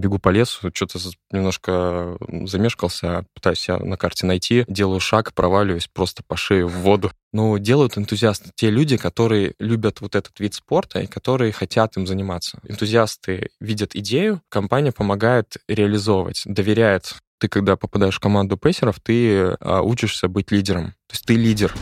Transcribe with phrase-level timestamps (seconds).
[0.00, 0.98] бегу по лесу, что-то
[1.30, 7.12] немножко замешкался, пытаюсь себя на карте найти, делаю шаг, проваливаюсь просто по шее в воду.
[7.32, 12.06] Ну, делают энтузиасты те люди, которые любят вот этот вид спорта и которые хотят им
[12.06, 12.58] заниматься.
[12.64, 19.80] Энтузиасты видят идею, компания помогает реализовывать, доверяет ты, когда попадаешь в команду пейсеров, ты а,
[19.80, 20.90] учишься быть лидером.
[21.08, 21.74] То есть ты лидер.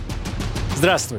[0.77, 1.19] Здравствуй.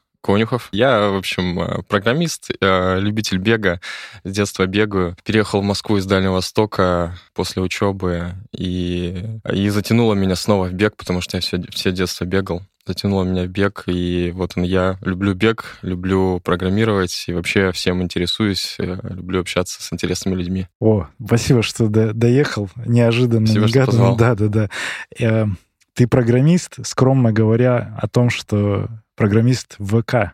[0.21, 0.69] Конюхов.
[0.71, 3.81] Я, в общем, э, программист, э, любитель бега.
[4.23, 5.15] С детства бегаю.
[5.23, 10.95] Переехал в Москву из Дальнего Востока после учебы и, и затянуло меня снова в бег,
[10.95, 12.61] потому что я все, все детство бегал.
[12.85, 14.97] Затянуло меня в бег, и вот он я.
[15.01, 20.67] Люблю бег, люблю программировать, и вообще всем интересуюсь, э, люблю общаться с интересными людьми.
[20.79, 22.69] О, спасибо, что до, доехал.
[22.85, 24.15] Неожиданно, спасибо, негаданно.
[24.15, 25.47] Да, да, да.
[25.93, 28.87] Ты программист, скромно говоря о том, что
[29.21, 30.33] программист ВК.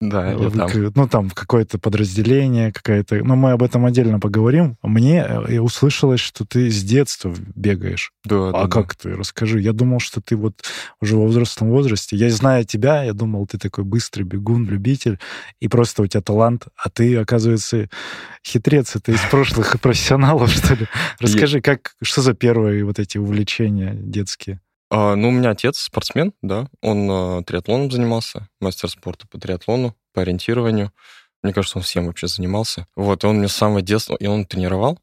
[0.00, 0.70] Да, я там.
[0.94, 3.16] Ну, там какое-то подразделение, какая-то...
[3.24, 4.76] Но мы об этом отдельно поговорим.
[4.80, 8.12] Мне э, услышалось, что ты с детства бегаешь.
[8.24, 9.10] Да, А да, как да.
[9.10, 9.16] ты?
[9.16, 9.60] Расскажи.
[9.60, 10.62] Я думал, что ты вот
[11.00, 12.14] уже во взрослом возрасте.
[12.14, 15.18] Я знаю тебя, я думал, ты такой быстрый бегун, любитель,
[15.58, 17.88] и просто у тебя талант, а ты, оказывается,
[18.46, 18.94] хитрец.
[18.94, 20.86] Это из прошлых профессионалов, что ли?
[21.18, 24.60] Расскажи, как, что за первые вот эти увлечения детские?
[24.90, 26.68] А, ну, у меня отец спортсмен, да.
[26.80, 30.92] Он а, триатлоном занимался, мастер спорта по триатлону, по ориентированию.
[31.42, 32.86] Мне кажется, он всем вообще занимался.
[32.96, 34.98] Вот, и он мне с самого детства, и он тренировал,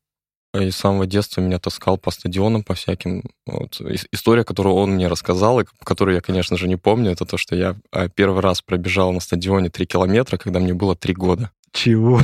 [0.53, 3.23] и с самого детства меня таскал по стадионам, по всяким.
[3.45, 3.79] Вот.
[4.11, 7.55] История, которую он мне рассказал, и которую я, конечно же, не помню, это то, что
[7.55, 11.51] я а, первый раз пробежал на стадионе 3 километра, когда мне было 3 года.
[11.75, 12.21] Чего?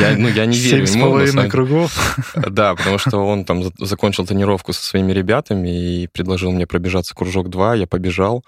[0.00, 2.18] Я, ну, я не верю Семь с половиной кругов?
[2.34, 5.68] Да, потому что он там за- закончил тренировку со своими ребятами
[6.02, 8.42] и предложил мне пробежаться кружок 2, я побежал,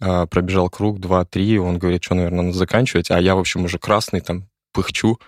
[0.00, 3.78] а, пробежал круг 2-3, он говорит, что, наверное, надо заканчивать, а я, в общем, уже
[3.78, 5.18] красный, там, пыхчу.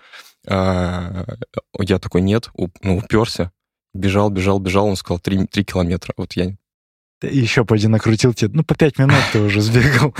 [0.47, 1.25] А,
[1.79, 2.49] Я такой, нет,
[2.81, 3.51] ну, уперся,
[3.93, 6.13] бежал, бежал, бежал, он сказал 3, километра.
[6.15, 6.55] Вот я...
[7.21, 8.51] Еще пойди накрутил тебе.
[8.53, 10.15] Ну, по пять минут ты уже сбегал.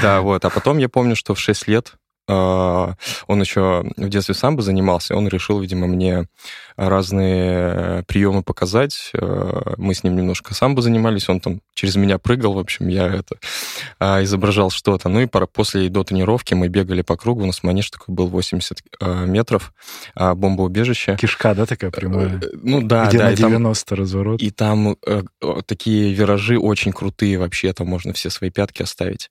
[0.00, 0.42] Да, вот.
[0.46, 1.94] А потом я помню, что в 6 лет
[2.26, 6.26] он еще в детстве самбо занимался, он решил, видимо, мне
[6.76, 9.10] разные приемы показать.
[9.16, 13.06] А, Мы с ним немножко самбо занимались, он там через меня прыгал, в общем, я
[13.06, 13.36] это
[13.98, 15.08] а, изображал что-то.
[15.08, 18.82] Ну и после до тренировки мы бегали по кругу, у нас манеж такой был 80
[19.00, 19.72] а, метров,
[20.14, 21.16] а, бомбоубежище.
[21.20, 22.40] Кишка, да, такая прямая?
[22.42, 24.42] Э, Ну да, Где да, на и там- 90 разворот.
[24.42, 29.30] и там э, э, такие виражи очень крутые вообще, там можно все свои пятки оставить.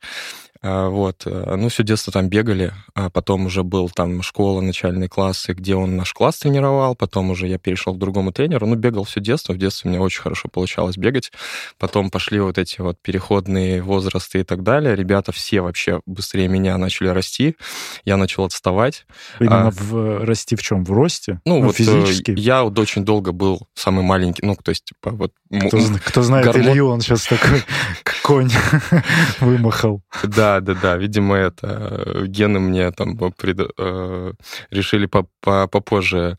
[0.65, 5.09] А, Вот, э, ну, все детство там бегали, а потом уже был там школа, начальные
[5.09, 9.03] классы, где он наш класс тренировал, потом уже я перешел к другому тренеру, ну, бегал
[9.03, 11.33] все детство, в детстве мне очень хорошо получалось бегать,
[11.77, 16.77] потом пошли вот эти вот переходные возрасты и так далее, ребята все вообще быстрее меня
[16.77, 17.57] начали расти,
[18.05, 19.05] я начал отставать.
[19.41, 20.85] Именно а- в расти в чем?
[20.85, 21.41] В росте?
[21.45, 22.35] Ну, вот э, физически?
[22.37, 25.33] я вот очень долго был самый маленький, ну, то есть, типа, вот...
[25.67, 27.63] Кто, кто знает гормон- Илью, он сейчас такой
[28.23, 28.49] конь
[29.41, 30.01] вымахал.
[30.23, 30.97] Да, да, да.
[30.97, 31.67] Видимо, это
[32.05, 34.33] э, гены мне там пред- э,
[34.71, 36.37] решили по- по- попозже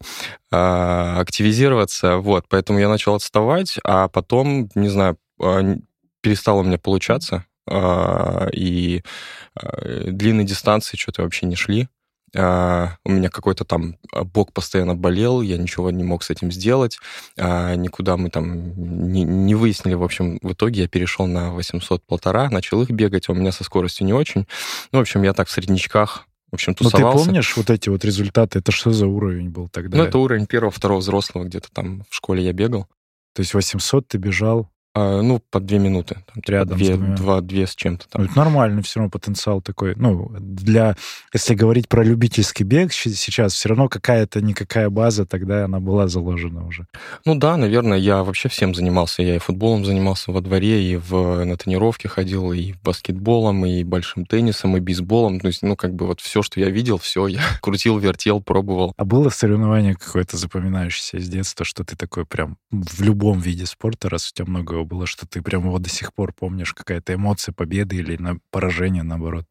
[0.51, 2.17] а, активизироваться.
[2.19, 5.63] Вот, поэтому я начал отставать, а потом, не знаю, а,
[6.23, 7.45] перестало у меня получаться.
[7.69, 9.03] а, И
[10.07, 11.89] длинные дистанции что-то вообще не шли.
[12.35, 16.51] А, У меня какой-то там а, бок постоянно болел, я ничего не мог с этим
[16.51, 16.99] сделать.
[17.39, 19.95] А, Никуда мы там не, не выяснили.
[19.95, 23.65] В общем, в итоге я перешел на 800 полтора, начал их бегать, у меня со
[23.65, 24.47] скоростью не очень.
[24.93, 27.25] Ну, в общем, я так в среднячках, в общем, Ну, ты тусовался.
[27.27, 28.59] помнишь вот эти вот результаты?
[28.61, 29.99] Это что за уровень был тогда?
[29.99, 32.87] Ну, это уровень первого, второго взрослого, где-то там в школе я бегал.
[33.35, 36.17] То есть 800 ты бежал, А, ну, по две минуты.
[36.33, 38.23] Там, Рядом с две, два, две с чем-то Ну, там.
[38.31, 39.95] это нормально, все равно потенциал такой.
[39.97, 40.95] Ну, для,
[41.33, 46.65] если говорить про любительский бег сейчас, все равно какая-то никакая база тогда она была заложена
[46.65, 46.87] уже.
[47.25, 49.23] Ну да, наверное, я вообще всем занимался.
[49.23, 54.27] Я и футболом занимался во дворе, и в, на тренировке ходил, и баскетболом, и большим
[54.27, 55.41] теннисом, и бейсболом.
[55.41, 58.93] То есть, ну, как бы вот все, что я видел, все я крутил, вертел, пробовал.
[58.97, 64.09] А было соревнование какое-то запоминающееся из детства, что ты такой прям в любом виде спорта,
[64.09, 67.15] раз у тебя много его было, что ты прям его до сих пор помнишь, какая-то
[67.15, 69.47] эмоция победы или на поражение, наоборот?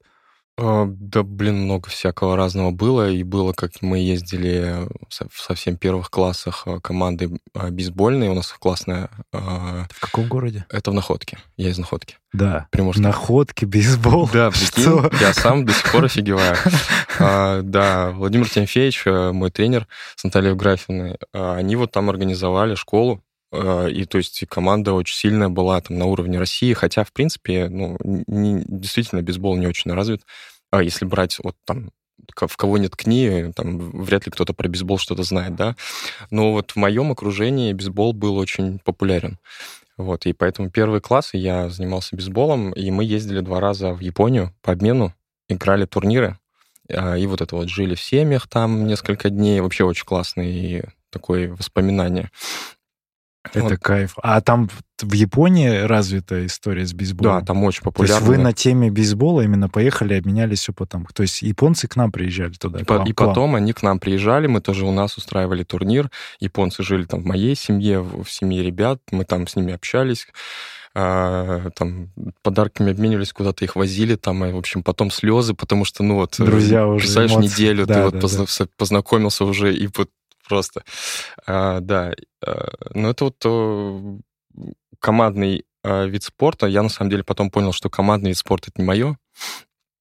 [0.55, 3.09] А, да, блин, много всякого разного было.
[3.09, 8.27] И было, как мы ездили в совсем первых классах а, команды а, бейсбольной.
[8.29, 9.09] У нас классная...
[9.31, 10.65] В каком городе?
[10.69, 11.39] Это в Находке.
[11.57, 12.17] Я из Находки.
[12.33, 12.67] Да.
[12.69, 13.03] Приморский.
[13.03, 14.29] Находки, бейсбол.
[14.31, 15.09] Да, прикинь, Что?
[15.19, 16.55] я сам до сих пор офигеваю.
[17.17, 23.23] Да, Владимир Тимофеевич, э, мой тренер с Натальей Евграфиной, они вот там организовали школу
[23.53, 27.97] и то есть команда очень сильная была там на уровне России, хотя, в принципе, ну,
[28.03, 30.23] не, действительно, бейсбол не очень развит.
[30.71, 31.91] А если брать вот там
[32.35, 35.75] в кого нет книги, там вряд ли кто-то про бейсбол что-то знает, да.
[36.31, 39.37] Но вот в моем окружении бейсбол был очень популярен.
[39.97, 44.53] Вот, и поэтому первые классы я занимался бейсболом, и мы ездили два раза в Японию
[44.61, 45.13] по обмену,
[45.47, 46.39] играли турниры,
[46.89, 51.53] а, и вот это вот жили в семьях там несколько дней, вообще очень классные такое
[51.53, 52.31] воспоминание.
[53.51, 53.79] Это вот.
[53.79, 54.15] кайф.
[54.23, 54.69] А там
[55.01, 57.39] в Японии развита история с бейсболом?
[57.39, 58.19] Да, там очень популярно.
[58.19, 61.07] То есть вы на теме бейсбола именно поехали, обменялись опытом.
[61.13, 62.79] То есть японцы к нам приезжали туда?
[62.79, 66.09] И, по, и потом они к нам приезжали, мы тоже у нас устраивали турнир.
[66.39, 70.27] Японцы жили там в моей семье, в семье ребят, мы там с ними общались
[70.95, 72.09] а, там
[72.43, 76.35] подарками обменивались, куда-то их возили, там, и, в общем, потом слезы, потому что, ну вот,
[76.37, 77.47] Друзья уже представляешь, эмоции.
[77.47, 78.19] неделю да, ты да, вот да.
[78.19, 80.09] Позна- познакомился уже, и вот
[80.47, 80.83] просто.
[81.45, 82.13] А, да,
[82.45, 84.19] а, ну это вот то,
[84.99, 86.67] командный а, вид спорта.
[86.67, 89.17] Я на самом деле потом понял, что командный вид спорта это не мое.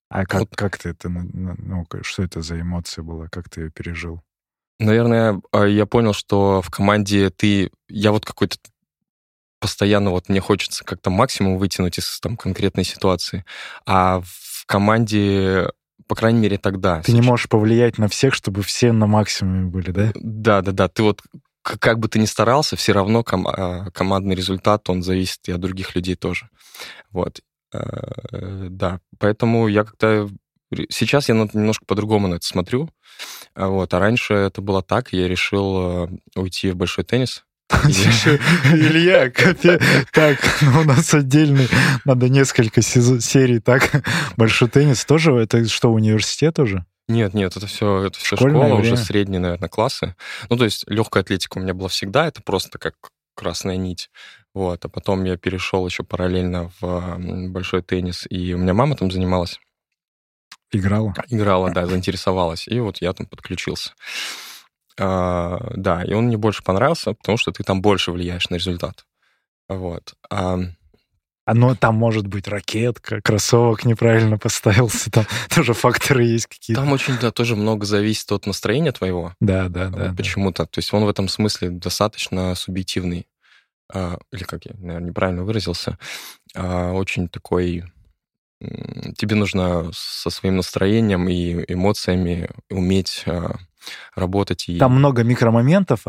[0.08, 0.56] А как, вот.
[0.56, 4.20] как ты это, ну, что это за эмоция была, как ты ее пережил?
[4.78, 8.56] Наверное, а, я понял, что в команде ты, я вот какой-то
[9.58, 13.44] постоянно вот мне хочется как-то максимум вытянуть из там конкретной ситуации,
[13.86, 15.70] а в команде
[16.06, 17.02] по крайней мере, тогда.
[17.02, 20.12] Ты не можешь повлиять на всех, чтобы все на максимуме были, да?
[20.14, 20.88] Да, да, да.
[20.88, 21.22] Ты вот
[21.62, 25.60] как бы ты ни старался, все равно ком- а, командный результат, он зависит и от
[25.60, 26.48] других людей тоже.
[27.10, 27.40] Вот.
[27.72, 30.28] Э, да, поэтому я как-то...
[30.88, 32.90] Сейчас я немножко по-другому на это смотрю.
[33.54, 33.92] Вот.
[33.92, 37.44] А раньше это было так, я решил э, уйти в большой теннис.
[38.72, 39.30] Илья,
[40.12, 41.68] так, ну, у нас отдельный,
[42.04, 44.04] надо несколько серий, так,
[44.36, 46.84] большой теннис тоже, это что, университет уже?
[47.08, 50.14] Нет, нет, это все, это все школа, уже средние, наверное, классы.
[50.48, 52.94] Ну, то есть легкая атлетика у меня была всегда, это просто как
[53.34, 54.10] красная нить.
[54.54, 59.10] Вот, а потом я перешел еще параллельно в большой теннис, и у меня мама там
[59.10, 59.58] занималась.
[60.72, 61.14] Играла?
[61.28, 62.66] Играла, да, заинтересовалась.
[62.66, 63.92] И вот я там подключился.
[64.98, 69.04] А, да, и он мне больше понравился, потому что ты там больше влияешь на результат.
[69.68, 70.14] Вот.
[70.30, 70.58] А,
[71.44, 76.82] оно там может быть ракетка, кроссовок неправильно поставился, там тоже факторы есть какие-то.
[76.82, 79.34] Там очень, да, тоже много зависит от настроения твоего.
[79.40, 80.14] Да, да, да.
[80.16, 80.66] Почему-то.
[80.66, 83.26] То есть он в этом смысле достаточно субъективный.
[83.92, 85.98] А, или как я, наверное, неправильно выразился.
[86.54, 87.84] А, очень такой...
[89.18, 93.56] Тебе нужно со своим настроением и эмоциями уметь а,
[94.14, 94.68] работать.
[94.68, 94.78] И...
[94.78, 96.04] Там много микромоментов,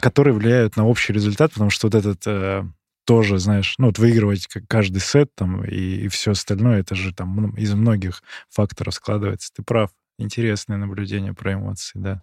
[0.00, 2.64] которые влияют на общий результат, потому что вот этот э,
[3.04, 7.54] тоже, знаешь, ну вот выигрывать каждый сет там и, и все остальное, это же там
[7.56, 9.50] из многих факторов складывается.
[9.54, 9.90] Ты прав.
[10.18, 12.22] Интересное наблюдение про эмоции, да.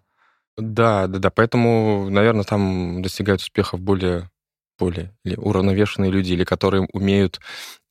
[0.58, 1.30] Да, да, да.
[1.30, 4.30] Поэтому, наверное, там достигают успехов более
[4.78, 7.40] более или уравновешенные люди, или которые умеют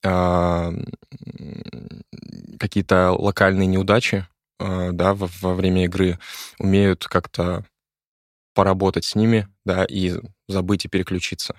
[0.05, 0.73] э,
[2.59, 4.27] какие-то локальные неудачи
[4.59, 6.19] да, во, во время игры,
[6.59, 7.65] умеют как-то
[8.55, 10.15] поработать с ними, да, и
[10.49, 11.57] забыть и переключиться.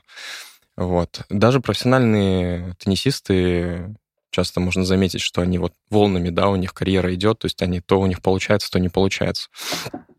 [0.77, 1.21] Вот.
[1.29, 3.95] Даже профессиональные теннисисты
[4.35, 7.79] часто можно заметить, что они вот волнами, да, у них карьера идет, то есть они
[7.79, 9.49] то у них получается, то не получается.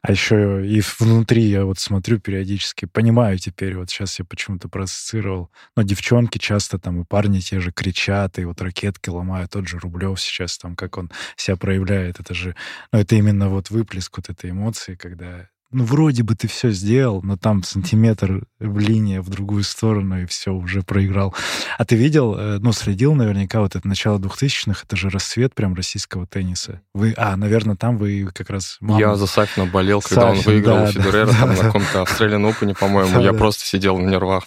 [0.01, 5.51] А еще и внутри я вот смотрю периодически, понимаю теперь, вот сейчас я почему-то проассоциировал,
[5.77, 9.79] но девчонки часто там и парни те же кричат, и вот ракетки ломают, тот же
[9.79, 12.55] Рублев сейчас там, как он себя проявляет, это же,
[12.93, 17.21] ну это именно вот выплеск вот этой эмоции, когда ну, вроде бы ты все сделал,
[17.23, 21.35] но там сантиметр в линии в другую сторону, и все, уже проиграл.
[21.77, 25.75] А ты видел, э, ну, следил наверняка вот это начало 2000-х, это же рассвет прям
[25.75, 26.81] российского тенниса.
[26.95, 28.79] Вы, а, наверное, там вы как раз...
[28.81, 28.99] Мама...
[28.99, 32.03] Я за Сафина болел, когда Сафин, он выиграл да, Федерера да, там, да, на каком-то
[32.05, 33.13] Australian Open, по-моему.
[33.13, 33.39] Да, я да.
[33.39, 34.45] просто сидел на нервах.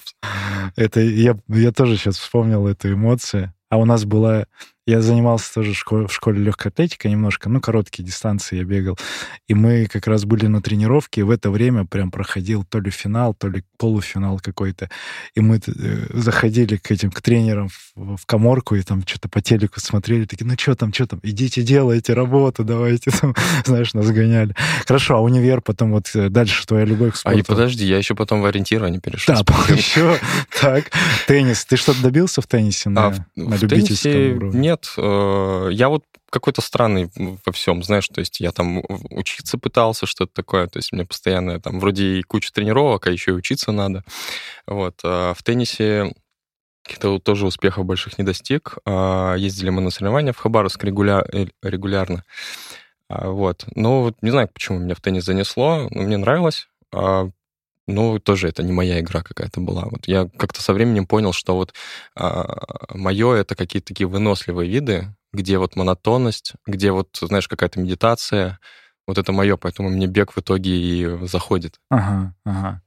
[0.75, 3.53] Это я, я тоже сейчас вспомнил эту эмоцию.
[3.69, 4.45] А у нас была
[4.89, 8.97] я занимался тоже в школе, в школе легкой атлетики немножко, ну, короткие дистанции я бегал.
[9.47, 12.89] И мы как раз были на тренировке, и в это время прям проходил то ли
[12.89, 14.89] финал, то ли полуфинал какой-то.
[15.35, 19.41] И мы э, заходили к этим, к тренерам в, в коморку, и там что-то по
[19.41, 24.09] телеку смотрели, такие, ну, что там, что там, идите делайте работу, давайте, там, знаешь, нас
[24.09, 24.55] гоняли.
[24.87, 27.37] Хорошо, а универ потом вот э, дальше твоя любовь к спорту.
[27.37, 29.35] А и подожди, я еще потом в ориентирование перешел.
[29.35, 29.43] Да,
[29.73, 30.17] еще,
[30.59, 30.85] так,
[31.27, 31.63] теннис.
[31.65, 34.59] Ты что-то добился в теннисе на, а, на в любительском теннисе уровне?
[34.59, 34.93] Нет, нет.
[34.97, 37.09] Э, я вот какой-то странный
[37.45, 41.59] во всем, знаешь, то есть я там учиться пытался, что-то такое, то есть мне постоянно
[41.59, 44.03] там вроде и куча тренировок, а еще и учиться надо.
[44.67, 44.99] Вот.
[45.03, 46.13] А в теннисе
[46.83, 48.77] каких-то тоже успехов больших не достиг.
[48.85, 51.23] А, ездили мы на соревнования в Хабаровск регуля...
[51.31, 52.23] Э, регулярно.
[53.09, 53.65] Вот.
[53.75, 56.67] Но вот не знаю, почему меня в теннис занесло, но мне нравилось.
[57.91, 59.85] Ну, тоже это не моя игра какая-то была.
[59.85, 61.73] Вот я как-то со временем понял, что вот
[62.93, 68.59] мое это какие-то такие выносливые виды, где вот монотонность, где вот, знаешь, какая-то медитация.
[69.07, 71.79] Вот это мое, поэтому мне бег в итоге и заходит.
[71.89, 72.81] Ага, ага.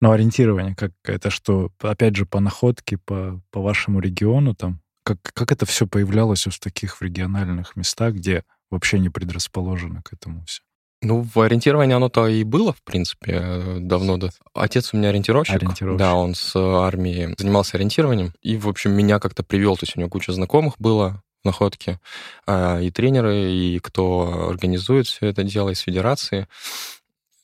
[0.00, 5.18] Но ориентирование, как это что, опять же, по находке, по, по вашему региону там, как,
[5.20, 10.62] как это все появлялось в таких региональных местах, где вообще не предрасположено к этому все?
[11.00, 14.16] Ну, в ориентировании оно-то и было, в принципе, давно.
[14.16, 14.30] Да.
[14.54, 15.54] Отец у меня ориентировщик.
[15.54, 15.98] ориентировщик.
[15.98, 18.32] Да, он с армии занимался ориентированием.
[18.42, 19.76] И, в общем, меня как-то привел.
[19.76, 22.00] То есть у него куча знакомых было в находке.
[22.46, 26.48] А, и тренеры, и кто организует все это дело из федерации.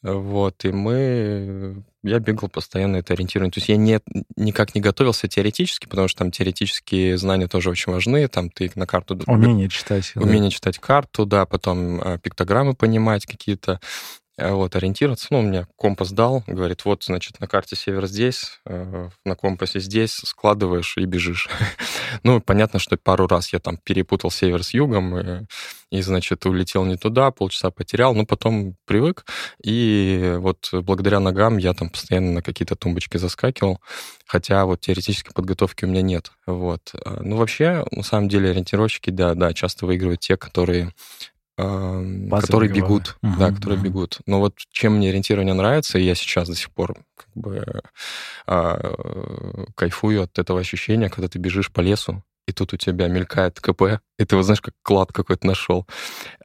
[0.02, 1.84] Вот, и мы...
[2.04, 3.50] Я бегал постоянно это ориентирование.
[3.50, 3.98] То есть я не,
[4.36, 8.28] никак не готовился теоретически, потому что там теоретические знания тоже очень важны.
[8.28, 9.18] Там ты на карту...
[9.26, 10.12] Умение читать.
[10.14, 10.54] Умение да.
[10.54, 13.80] читать карту, да, потом э, пиктограммы понимать какие-то.
[14.36, 15.28] Э, вот, ориентироваться.
[15.30, 20.12] Ну, мне компас дал, говорит, вот, значит, на карте север здесь, э, на компасе здесь,
[20.12, 21.48] складываешь и бежишь.
[22.24, 25.46] ну, понятно, что пару раз я там перепутал север с югом, и,
[25.90, 29.24] и, значит, улетел не туда, полчаса потерял, но потом привык,
[29.62, 33.80] и вот благодаря ногам я там постоянно на какие-то тумбочки заскакивал,
[34.26, 36.32] хотя вот теоретической подготовки у меня нет.
[36.46, 36.92] Вот.
[36.92, 40.92] Э, ну, вообще, на самом деле, ориентировщики, да, да, часто выигрывают те, которые
[41.56, 43.84] которые бегут, uh-huh, да, которые uh-huh.
[43.84, 44.18] бегут.
[44.26, 47.82] Но вот чем мне ориентирование нравится, и я сейчас до сих пор как бы
[48.46, 53.60] а, кайфую от этого ощущения, когда ты бежишь по лесу, и тут у тебя мелькает
[53.60, 55.86] КП, и ты вот знаешь, как клад какой-то нашел.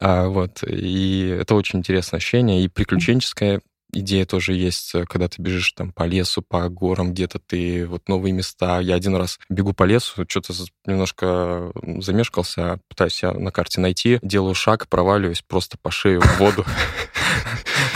[0.00, 3.60] А, вот, и это очень интересное ощущение, и приключенческое
[3.92, 8.08] идея тоже есть, э, когда ты бежишь там по лесу, по горам, где-то ты, вот
[8.08, 8.80] новые места.
[8.80, 10.52] Я один раз бегу по лесу, что-то
[10.86, 16.64] немножко замешкался, пытаюсь себя на карте найти, делаю шаг, проваливаюсь просто по шею в воду.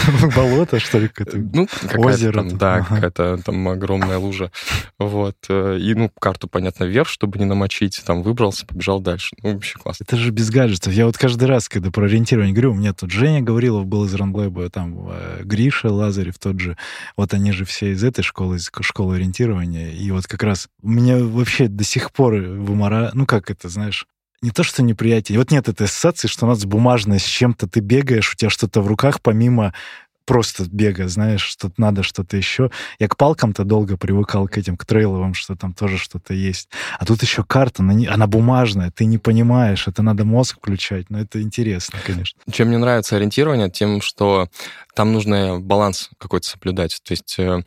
[0.37, 1.39] Болото, что ли, какое-то?
[1.39, 2.95] Ну, какая-то там, да, ага.
[2.95, 4.51] какая-то там огромная лужа.
[4.99, 5.37] Вот.
[5.49, 8.03] Э, и, ну, карту, понятно, вверх, чтобы не намочить.
[8.05, 9.37] Там выбрался, побежал дальше.
[9.43, 10.05] Ну, вообще классно.
[10.05, 10.93] Это же без гаджетов.
[10.93, 14.15] Я вот каждый раз, когда про ориентирование говорю, у меня тут Женя Гаврилов был из
[14.15, 16.77] Ранлэба, там э, Гриша Лазарев тот же.
[17.17, 19.91] Вот они же все из этой школы, из школы ориентирования.
[19.93, 23.11] И вот как раз меня вообще до сих пор вымора...
[23.15, 24.07] Ну, как это, знаешь,
[24.45, 25.39] не то, что неприятие.
[25.39, 28.83] Вот нет этой ассоциации, что у нас бумажное, с чем-то ты бегаешь, у тебя что-то
[28.83, 29.73] в руках, помимо
[30.27, 32.71] просто бега, знаешь, что надо что-то еще.
[32.99, 36.69] Я к палкам-то долго привыкал к этим, к трейловым, что там тоже что-то есть.
[36.99, 41.11] А тут еще карта, она, не, она бумажная, ты не понимаешь, это надо мозг включать,
[41.11, 42.41] но это интересно, конечно.
[42.51, 44.49] Чем мне нравится ориентирование, тем, что
[44.95, 47.01] там нужно баланс какой-то соблюдать.
[47.03, 47.35] То есть...
[47.39, 47.63] Э,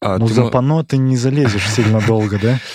[0.00, 0.34] а, ну, ты...
[0.34, 2.58] за пано ты не залезешь сильно долго, да?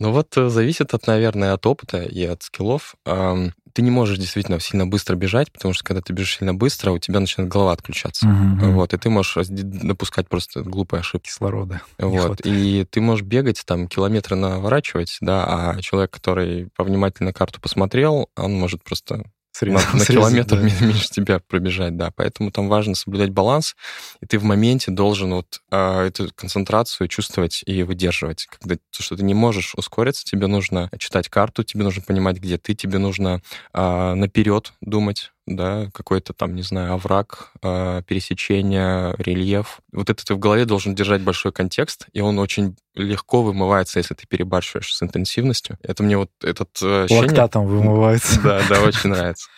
[0.00, 2.96] Ну вот э, зависит от, наверное, от опыта и от скиллов.
[3.04, 6.98] Ты не можешь действительно сильно быстро бежать, потому что когда ты бежишь сильно быстро, у
[6.98, 8.24] тебя начинает голова отключаться.
[8.24, 8.70] Uh-huh.
[8.70, 11.26] Вот, и ты можешь допускать просто глупые ошибки.
[11.26, 11.82] Кислорода.
[11.98, 18.28] Вот, и ты можешь бегать, там, километры наворачивать, да, а человек, который повнимательно карту посмотрел,
[18.36, 19.24] он может просто
[19.62, 20.62] На, на километр да.
[20.62, 22.10] меньше тебя пробежать, да.
[22.16, 23.76] Поэтому там важно соблюдать баланс,
[24.20, 28.46] и ты в моменте должен вот э, эту концентрацию чувствовать и выдерживать.
[28.46, 32.58] Когда то, что ты не можешь ускориться, тебе нужно читать карту, тебе нужно понимать, где
[32.58, 33.42] ты, тебе нужно
[33.72, 39.80] э, наперед думать, да, какой-то там, не знаю, овраг, э, пересечение, рельеф.
[39.92, 44.14] Вот это ты в голове должен держать большой контекст, и он очень легко вымывается, если
[44.14, 45.78] ты перебарщиваешь с интенсивностью.
[45.82, 47.28] Это мне вот этот э, ощущение...
[47.28, 48.40] Лактатом вымывается.
[48.40, 49.48] Да, да, очень нравится.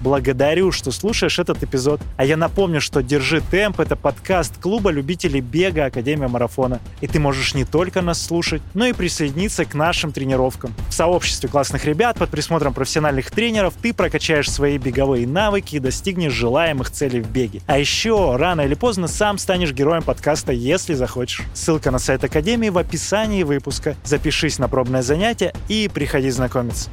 [0.00, 2.00] Благодарю, что слушаешь этот эпизод.
[2.16, 6.80] А я напомню, что «Держи темп»— это подкаст клуба любителей бега Академия Марафона.
[7.00, 10.74] И ты можешь не только нас слушать, но и присоединиться к нашим тренировкам.
[10.88, 16.32] В сообществе классных ребят под присмотром профессиональных тренеров ты прокачаешь свои беговые навыки и достигнешь
[16.32, 17.60] желаемых целей в беге.
[17.66, 21.42] А еще рано или поздно сам станешь героем подкаста, если захочешь.
[21.52, 23.96] Ссылка на сайт Академии в описании выпуска.
[24.04, 26.88] Запишись на пробное занятие и приходи знакомиться.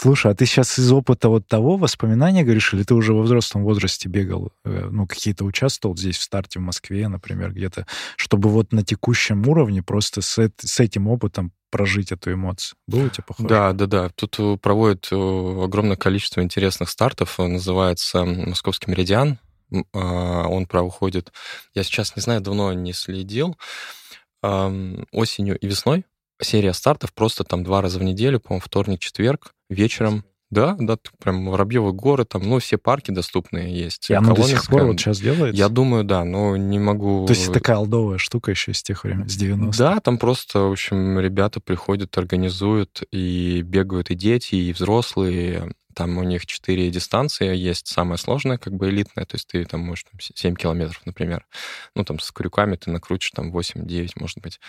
[0.00, 3.64] Слушай, а ты сейчас из опыта вот того воспоминания говоришь, или ты уже во взрослом
[3.64, 8.72] возрасте бегал, э, ну, какие-то участвовал здесь в старте в Москве, например, где-то, чтобы вот
[8.72, 12.76] на текущем уровне просто с, с этим опытом прожить эту эмоцию?
[12.86, 13.48] Было у тебя похоже?
[13.48, 14.08] Да, да, да.
[14.10, 17.36] Тут э, проводят э, огромное количество интересных стартов.
[17.38, 19.40] Называется «Московский меридиан».
[19.92, 21.32] А, он проходит...
[21.74, 23.58] Я сейчас не знаю, давно не следил.
[24.42, 26.04] осенью и весной
[26.40, 30.24] серия стартов просто там два раза в неделю, по-моему, вторник, четверг, вечером.
[30.50, 34.08] Да, да, прям Воробьевы горы, там, ну, все парки доступные есть.
[34.08, 35.54] И оно до сих пор вот сейчас делается?
[35.54, 37.26] Я думаю, да, но не могу...
[37.26, 39.76] То есть такая алдовая штука еще с тех времен, с 90-х?
[39.76, 45.70] Да, там просто, в общем, ребята приходят, организуют, и бегают и дети, и взрослые.
[45.94, 47.88] Там у них четыре дистанции есть.
[47.88, 51.44] Самая сложная, как бы элитная, то есть ты там можешь там, 7 километров, например.
[51.94, 54.60] Ну, там с крюками ты накрутишь там 8-9, может быть.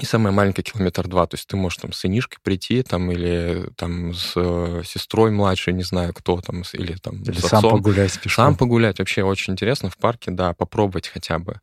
[0.00, 3.68] И самая маленькая километр два, то есть ты можешь там с сынишкой прийти, там, или
[3.76, 7.70] там с э, сестрой младшей, не знаю кто там, или там или с сам отцом.
[7.72, 8.44] погулять пешком.
[8.44, 11.60] Сам погулять, вообще очень интересно в парке, да, попробовать хотя бы.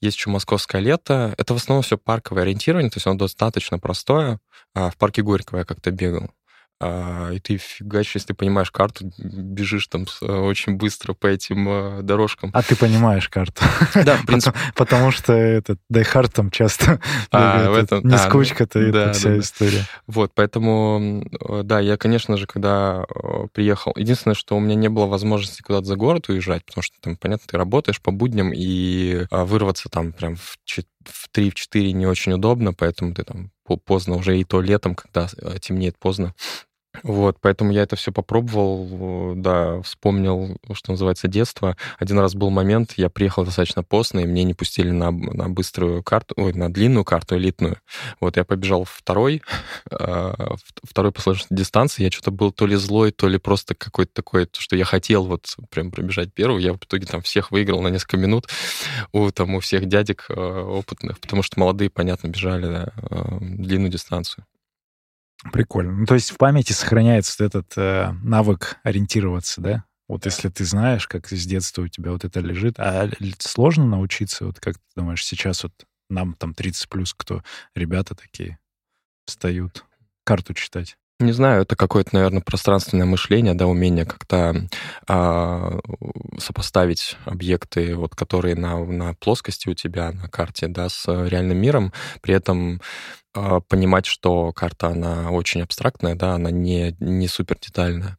[0.00, 1.34] Есть еще московское лето.
[1.38, 4.40] Это в основном все парковое ориентирование, то есть оно достаточно простое.
[4.74, 6.30] А в парке Горького я как-то бегал.
[6.80, 11.68] А, и ты фигачишь, если ты понимаешь карту, бежишь там э, очень быстро по этим
[11.68, 12.50] э, дорожкам.
[12.52, 13.62] А ты понимаешь карту?
[13.94, 14.58] Да, в принципе.
[14.74, 17.00] Потому, что этот Die там часто
[17.30, 19.86] а, не а, скучка-то, это вся история.
[20.08, 23.04] Вот, поэтому, э, да, я, конечно же, когда
[23.52, 27.16] приехал, единственное, что у меня не было возможности куда-то за город уезжать, потому что там,
[27.16, 30.58] понятно, ты работаешь по будням, и вырваться там прям в
[31.06, 33.50] в 3-4 не очень удобно, поэтому ты там
[33.84, 35.28] поздно уже и то летом, когда
[35.60, 36.34] темнеет поздно,
[37.02, 41.76] вот, поэтому я это все попробовал, да, вспомнил, что называется, детство.
[41.98, 46.02] Один раз был момент, я приехал достаточно поздно, и мне не пустили на, на быструю
[46.02, 47.78] карту, ой, на длинную карту, элитную.
[48.20, 49.42] Вот, я побежал второй,
[49.90, 50.34] э,
[50.84, 54.48] второй по сложности дистанции, я что-то был то ли злой, то ли просто какой-то такой,
[54.56, 58.16] что я хотел вот прям пробежать первый, я в итоге там всех выиграл на несколько
[58.16, 58.48] минут
[59.12, 63.90] у, там, у всех дядек э, опытных, потому что молодые, понятно, бежали да, э, длинную
[63.90, 64.44] дистанцию.
[65.50, 65.92] Прикольно.
[65.92, 69.84] Ну, то есть в памяти сохраняется этот э, навык ориентироваться, да?
[70.08, 73.08] Вот если ты знаешь, как с детства у тебя вот это лежит, а
[73.38, 75.72] сложно научиться, вот как ты думаешь, сейчас вот
[76.10, 77.42] нам там 30 плюс, кто
[77.74, 78.58] ребята такие
[79.24, 79.84] встают,
[80.24, 80.96] карту читать?
[81.20, 84.66] Не знаю, это какое-то, наверное, пространственное мышление, да, умение как-то
[85.06, 85.78] а,
[86.38, 91.92] сопоставить объекты, вот, которые на, на плоскости у тебя на карте, да, с реальным миром,
[92.22, 92.80] при этом
[93.34, 98.18] а, понимать, что карта, она очень абстрактная, да, она не, не супер детальная.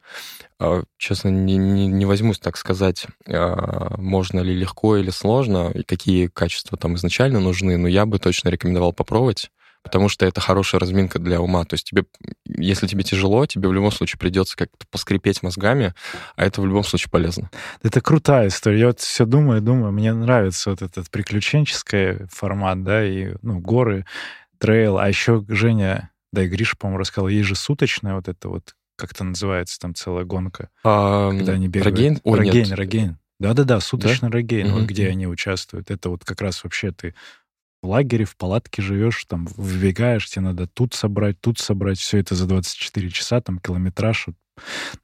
[0.59, 5.83] А, честно, не, не, не возьмусь так сказать, а, можно ли легко или сложно, и
[5.83, 9.51] какие качества там изначально нужны, но я бы точно рекомендовал попробовать,
[9.83, 11.65] потому что это хорошая разминка для ума.
[11.65, 12.05] То есть тебе,
[12.47, 15.93] если тебе тяжело, тебе в любом случае придется как-то поскрипеть мозгами,
[16.35, 17.51] а это в любом случае полезно.
[17.83, 18.79] Это крутая история.
[18.79, 24.05] Я вот все думаю, думаю, мне нравится вот этот приключенческий формат, да, и, ну, горы,
[24.57, 24.97] трейл.
[24.97, 29.11] А еще Женя, да и Гриша, по-моему, рассказал, есть же суточная вот это вот, как
[29.11, 30.69] это называется, там целая гонка.
[30.83, 31.85] А, когда они бегают.
[31.85, 32.21] Рогейн?
[32.23, 32.77] Рогейн, нет.
[32.77, 33.17] Рогейн.
[33.39, 34.37] Да-да-да, суточный да?
[34.37, 34.71] Рогейн, mm-hmm.
[34.71, 35.91] вот где они участвуют.
[35.91, 37.13] Это вот как раз вообще ты
[37.83, 42.33] в лагере, в палатке живешь, там выбегаешь, тебе надо тут собрать, тут собрать, все это
[42.33, 44.27] за 24 часа, там километраж,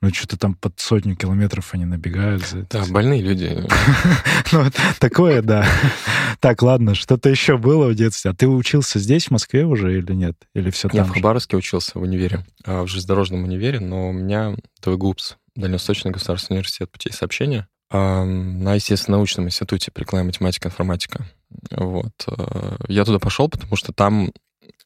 [0.02, 2.46] ну, что-то там под сотню километров они набегают.
[2.48, 3.68] За да, больные люди.
[4.52, 4.66] Ну,
[5.00, 5.68] такое, да.
[6.40, 8.32] Так, ладно, что-то еще было в детстве.
[8.32, 10.36] А ты учился здесь, в Москве уже или нет?
[10.56, 14.14] Или все там Я в Хабаровске учился в универе, а, в железнодорожном универе, но у
[14.14, 21.26] меня ТВГУПС, Дальневосточный государственный университет путей сообщения, на, естественно, научном институте прикладная математика, информатика.
[21.72, 22.14] Вот.
[22.28, 24.32] Э, я туда пошел, потому что там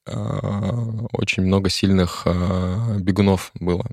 [0.05, 0.13] э,
[1.11, 3.85] очень много сильных э, бегунов было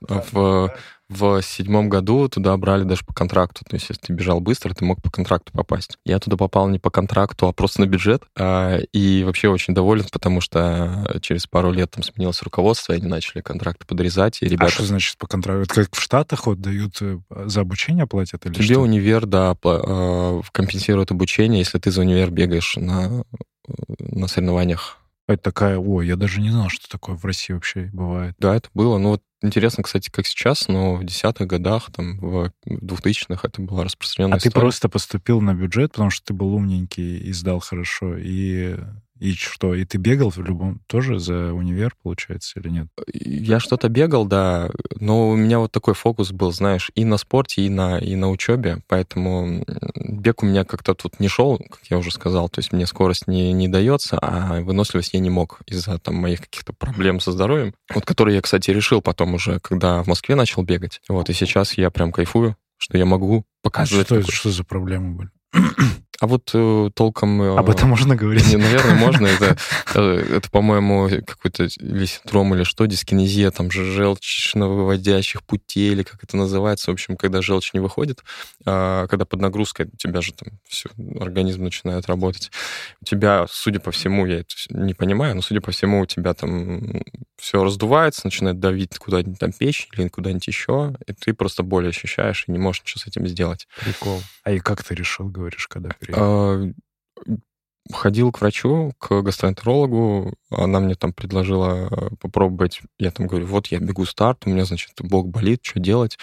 [0.00, 0.74] в,
[1.10, 3.64] в седьмом году туда брали даже по контракту.
[3.68, 5.98] То есть, если ты бежал быстро, ты мог по контракту попасть.
[6.04, 8.22] Я туда попал не по контракту, а просто на бюджет.
[8.38, 13.08] А, и вообще очень доволен, потому что через пару лет там сменилось руководство, и они
[13.08, 14.40] начали контракты подрезать.
[14.40, 14.66] И ребята...
[14.66, 15.64] А что значит по контракту?
[15.64, 18.80] Это как в Штатах вот дают э, за обучение платят или Тебе что?
[18.80, 23.24] универ, да, э, компенсирует обучение, если ты за универ бегаешь на,
[23.98, 25.00] на соревнованиях
[25.32, 28.34] это такая, ой, я даже не знал, что такое в России вообще бывает.
[28.40, 28.98] Да, это было.
[28.98, 33.84] Ну вот Интересно, кстати, как сейчас, но в десятых годах, там, в 2000-х это была
[33.84, 34.52] распространенная А история.
[34.52, 38.76] ты просто поступил на бюджет, потому что ты был умненький и сдал хорошо, и
[39.20, 39.74] и что?
[39.74, 42.88] И ты бегал в любом тоже за универ, получается, или нет?
[43.12, 47.62] Я что-то бегал, да, но у меня вот такой фокус был, знаешь, и на спорте,
[47.62, 51.98] и на, и на учебе, поэтому бег у меня как-то тут не шел, как я
[51.98, 55.98] уже сказал, то есть мне скорость не, не дается, а выносливость я не мог из-за
[55.98, 60.06] там моих каких-то проблем со здоровьем, вот которые я, кстати, решил потом уже, когда в
[60.06, 61.00] Москве начал бегать.
[61.08, 64.06] Вот, и сейчас я прям кайфую, что я могу показывать.
[64.06, 65.30] А что, это, что за проблемы были?
[66.20, 67.40] А вот э, толком...
[67.40, 68.46] Э, Об этом можно говорить?
[68.48, 69.26] Не, наверное, можно.
[69.26, 69.56] Это,
[69.94, 76.22] э, это по-моему, какой-то или синдром, или что, дискинезия, там же желчно-выводящих путей, или как
[76.22, 76.90] это называется.
[76.90, 78.22] В общем, когда желчь не выходит,
[78.66, 82.50] а, когда под нагрузкой у тебя же там все, организм начинает работать.
[83.00, 86.34] У тебя, судя по всему, я это не понимаю, но, судя по всему, у тебя
[86.34, 87.02] там
[87.38, 92.44] все раздувается, начинает давить куда-нибудь там печень или куда-нибудь еще, и ты просто боль ощущаешь
[92.46, 93.66] и не можешь ничего с этим сделать.
[93.82, 94.22] Прикол.
[94.44, 96.74] А и как ты решил, говоришь, когда переехал?
[97.26, 97.40] А,
[97.92, 103.68] ходил к врачу, к гастроэнтерологу, она мне там предложила э, попробовать, я там говорю, вот
[103.68, 106.18] я бегу старт, у меня, значит, бок болит, что делать?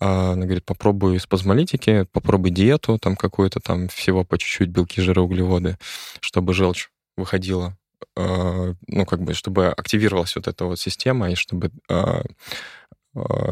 [0.00, 5.22] А, она говорит, попробуй спазмолитики, попробуй диету, там какую-то там всего по чуть-чуть белки, жиры,
[5.22, 5.78] углеводы,
[6.20, 7.76] чтобы желчь выходила
[8.16, 11.70] а, ну, как бы, чтобы активировалась вот эта вот система, и чтобы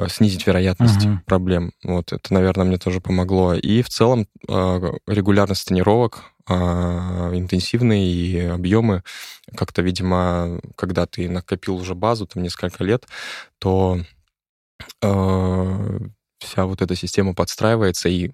[0.09, 1.19] снизить вероятность uh-huh.
[1.27, 1.73] проблем.
[1.85, 3.55] Вот это, наверное, мне тоже помогло.
[3.55, 9.03] И в целом э, регулярность тренировок, э, интенсивные и объемы,
[9.57, 13.07] как-то, видимо, когда ты накопил уже базу, там несколько лет,
[13.59, 14.01] то
[15.01, 18.33] вся вот эта система подстраивается и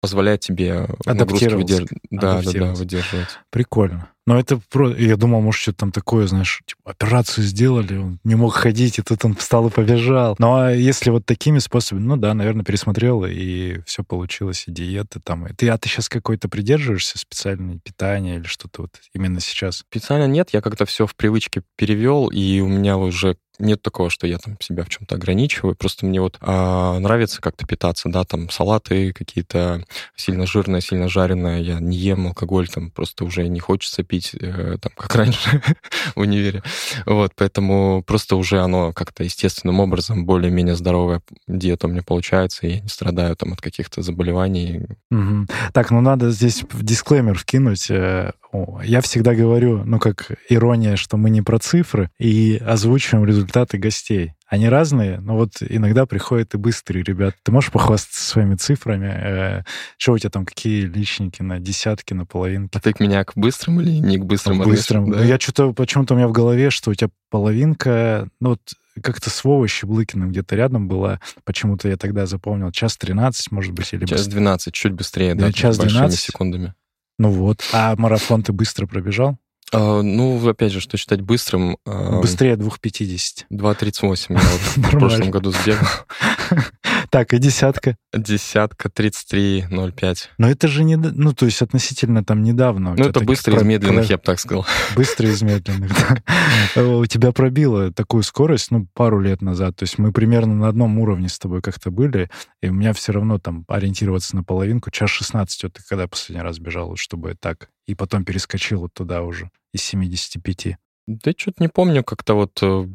[0.00, 1.88] позволяет тебе нагрузки выдерж...
[2.10, 3.28] да, да, да, выдерживать.
[3.50, 4.08] Прикольно.
[4.30, 4.94] Но это про...
[4.94, 9.02] Я думал, может, что-то там такое, знаешь, типа, операцию сделали, он не мог ходить, и
[9.02, 10.36] тут он встал и побежал.
[10.38, 15.18] Ну, а если вот такими способами, ну да, наверное, пересмотрел, и все получилось, и диеты
[15.18, 15.48] там.
[15.48, 19.78] И ты, а ты сейчас какой-то придерживаешься специальное питание или что-то вот именно сейчас?
[19.78, 24.26] Специально нет, я как-то все в привычке перевел, и у меня уже нет такого, что
[24.26, 25.76] я там себя в чем-то ограничиваю.
[25.76, 29.84] Просто мне вот а, нравится как-то питаться, да, там салаты какие-то
[30.16, 31.62] сильно жирные, сильно жареные.
[31.62, 35.62] Я не ем алкоголь, там просто уже не хочется пить, э, там, как раньше
[36.14, 36.62] в универе.
[37.06, 42.74] Вот, поэтому просто уже оно как-то естественным образом более-менее здоровая диета у меня получается, и
[42.74, 44.86] я не страдаю там от каких-то заболеваний.
[45.72, 47.90] Так, ну надо здесь дисклеймер вкинуть.
[48.82, 54.34] Я всегда говорю, ну, как ирония, что мы не про цифры, и озвучиваем результаты гостей.
[54.48, 57.36] Они разные, но вот иногда приходят и быстрые ребята.
[57.44, 59.06] Ты можешь похвастаться своими цифрами?
[59.06, 59.62] Э,
[59.96, 62.76] что у тебя там, какие личники на десятки, на половинки?
[62.76, 64.60] А ты к меня к быстрым или не к быстрым?
[64.60, 65.12] К быстрым.
[65.12, 65.22] Да?
[65.22, 68.60] Я что-то, почему-то у меня в голове, что у тебя половинка, ну вот
[69.00, 71.20] как-то с Вовой Щеблыкиным где-то рядом была.
[71.44, 72.72] Почему-то я тогда запомнил.
[72.72, 74.04] Час 13, может быть, или...
[74.04, 76.74] Час 12, чуть быстрее, да, да час 12 секундами.
[77.20, 77.60] Ну вот.
[77.74, 79.36] А марафон ты быстро пробежал?
[79.74, 81.76] А, ну, опять же, что считать быстрым?
[81.84, 83.44] Быстрее 2,50.
[83.52, 85.86] 2,38 я вот в прошлом году сбегал.
[87.10, 87.96] Так, и десятка?
[88.14, 90.16] Десятка 33,05.
[90.38, 90.94] Но это же не...
[90.96, 92.94] Ну, то есть относительно там недавно.
[92.96, 94.64] Ну, это быстро из медленных, я бы так сказал.
[94.96, 95.90] Быстро из медленных.
[96.76, 99.74] У тебя пробило такую скорость, ну, пару лет назад.
[99.74, 102.30] То есть мы примерно на одном уровне с тобой как-то были,
[102.62, 104.92] и у меня все равно там ориентироваться на половинку.
[104.92, 109.22] Час 16, вот ты когда последний раз бежал, чтобы так и потом перескочил вот туда
[109.22, 110.76] уже из 75?
[111.08, 112.86] Да что-то не помню, как-то вот э,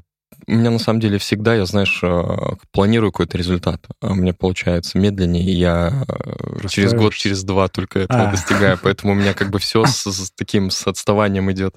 [0.48, 4.34] у меня на самом деле всегда, я, знаешь, э, планирую какой-то результат, а у меня
[4.34, 8.32] получается медленнее, и я э, через год, через два только этого а.
[8.32, 11.76] достигаю, поэтому у меня как бы все с, с таким с отставанием идет.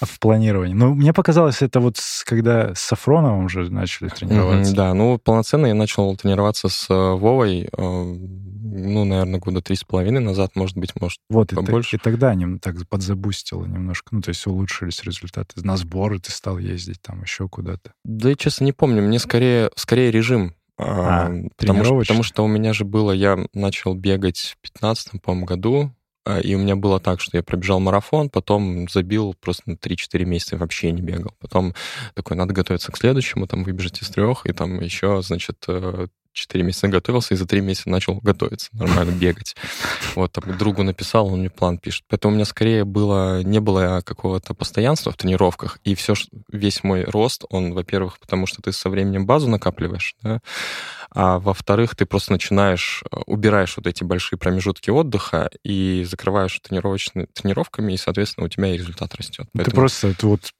[0.00, 0.74] В планировании.
[0.74, 4.72] Ну, мне показалось, это вот когда с Сафроновым уже начали тренироваться.
[4.72, 7.68] Mm-hmm, да, ну, полноценно я начал тренироваться с Вовой
[8.78, 11.96] ну, наверное, года три с половиной назад, может быть, может, вот, побольше.
[11.96, 15.60] И, и тогда нем, так подзабустило немножко, ну, то есть улучшились результаты.
[15.64, 17.92] На сборы ты стал ездить там еще куда-то.
[18.08, 19.02] Да, честно, не помню.
[19.02, 23.38] Мне скорее, скорее режим а, а потому, что, потому что у меня же было, я
[23.52, 25.92] начал бегать в 15 по-моему, году,
[26.24, 30.24] а, и у меня было так, что я пробежал марафон, потом забил просто на 3-4
[30.24, 31.34] месяца вообще не бегал.
[31.38, 31.74] Потом
[32.14, 36.06] такой, надо готовиться к следующему, там выбежать из трех, и там еще, значит, э,
[36.38, 39.56] 4 месяца готовился, и за 3 месяца начал готовиться, нормально бегать.
[40.14, 42.04] Вот, там, другу написал, он мне план пишет.
[42.08, 46.14] Поэтому у меня скорее было, не было какого-то постоянства в тренировках, и все,
[46.50, 50.40] весь мой рост, он, во-первых, потому что ты со временем базу накапливаешь, да,
[51.10, 57.26] а во-вторых, ты просто начинаешь, э, убираешь вот эти большие промежутки отдыха и закрываешь тренировочными
[57.32, 59.46] тренировками, и, соответственно, у тебя и результат растет.
[59.54, 59.64] Поэтому...
[59.64, 60.52] Ты просто это вот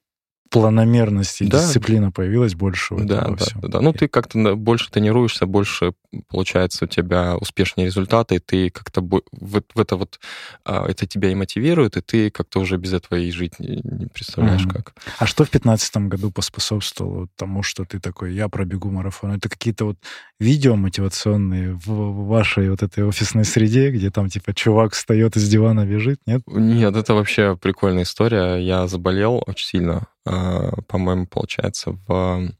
[0.51, 1.61] планомерность и да.
[1.61, 2.95] дисциплина появилась больше.
[2.95, 3.81] В да, да, да, да.
[3.81, 5.93] Ну, ты как-то больше тренируешься, больше
[6.29, 10.19] получается у тебя успешные результаты, и ты как-то в, в это вот,
[10.65, 14.63] а, это тебя и мотивирует, и ты как-то уже без этого и жить не, представляешь
[14.63, 14.73] mm-hmm.
[14.73, 14.95] как.
[15.19, 19.33] А что в 2015 году поспособствовало тому, что ты такой, я пробегу марафон?
[19.33, 19.99] Это какие-то вот
[20.41, 25.85] видео мотивационные в вашей вот этой офисной среде, где там типа чувак встает из дивана,
[25.85, 26.43] бежит, нет?
[26.47, 28.57] Нет, это вообще прикольная история.
[28.57, 32.51] Я заболел очень сильно, а, по-моему, получается, в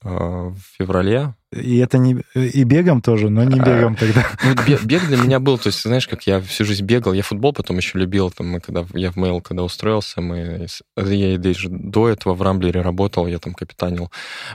[0.00, 1.34] в феврале.
[1.52, 4.26] И это не и бегом тоже, но не бегом тогда.
[4.44, 7.52] Ну, бег для меня был, то есть, знаешь, как я всю жизнь бегал, я футбол
[7.52, 12.08] потом еще любил, там, мы когда, я в Mail, когда устроился, мы, я даже до
[12.08, 14.10] этого в Рамблере работал, я там капитанил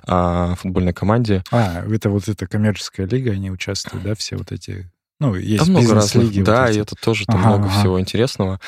[0.06, 1.44] а, футбольной команде.
[1.52, 5.74] А, это вот эта коммерческая лига, они участвуют, да, все вот эти ну, есть там
[5.74, 7.80] много разных, да, вот и это тоже там ага, много ага.
[7.80, 8.60] всего интересного.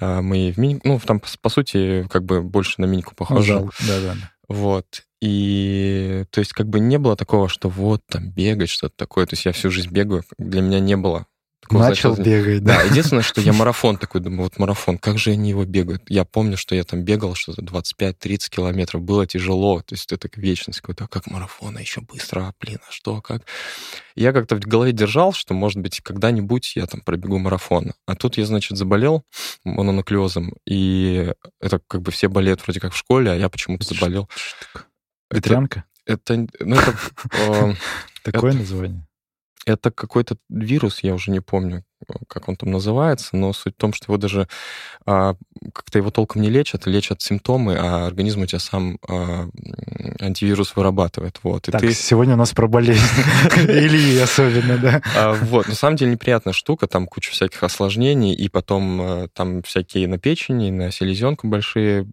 [0.00, 3.60] А, мы в мини, ну, там, по сути, как бы больше на минику похоже.
[3.60, 4.14] Ну, да, да.
[4.48, 5.04] Вот.
[5.20, 9.26] И, то есть, как бы не было такого, что вот там бегать, что-то такое.
[9.26, 10.24] То есть я всю жизнь бегаю.
[10.38, 11.26] Для меня не было
[11.68, 12.76] Такого, Начал знаешь, бегать, да.
[12.76, 16.02] Да, единственное, что я марафон такой, думаю, вот марафон, как же они его бегают?
[16.08, 20.80] Я помню, что я там бегал что-то 25-30 километров, было тяжело, то есть это вечность
[20.80, 23.42] какой-то, а как марафон, а еще быстро, а, блин, а что, как?
[24.14, 27.92] Я как-то в голове держал, что, может быть, когда-нибудь я там пробегу марафон.
[28.06, 29.24] А тут я, значит, заболел
[29.64, 34.26] мононуклеозом, и это как бы все болеют вроде как в школе, а я почему-то заболел.
[35.30, 35.84] Ветрянка?
[36.06, 37.76] Это, ну, это...
[38.24, 39.07] Такое название?
[39.68, 41.84] Это какой-то вирус, я уже не помню,
[42.26, 44.48] как он там называется, но суть в том, что его даже
[45.04, 45.34] а,
[45.74, 49.48] как-то его толком не лечат, лечат симптомы, а организм у тебя сам а,
[50.20, 51.38] антивирус вырабатывает.
[51.42, 51.68] Вот.
[51.68, 51.92] И так, ты...
[51.92, 53.02] сегодня у нас про болезнь.
[53.56, 55.02] Или особенно, да.
[55.14, 59.62] А, вот, на самом деле неприятная штука, там куча всяких осложнений, и потом а, там
[59.62, 62.06] всякие на печени, на селезенку большие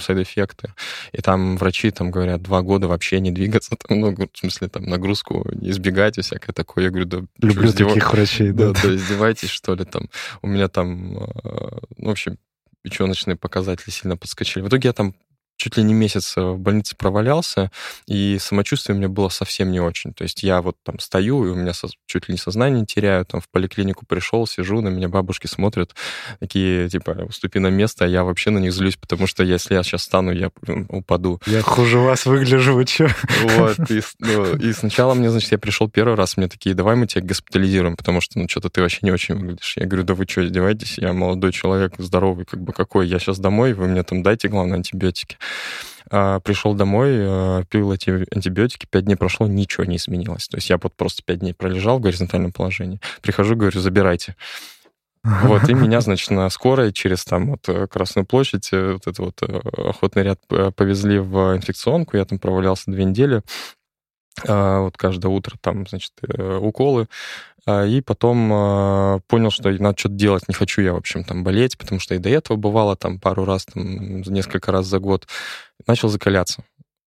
[0.00, 0.72] сайд-эффекты.
[1.12, 4.84] И там врачи там говорят, два года вообще не двигаться, там, ну, в смысле, там,
[4.84, 6.84] нагрузку избегать и всякое такое.
[6.84, 7.16] Я говорю, да...
[7.38, 8.12] Люблю таких издев...
[8.12, 8.72] врачей, да.
[8.72, 10.08] Да, да, издевайтесь, что ли, там.
[10.42, 12.38] У меня там, а, ну, в общем,
[12.82, 14.62] печеночные показатели сильно подскочили.
[14.62, 15.14] В итоге я там
[15.66, 17.72] чуть ли не месяц э, в больнице провалялся,
[18.06, 20.12] и самочувствие у меня было совсем не очень.
[20.12, 21.72] То есть я вот там стою, и у меня
[22.06, 25.96] чуть ли не сознание теряю, там в поликлинику пришел, сижу, на меня бабушки смотрят,
[26.38, 29.82] такие, типа, уступи на место, а я вообще на них злюсь, потому что если я
[29.82, 30.52] сейчас стану, я
[30.88, 31.40] упаду.
[31.46, 33.08] Я хуже вас выгляжу, вы что?
[33.42, 37.08] Вот, и, ну, и сначала мне, значит, я пришел первый раз, мне такие, давай мы
[37.08, 39.76] тебя госпитализируем, потому что, ну, что-то ты вообще не очень выглядишь.
[39.76, 40.98] Я говорю, да вы что, издеваетесь?
[40.98, 44.76] Я молодой человек, здоровый, как бы какой, я сейчас домой, вы мне там дайте, главное,
[44.76, 45.38] антибиотики.
[46.10, 50.48] А, пришел домой, а, пил эти антибиотики, пять дней прошло, ничего не изменилось.
[50.48, 53.00] То есть я вот просто пять дней пролежал в горизонтальном положении.
[53.22, 54.36] Прихожу, говорю, забирайте.
[55.42, 59.18] Вот, и меня, значит, на скорой через там вот э, Красную площадь, э, вот этот
[59.18, 60.40] вот э, охотный ряд
[60.76, 63.42] повезли в инфекционку, я там провалялся две недели,
[64.44, 66.12] вот каждое утро там, значит,
[66.60, 67.08] уколы,
[67.66, 71.42] а, и потом а, понял, что надо что-то делать, не хочу я, в общем, там
[71.42, 75.26] болеть, потому что и до этого бывало там пару раз, там, несколько раз за год.
[75.86, 76.64] Начал закаляться.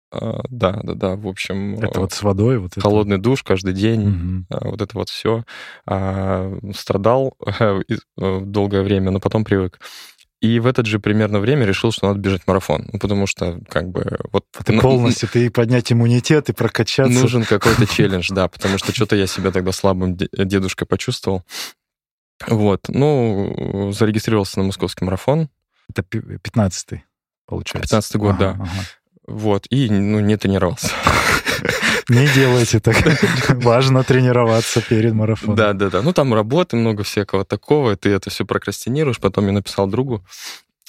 [0.10, 1.76] А, да, да, да, в общем...
[1.80, 2.60] Это вот с водой?
[2.60, 3.24] Вот холодный это?
[3.24, 4.70] душ каждый день, угу.
[4.70, 5.44] вот это вот все.
[6.74, 7.82] Страдал э,
[8.18, 9.80] долгое время, но потом привык.
[10.39, 12.88] И в это же примерно время решил, что надо бежать марафон.
[12.93, 14.45] Ну, потому что, как бы, вот...
[14.63, 17.19] Ты полностью, ты и поднять иммунитет, и прокачаться.
[17.19, 21.43] Нужен какой-то челлендж, да, потому что что-то я себя тогда слабым дедушкой почувствовал.
[22.45, 25.50] Вот, ну, зарегистрировался на московский марафон.
[25.89, 27.04] Это 15-й,
[27.47, 27.97] получается.
[27.97, 28.50] 15-й год, ага, да.
[28.52, 28.71] Ага.
[29.26, 30.91] Вот, и, ну, не тренировался.
[32.10, 32.96] Не делайте так.
[33.50, 35.56] Важно тренироваться перед марафоном.
[35.56, 36.02] Да, да, да.
[36.02, 39.20] Ну, там работы много всякого такого, ты это все прокрастинируешь.
[39.20, 40.24] Потом я написал другу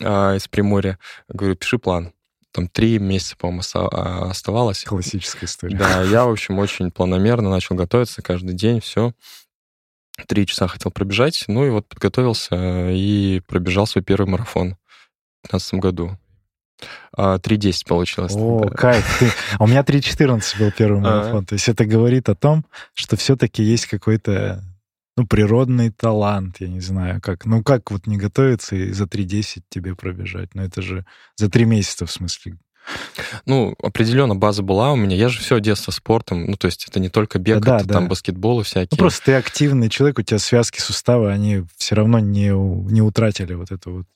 [0.02, 2.12] а, из Приморья, говорю, пиши план.
[2.52, 4.84] Там три месяца, по-моему, а, оставалось.
[4.84, 5.76] Классическая история.
[5.76, 9.12] Да, я, в общем, очень планомерно начал готовиться каждый день, все.
[10.26, 14.76] Три часа хотел пробежать, ну и вот подготовился и пробежал свой первый марафон
[15.44, 16.18] в 2015 году.
[17.16, 18.34] 3.10 а, получилось.
[18.36, 18.76] О, тогда.
[18.76, 19.18] кайф.
[19.18, 19.30] Ты...
[19.58, 21.44] А у меня 3.14 был первый марафон.
[21.44, 22.64] То есть это говорит о том,
[22.94, 24.62] что все-таки есть какой-то
[25.16, 27.44] ну, природный талант, я не знаю, как.
[27.44, 30.54] Ну, как вот не готовиться и за 3.10 тебе пробежать?
[30.54, 32.56] Ну, это же за три месяца, в смысле.
[33.44, 35.16] Ну, определенно база была у меня.
[35.16, 36.46] Я же все детство спортом.
[36.46, 37.94] Ну, то есть это не только бег, да, это да.
[37.94, 38.88] там баскетбол и всякие.
[38.92, 42.50] Ну, просто ты активный человек, у тебя связки, суставы, они все равно не,
[42.90, 44.06] не утратили вот эту вот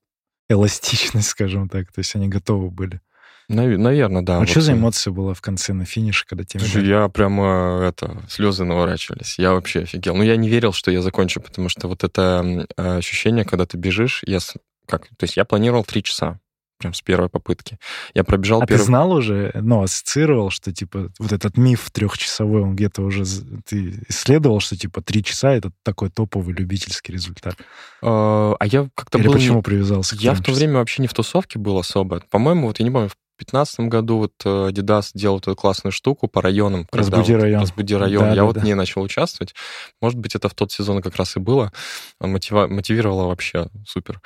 [0.52, 1.92] эластичность, скажем так.
[1.92, 3.00] То есть они готовы были.
[3.48, 4.36] Наверное, да.
[4.36, 6.60] А вот что за эмоция была в конце на финише, когда тебе...
[6.60, 9.38] Слушай, я прямо, это, слезы наворачивались.
[9.38, 10.14] Я вообще офигел.
[10.14, 14.22] Ну, я не верил, что я закончу, потому что вот это ощущение, когда ты бежишь,
[14.26, 14.38] я
[14.86, 16.40] как, то есть я планировал три часа
[16.82, 17.78] прям с первой попытки.
[18.12, 18.80] Я пробежал а первый...
[18.80, 23.24] ты знал уже, ну, ассоциировал, что, типа, вот этот миф трехчасовой, он где-то уже...
[23.64, 27.56] Ты исследовал, что, типа, три часа— это такой топовый любительский результат?
[28.02, 29.34] А, а я как-то Или был...
[29.34, 32.22] почему привязался к Я в то время вообще не в тусовке был особо.
[32.30, 36.26] По-моему, вот я не помню, в 2015 году вот э, Adidas делал эту классную штуку
[36.26, 36.86] по районам.
[36.92, 37.60] Разбуди вот, район.
[37.60, 38.24] Разбуди район.
[38.24, 38.62] Да, я да, вот да.
[38.62, 39.54] не начал участвовать.
[40.00, 41.72] Может быть, это в тот сезон как раз и было.
[42.20, 42.66] Мотива...
[42.66, 44.20] Мотивировало вообще супер.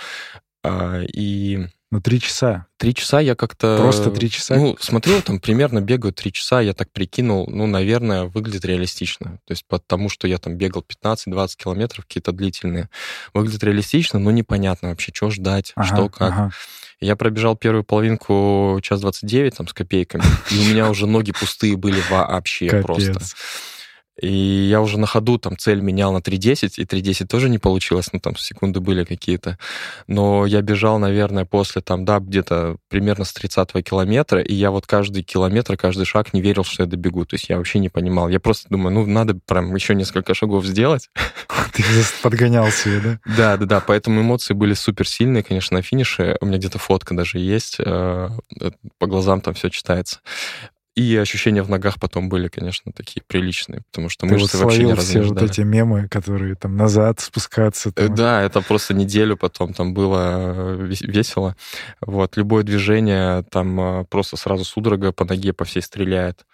[0.66, 2.66] А, и Ну, три часа.
[2.78, 3.78] Три часа я как-то...
[3.78, 4.56] Просто три часа?
[4.56, 9.38] Ну, смотрел, там примерно бегаю три часа, я так прикинул, ну, наверное, выглядит реалистично.
[9.46, 12.88] То есть потому, что я там бегал 15-20 километров, какие-то длительные.
[13.34, 16.32] Выглядит реалистично, но непонятно вообще, что ждать, ага, что, как.
[16.32, 16.50] Ага.
[16.98, 21.76] Я пробежал первую половинку час 29 там с копейками, и у меня уже ноги пустые
[21.76, 23.20] были вообще просто.
[24.20, 28.08] И я уже на ходу там цель менял на 3.10, и 3.10 тоже не получилось,
[28.12, 29.58] ну там секунды были какие-то.
[30.06, 34.86] Но я бежал, наверное, после там, да, где-то примерно с 30 километра, и я вот
[34.86, 37.26] каждый километр, каждый шаг не верил, что я добегу.
[37.26, 38.28] То есть я вообще не понимал.
[38.28, 41.10] Я просто думаю, ну надо прям еще несколько шагов сделать.
[41.72, 41.82] Ты
[42.22, 43.20] подгонял себе, да?
[43.36, 43.80] Да, да, да.
[43.80, 46.36] Поэтому эмоции были супер сильные, конечно, на финише.
[46.40, 47.76] У меня где-то фотка даже есть.
[47.78, 48.30] Э,
[48.98, 50.20] по глазам там все читается.
[50.96, 54.84] И ощущения в ногах потом были, конечно, такие приличные, потому что Ты мышцы вот вообще
[54.84, 57.92] не все вот эти мемы, которые там назад спускаться.
[57.92, 58.14] Там.
[58.14, 61.54] Да, это просто неделю потом там было э, весело.
[62.00, 66.46] Вот, любое движение там э, просто сразу судорога по ноге по всей стреляет.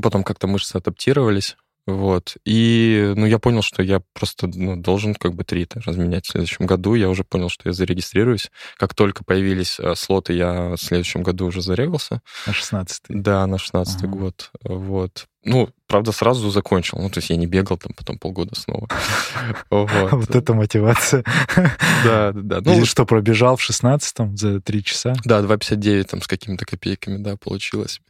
[0.00, 2.36] Потом как-то мышцы адаптировались, вот.
[2.44, 6.66] И, ну, я понял, что я просто ну, должен как бы три разменять в следующем
[6.66, 6.94] году.
[6.94, 8.50] Я уже понял, что я зарегистрируюсь.
[8.76, 12.22] Как только появились э, слоты, я в следующем году уже зарегался.
[12.46, 13.14] На 16-й?
[13.14, 14.16] Да, на 16-й ага.
[14.16, 14.50] год.
[14.62, 15.26] Вот.
[15.44, 16.98] Ну, правда, сразу закончил.
[16.98, 18.88] Ну, то есть я не бегал там потом полгода снова.
[19.70, 21.24] Вот это мотивация.
[22.04, 22.74] Да, да, да.
[22.74, 25.14] Ну, что, пробежал в 16-м за три часа?
[25.24, 28.00] Да, 2,59 там с какими-то копейками, да, получилось.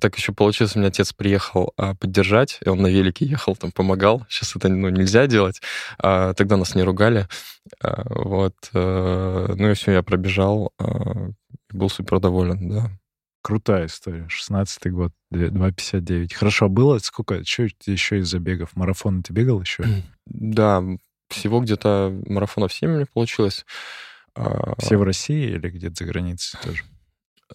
[0.00, 3.72] Так еще получилось, у меня отец приехал а, поддержать, и он на велике ехал, там
[3.72, 4.24] помогал.
[4.28, 5.60] Сейчас это ну, нельзя делать.
[5.98, 7.26] А, тогда нас не ругали.
[7.82, 8.54] А, вот.
[8.72, 10.72] А, ну и все, я пробежал.
[11.72, 12.90] Был супер доволен, да.
[13.42, 14.28] Крутая история.
[14.28, 16.34] 16-й год, 2,59.
[16.34, 17.44] Хорошо, было сколько?
[17.44, 18.76] Что еще из забегов?
[18.76, 19.84] Марафон ты бегал еще?
[20.26, 20.82] Да,
[21.28, 23.64] всего где-то марафонов 7 у меня получилось.
[24.34, 26.82] А, Все в России или где-то за границей тоже?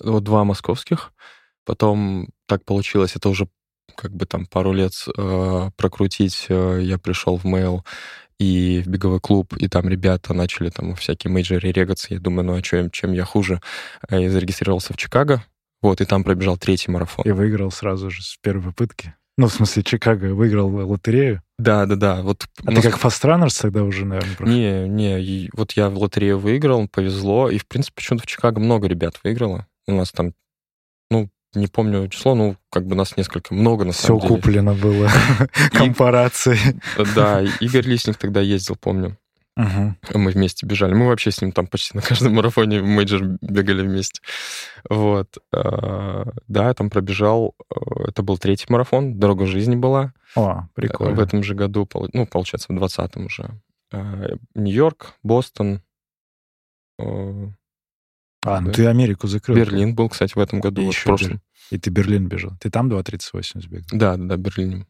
[0.01, 1.11] Вот два московских.
[1.65, 3.47] Потом так получилось, это уже
[3.95, 6.45] как бы там пару лет э, прокрутить.
[6.49, 7.81] Э, я пришел в Mail
[8.39, 12.13] и в беговой клуб, и там ребята начали там всякие мейджоры регаться.
[12.13, 13.61] Я думаю, ну а чем, чем я хуже?
[14.09, 15.43] Э, я зарегистрировался в Чикаго,
[15.85, 17.25] вот, и там пробежал третий марафон.
[17.25, 19.13] И выиграл сразу же с первой попытки?
[19.37, 21.41] Ну, в смысле, Чикаго выиграл лотерею?
[21.57, 22.21] Да, да, да.
[22.21, 22.83] Вот а нас...
[22.83, 24.55] ты как fast runners тогда уже, наверное, прошел?
[24.55, 28.87] Не, не, вот я в лотерею выиграл, повезло, и, в принципе, почему-то в Чикаго много
[28.87, 29.67] ребят выиграло.
[29.87, 30.33] У нас там,
[31.11, 34.33] ну, не помню число, ну, как бы нас несколько, много на Все самом деле.
[34.33, 35.09] Все куплено было,
[35.71, 36.57] компарации.
[37.13, 39.17] Да, Игорь Лисник тогда ездил, помню.
[39.57, 40.19] Угу.
[40.19, 40.93] Мы вместе бежали.
[40.93, 44.21] Мы вообще с ним там почти на каждом марафоне major бегали вместе.
[44.89, 45.37] Вот.
[45.53, 47.55] А, да, я там пробежал.
[47.73, 49.17] Э, это был третий марафон.
[49.17, 50.13] Дорога жизни была.
[50.35, 51.15] О, прикольно.
[51.15, 53.61] В этом же году, ну, получается, в 20-м уже.
[54.55, 55.81] Нью-Йорк, Бостон.
[56.99, 57.47] Э,
[58.45, 59.55] а, ну ты Америку закрыл.
[59.55, 60.81] Берлин был, кстати, в этом году.
[60.81, 61.41] И, вот, в прошлом.
[61.71, 62.51] и ты Берлин бежал.
[62.59, 63.87] Ты там 2.38 сбегал?
[63.91, 64.85] Да, да, да, Берлине.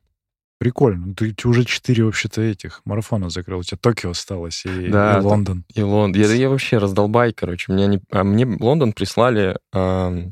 [0.58, 1.14] Прикольно.
[1.14, 3.60] Ты, ты уже четыре вообще-то этих марафона закрыл.
[3.60, 5.66] У тебя Токио осталось и, да, и Лондон.
[5.74, 6.22] И Лондон.
[6.22, 7.74] Я, я вообще раздолбай, короче.
[7.74, 8.02] Меня не...
[8.12, 10.32] а мне Лондон прислали э,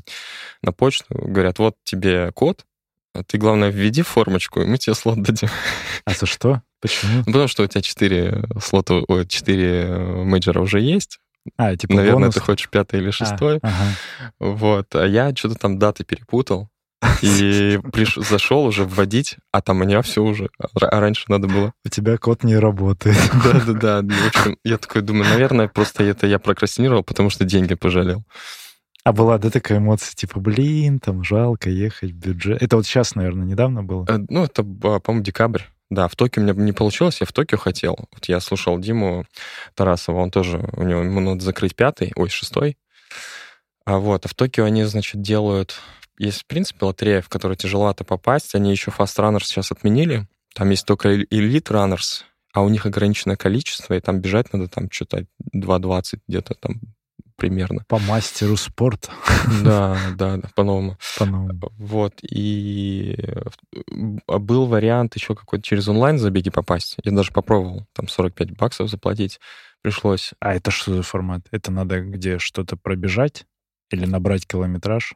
[0.62, 1.06] на почту.
[1.10, 2.64] Говорят, вот тебе код,
[3.14, 5.48] а ты, главное, введи формочку, и мы тебе слот дадим.
[6.06, 6.62] А за что?
[6.80, 7.18] Почему?
[7.18, 11.18] Ну, потому что у тебя четыре слота, четыре мейджора уже есть.
[11.56, 12.34] А, типа Наверное, бонус?
[12.34, 13.58] ты хочешь пятый или а, шестой.
[13.62, 14.32] А, ага.
[14.40, 14.94] Вот.
[14.94, 16.68] А я что-то там даты перепутал.
[17.22, 18.16] И приш...
[18.16, 20.50] зашел уже вводить, а там у меня все уже.
[20.80, 21.72] А раньше надо было.
[21.84, 23.16] У тебя код не работает.
[23.44, 24.02] Да-да-да.
[24.02, 28.24] В общем, я такой думаю, наверное, просто это я прокрастинировал, потому что деньги пожалел.
[29.04, 32.62] А была, да, такая эмоция, типа, блин, там жалко ехать в бюджет.
[32.62, 34.06] Это вот сейчас, наверное, недавно было?
[34.08, 35.62] Э, ну, это, по-моему, декабрь.
[35.90, 37.98] Да, в Токио у меня не получилось, я в Токио хотел.
[38.12, 39.26] Вот я слушал Диму
[39.74, 42.78] Тарасова, он тоже, у него ему надо закрыть пятый, ой, шестой.
[43.84, 45.78] А вот, а в Токио они, значит, делают
[46.18, 48.54] есть, в принципе, лотерея, в которую тяжеловато попасть.
[48.54, 50.26] Они еще Fast Runners сейчас отменили.
[50.54, 52.22] Там есть только Elite Runners,
[52.52, 56.80] а у них ограниченное количество, и там бежать надо там что-то 2.20 где-то там
[57.36, 57.84] примерно.
[57.88, 59.10] По мастеру спорта.
[59.64, 60.96] Да, да, да, по-новому.
[61.18, 61.58] По-новому.
[61.76, 63.16] Вот, и
[64.26, 66.96] был вариант еще какой-то через онлайн забеги попасть.
[67.02, 69.40] Я даже попробовал, там 45 баксов заплатить
[69.82, 70.32] пришлось.
[70.40, 71.42] А это что за формат?
[71.50, 73.46] Это надо где что-то пробежать
[73.90, 75.14] или набрать километраж?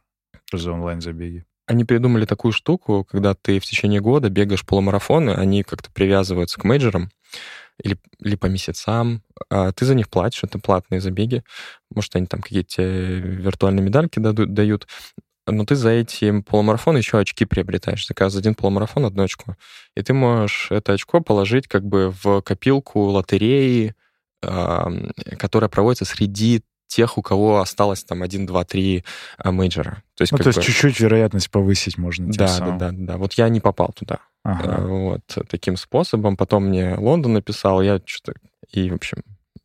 [0.52, 1.44] За онлайн-забеги?
[1.66, 6.64] Они придумали такую штуку, когда ты в течение года бегаешь полумарафоны, они как-то привязываются к
[6.64, 7.10] мейджорам
[7.82, 11.44] или, или по месяцам, а ты за них платишь, это платные забеги.
[11.94, 14.88] Может, они там какие-то виртуальные медальки дадут, дают,
[15.46, 18.06] но ты за эти полумарафоны еще очки приобретаешь.
[18.06, 19.56] Заказываешь один полумарафон, одно очко.
[19.94, 23.94] И ты можешь это очко положить как бы в копилку лотереи,
[24.40, 29.04] которая проводится среди тех, у кого осталось там 1, 2, 3
[29.44, 30.02] мейджора.
[30.16, 30.64] То есть, ну, то есть бы...
[30.64, 32.32] чуть-чуть вероятность повысить можно.
[32.32, 33.16] Да, да, да, да.
[33.16, 34.18] Вот я не попал туда.
[34.42, 34.78] Ага.
[34.78, 36.36] Э, вот таким способом.
[36.36, 38.34] Потом мне Лондон написал, я что-то...
[38.72, 39.22] И, в общем,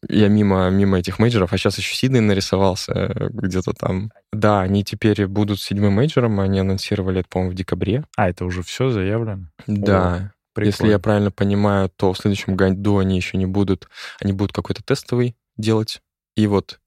[0.10, 4.12] я мимо, мимо этих мейджоров, а сейчас еще Сидней нарисовался э, где-то там.
[4.32, 8.04] Да, они теперь будут седьмым мейджором, они анонсировали это, по-моему, в декабре.
[8.18, 9.48] А, это уже все заявлено?
[9.68, 10.34] Да.
[10.56, 13.88] О, Если я правильно понимаю, то в следующем году они еще не будут,
[14.20, 16.02] они будут какой-то тестовый делать.
[16.36, 16.80] И вот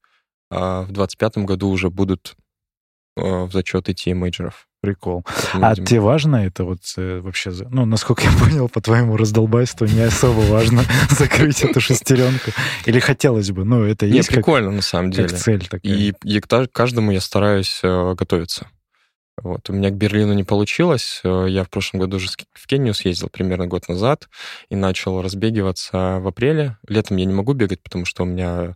[0.49, 2.35] а в 25 году уже будут
[3.17, 4.67] а, в зачет идти мейджоров.
[4.79, 5.25] Прикол.
[5.53, 10.01] А тебе важно это вот э, вообще, ну, насколько я понял, по твоему раздолбайству не
[10.01, 12.51] особо важно закрыть эту шестеренку?
[12.85, 13.65] Или хотелось бы?
[13.65, 15.29] Ну, это есть прикольно, на самом деле.
[15.29, 15.91] Цель такая.
[15.91, 16.13] И,
[16.71, 18.67] каждому я стараюсь э, готовиться.
[19.41, 19.69] Вот.
[19.69, 21.21] У меня к Берлину не получилось.
[21.23, 24.29] Э, я в прошлом году уже в Кению съездил примерно год назад
[24.69, 26.77] и начал разбегиваться в апреле.
[26.87, 28.75] Летом я не могу бегать, потому что у меня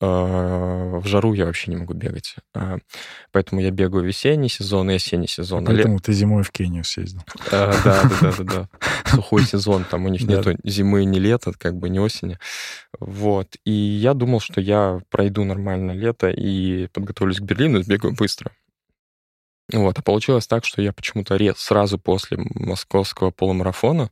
[0.00, 2.36] э, в жару я вообще не могу бегать.
[2.54, 2.78] Э,
[3.32, 5.64] поэтому я бегаю весенний сезон и осенний сезон.
[5.64, 6.04] А поэтому лет...
[6.04, 7.20] ты зимой в Кению съездил.
[7.50, 8.68] Э, да, да, да, да, да.
[9.10, 12.38] Сухой сезон, там у них нету зимы и не лета, как бы не осени.
[12.98, 13.56] Вот.
[13.66, 18.52] И я думал, что я пройду нормально лето и подготовлюсь к Берлину и сбегаю быстро.
[19.72, 24.10] Вот, а получилось так, что я почему-то сразу после московского полумарафона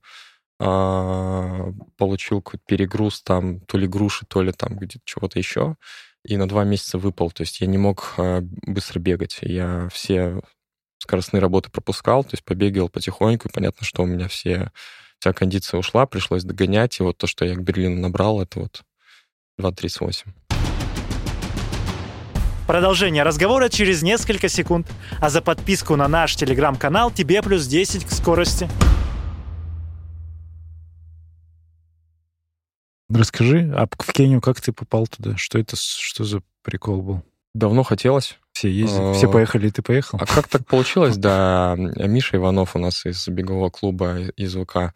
[0.58, 5.76] а, получил какой-то перегруз там, то ли груши, то ли там где-то чего-то еще,
[6.24, 7.30] и на два месяца выпал.
[7.30, 9.38] То есть я не мог а, быстро бегать.
[9.42, 10.40] Я все
[10.98, 14.70] скоростные работы пропускал, то есть побегал потихоньку, и понятно, что у меня все,
[15.18, 18.82] вся кондиция ушла, пришлось догонять, и вот то, что я к Берлину набрал, это вот
[19.60, 20.26] 2.38.
[22.70, 24.86] Продолжение разговора через несколько секунд.
[25.20, 28.70] А за подписку на наш телеграм-канал тебе плюс 10 к скорости.
[33.12, 35.36] Расскажи, а в Кению как ты попал туда?
[35.36, 37.22] Что это, что за прикол был?
[37.54, 38.38] Давно хотелось.
[38.52, 40.20] Все ездили, все поехали, и ты поехал?
[40.22, 41.16] А как так получилось?
[41.18, 44.94] Да, Миша Иванов у нас из бегового клуба, из ВК.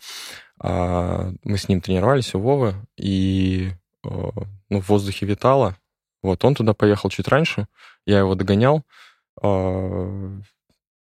[0.60, 3.72] А, мы с ним тренировались у Вовы, и
[4.04, 5.76] ну, в воздухе витало,
[6.24, 7.68] вот, он туда поехал чуть раньше,
[8.06, 8.82] я его догонял.
[9.40, 10.40] А,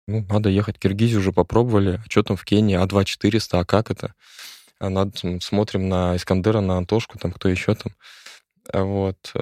[0.09, 2.01] ну, надо ехать Киргизию, уже попробовали.
[2.05, 2.77] А что там в Кении?
[2.77, 4.15] А2 400, а как это?
[4.81, 7.93] А надо, смотрим на Искандера, на Антошку, там кто еще там.
[8.73, 9.33] А вот,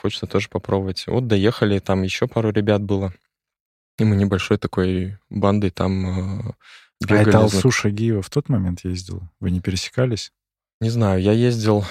[0.00, 1.06] хочется тоже попробовать.
[1.06, 3.12] Вот доехали, там еще пару ребят было.
[3.98, 6.54] И мы небольшой такой бандой там
[7.00, 7.18] бегали.
[7.18, 9.30] А это Алсу Шагиева в тот момент ездила?
[9.38, 10.32] Вы не пересекались?
[10.80, 11.84] Не знаю, я ездил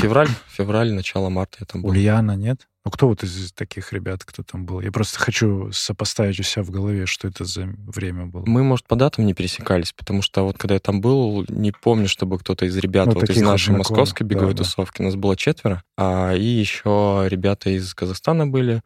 [0.00, 1.90] февраль, февраль, начало марта я там был.
[1.90, 2.68] Ульяна, нет?
[2.84, 4.80] Ну, кто вот из таких ребят, кто там был?
[4.80, 8.42] Я просто хочу сопоставить у себя в голове, что это за время было.
[8.44, 12.08] Мы, может, по датам не пересекались, потому что вот когда я там был, не помню,
[12.08, 15.04] чтобы кто-то из ребят ну, вот из нашей московской беговой да, тусовки, да.
[15.04, 18.82] нас было четверо, а и еще ребята из Казахстана были,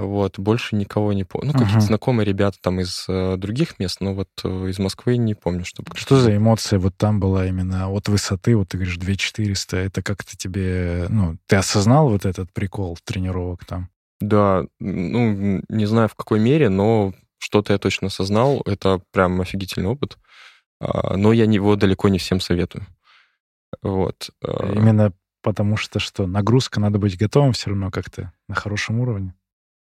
[0.00, 1.48] вот, больше никого не помню.
[1.48, 1.86] Ну, какие-то ага.
[1.86, 5.96] знакомые ребята там из э, других мест, но вот э, из Москвы не помню, чтобы...
[5.96, 10.36] Что за эмоция вот там была именно от высоты, вот ты говоришь, 2400, это как-то
[10.36, 13.88] тебе, ну, ты осознал вот этот прикол тренировок там?
[14.20, 19.88] Да, ну, не знаю в какой мере, но что-то я точно осознал, это прям офигительный
[19.88, 20.18] опыт,
[20.80, 22.86] а, но я его далеко не всем советую.
[23.82, 24.30] Вот.
[24.42, 24.72] А.
[24.74, 29.34] Именно потому что что, нагрузка, надо быть готовым все равно как-то на хорошем уровне?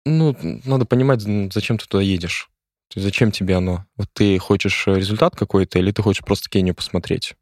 [0.05, 0.35] Ну,
[0.65, 1.21] надо понимать,
[1.53, 2.49] зачем ты туда едешь.
[2.89, 3.85] То есть зачем тебе оно?
[3.97, 7.35] Вот ты хочешь э, результат какой-то, или ты хочешь просто Кению посмотреть?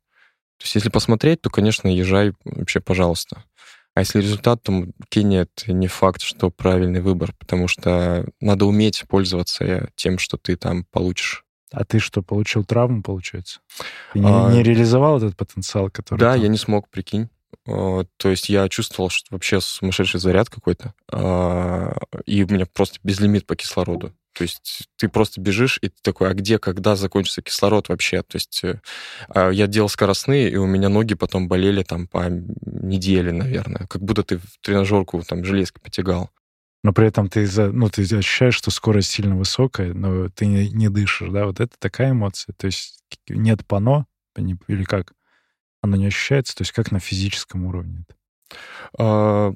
[0.57, 3.43] То есть если посмотреть, то, конечно, езжай вообще, пожалуйста.
[3.93, 9.05] А если результат, то Кения— это не факт, что правильный выбор, потому что надо уметь
[9.07, 11.45] пользоваться тем, что ты там получишь.
[11.71, 13.59] А ты что, получил травму, получается?
[14.13, 14.51] Ты не, а...
[14.51, 16.19] не реализовал этот потенциал, который...
[16.19, 16.41] Да, там...
[16.41, 17.29] я не смог, прикинь.
[17.67, 21.95] А, то есть я чувствовал, что вообще сумасшедший заряд какой-то, а,
[22.25, 24.13] и у меня просто безлимит по кислороду.
[24.37, 28.21] То есть ты просто бежишь, и ты такой, а где, когда закончится кислород вообще?
[28.21, 28.79] То есть э,
[29.29, 33.87] а, я делал скоростные, и у меня ноги потом болели там по неделе, наверное.
[33.87, 36.29] Как будто ты в тренажерку там железки потягал.
[36.83, 40.89] Но при этом ты, ну, ты ощущаешь, что скорость сильно высокая, но ты не, не
[40.89, 41.47] дышишь, да?
[41.47, 42.53] Вот это такая эмоция.
[42.53, 45.13] То есть нет пано, или как?
[45.81, 46.55] Оно не ощущается?
[46.55, 48.05] То есть как на физическом уровне?
[48.97, 49.53] А,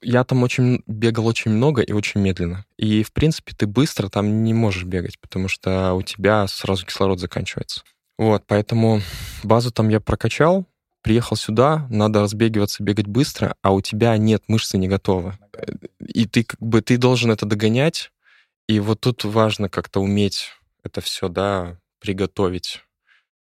[0.00, 2.64] я там очень бегал очень много и очень медленно.
[2.76, 7.18] И, в принципе, ты быстро там не можешь бегать, потому что у тебя сразу кислород
[7.20, 7.82] заканчивается.
[8.18, 9.00] Вот, поэтому
[9.42, 10.66] базу там я прокачал,
[11.02, 15.36] приехал сюда, надо разбегиваться, бегать быстро, а у тебя нет, мышцы не готовы.
[16.06, 18.12] И ты как бы, ты должен это догонять,
[18.68, 20.50] и вот тут важно как-то уметь
[20.84, 22.84] это все, да, приготовить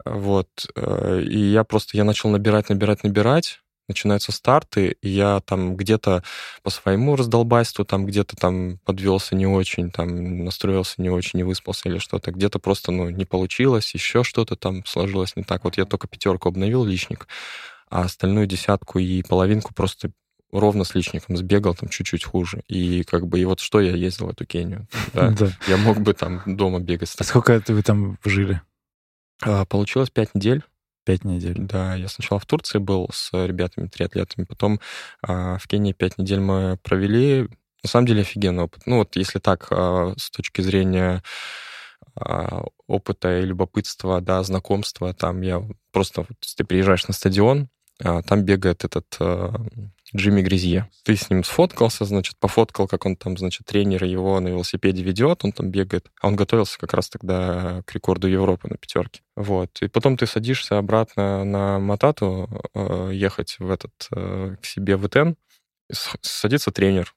[0.05, 0.49] вот.
[0.77, 3.61] Э, и я просто, я начал набирать, набирать, набирать.
[3.89, 6.23] начинаются старты, и я там где-то
[6.63, 11.89] по своему раздолбайству, там где-то там подвелся не очень, там настроился не очень, не выспался
[11.89, 15.65] или что-то, где-то просто, ну, не получилось, еще что-то там сложилось не так.
[15.65, 17.27] Вот я только пятерку обновил личник,
[17.89, 20.13] а остальную десятку и половинку просто
[20.53, 22.63] ровно с личником сбегал, там чуть-чуть хуже.
[22.69, 24.87] И как бы, и вот что я ездил в эту Кению.
[25.15, 25.51] Да.
[25.69, 27.15] Я мог бы там дома бегать.
[27.19, 28.61] А сколько вы там жили?
[29.43, 30.62] А, получилось пять недель.
[31.05, 31.57] Пять недель.
[31.59, 34.80] Да, я сначала в Турции был с ребятами, триатлетами, потом
[35.22, 37.49] а, в Кении пять недель мы провели.
[37.82, 38.82] На самом деле офигенный опыт.
[38.84, 41.22] Ну вот если так, а, с точки зрения
[42.86, 45.62] опыта и любопытства, да, знакомства, там я
[45.93, 47.68] просто, вот, если ты приезжаешь на стадион,
[47.99, 49.07] там бегает этот
[50.15, 50.91] Джимми Гризье.
[51.05, 55.45] Ты с ним сфоткался, значит, пофоткал, как он там, значит, тренер его на велосипеде ведет,
[55.45, 56.11] он там бегает.
[56.21, 59.23] А он готовился как раз тогда к рекорду Европы на пятерке.
[59.37, 59.81] Вот.
[59.83, 65.07] И потом ты садишься обратно на Матату э, ехать в этот, э, к себе в
[65.07, 65.37] Итен,
[65.91, 67.15] садится тренер,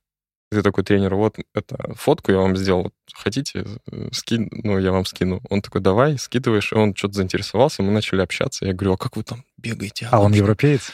[0.53, 5.05] ты такой тренер, вот это фотку я вам сделал, хотите, э, скин, ну, я вам
[5.05, 5.41] скину.
[5.49, 8.65] Он такой, давай, скидываешь, и он что-то заинтересовался, мы начали общаться.
[8.65, 10.07] Я говорю, а как вы там бегаете?
[10.11, 10.91] А, а он европеец?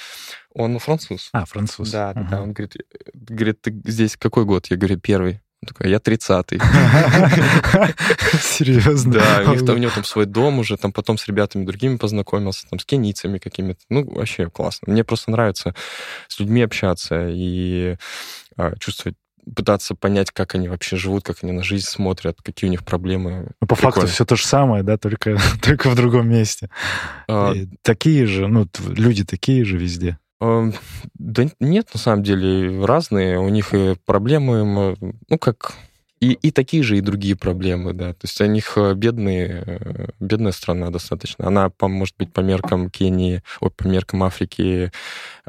[0.54, 1.30] Он француз.
[1.34, 1.92] А, француз.
[1.92, 2.28] Да, угу.
[2.30, 4.68] да, он говорит, э, говорит, ты здесь какой год?
[4.68, 5.42] Я говорю, первый.
[5.62, 6.60] Он такой, я 30-й.
[8.42, 9.14] Серьезно?
[9.14, 11.98] Да, у них там, у него там свой дом уже, там потом с ребятами другими
[11.98, 13.82] познакомился, там с кенийцами какими-то.
[13.90, 14.92] Ну, вообще классно.
[14.92, 15.76] Мне просто нравится
[16.30, 17.98] с людьми общаться и
[18.56, 19.18] а, чувствовать
[19.54, 23.52] пытаться понять, как они вообще живут, как они на жизнь смотрят, какие у них проблемы.
[23.60, 23.92] Ну, по Прикольно.
[23.92, 26.70] факту все то же самое, да, только, только в другом месте.
[27.28, 27.54] А...
[27.82, 30.18] такие же, ну, люди такие же везде.
[30.42, 30.70] А,
[31.16, 33.40] да нет, на самом деле, разные.
[33.40, 34.98] У них и проблемы,
[35.30, 35.76] ну, как
[36.20, 38.14] и, и такие же, и другие проблемы, да.
[38.14, 41.48] То есть у них э, бедные, э, бедная страна достаточно.
[41.48, 44.92] Она, по, может быть, по меркам Кении, ой, по меркам Африки,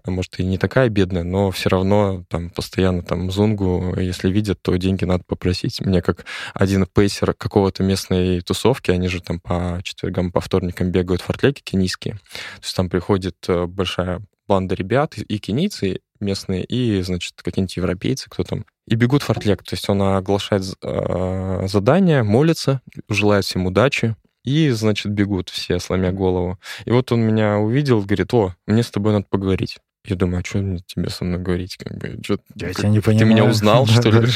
[0.05, 4.63] э, может, и не такая бедная, но все равно там постоянно там зунгу, если видят,
[4.63, 5.81] то деньги надо попросить.
[5.81, 6.25] Мне как
[6.55, 12.15] один пейсер какого-то местной тусовки, они же там по четвергам, по вторникам бегают фортлеки кенийские.
[12.15, 13.37] То есть там приходит
[13.67, 19.63] большая банда ребят, и кенийцы местные, и, значит, какие-нибудь европейцы, кто там и бегут фортлек.
[19.63, 26.11] То есть он оглашает э, задание, молится, желает всем удачи, и, значит, бегут все, сломя
[26.11, 26.59] голову.
[26.85, 29.79] И вот он меня увидел, говорит, о, мне с тобой надо поговорить.
[30.05, 31.77] Я думаю, а что мне тебе со мной говорить?
[31.77, 33.19] Как бы, что, я как, тебя не понимаю.
[33.19, 34.27] Ты меня узнал, что ли?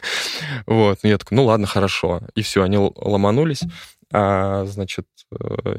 [0.66, 1.00] Вот.
[1.02, 2.22] Ну, я такой, ну ладно, хорошо.
[2.34, 3.62] И все, они ломанулись.
[4.14, 5.06] А, значит,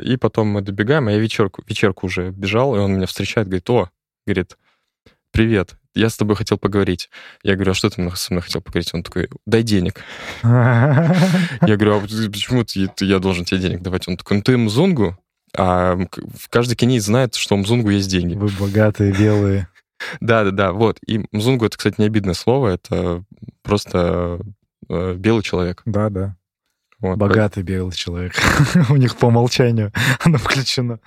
[0.01, 3.69] и потом мы добегаем, а я вечерку, вечерку уже бежал, и он меня встречает, говорит,
[3.69, 3.89] о,
[4.25, 4.57] говорит,
[5.31, 7.09] привет, я с тобой хотел поговорить.
[7.43, 8.93] Я говорю, а что ты со мной хотел поговорить?
[8.93, 10.01] Он такой, дай денег.
[10.43, 11.07] Я
[11.61, 12.63] говорю, а почему
[13.01, 14.07] я должен тебе денег давать?
[14.07, 15.17] Он такой, ну ты мзунгу,
[15.55, 15.97] а
[16.49, 18.33] каждый кенийц знает, что у мзунгу есть деньги.
[18.33, 19.67] Вы богатые, белые.
[20.19, 20.97] Да, да, да, вот.
[21.05, 23.23] И мзунгу это, кстати, не обидное слово, это
[23.61, 24.39] просто
[24.89, 25.83] э, белый человек.
[25.85, 26.35] Да, да.
[27.03, 28.33] Вот, Богатый белый человек.
[28.89, 29.91] У них по умолчанию
[30.21, 31.01] оно включено.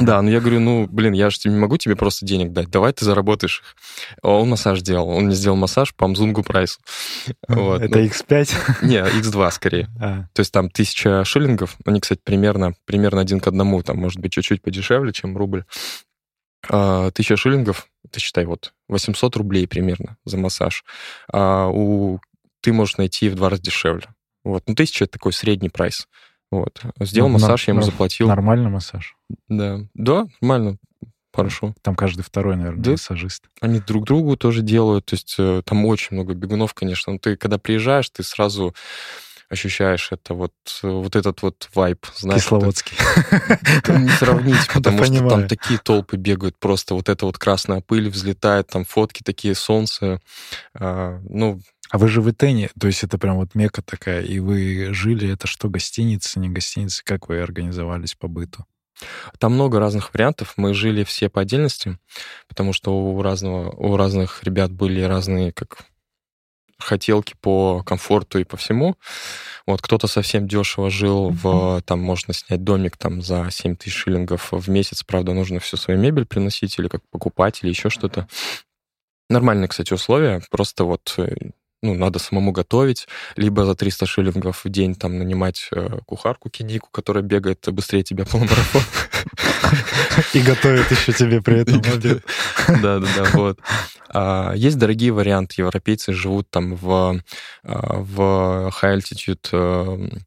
[0.00, 2.92] Да, ну я говорю, ну, блин, я же не могу тебе просто денег дать, давай
[2.92, 3.76] ты заработаешь их.
[4.22, 6.78] Он массаж делал, он мне сделал массаж по Мзунгу прайсу.
[7.48, 7.82] Вот.
[7.82, 8.54] Это ну, X5?
[8.82, 9.88] Не, X2 скорее.
[10.00, 10.26] А.
[10.34, 14.30] То есть там тысяча шиллингов, они, кстати, примерно, примерно один к одному, там, может быть,
[14.30, 15.64] чуть-чуть подешевле, чем рубль.
[16.70, 20.84] А, тысяча шиллингов, ты считай, вот, 800 рублей примерно за массаж.
[21.32, 22.20] А у
[22.64, 24.13] ты можешь найти в два раза дешевле.
[24.44, 24.64] Вот.
[24.66, 26.06] Ну, тысяча— это такой средний прайс.
[26.50, 26.80] Вот.
[27.00, 28.28] Сделал ну, массаж, на, я ему заплатил.
[28.28, 29.16] Нормальный массаж?
[29.48, 29.80] Да.
[29.94, 30.78] Да, нормально.
[31.34, 31.74] Хорошо.
[31.82, 32.90] Там каждый второй, наверное, да?
[32.92, 33.44] массажист.
[33.60, 35.06] Они друг другу тоже делают.
[35.06, 37.14] То есть э, там очень много бегунов, конечно.
[37.14, 38.72] Но ты, когда приезжаешь, ты сразу
[39.48, 42.06] ощущаешь это вот, вот этот вот вайб.
[42.16, 42.96] Знаешь, Кисловодский.
[43.30, 48.08] Это, не сравнить, потому что там такие толпы бегают, просто вот эта вот красная пыль
[48.08, 50.20] взлетает, там фотки такие, солнце.
[50.74, 51.60] А, ну,
[51.94, 55.32] а вы же в Итене, то есть это прям вот мека такая, и вы жили,
[55.32, 57.04] это что, гостиница, не гостиница?
[57.04, 58.66] Как вы организовались по быту?
[59.38, 60.54] Там много разных вариантов.
[60.56, 61.96] Мы жили все по отдельности,
[62.48, 65.84] потому что у, разного, у разных ребят были разные как
[66.80, 68.96] хотелки по комфорту и по всему.
[69.64, 74.50] Вот кто-то совсем дешево жил в, там можно снять домик там за 7 тысяч шиллингов
[74.50, 78.26] в месяц, правда, нужно всю свою мебель приносить или как покупать, или еще что-то.
[79.30, 81.52] Нормальные, кстати, условия, просто вот э,
[81.84, 83.06] ну, надо самому готовить,
[83.36, 88.24] либо за 300 шиллингов в день там нанимать э, кухарку кинику, которая бегает быстрее тебя
[88.24, 88.82] полумарафон.
[90.32, 91.82] И готовит еще тебе при этом
[92.82, 93.58] Да, да, да, вот.
[94.08, 95.56] А, есть дорогие варианты.
[95.58, 97.20] Европейцы живут там в,
[97.64, 100.22] а, в high altitude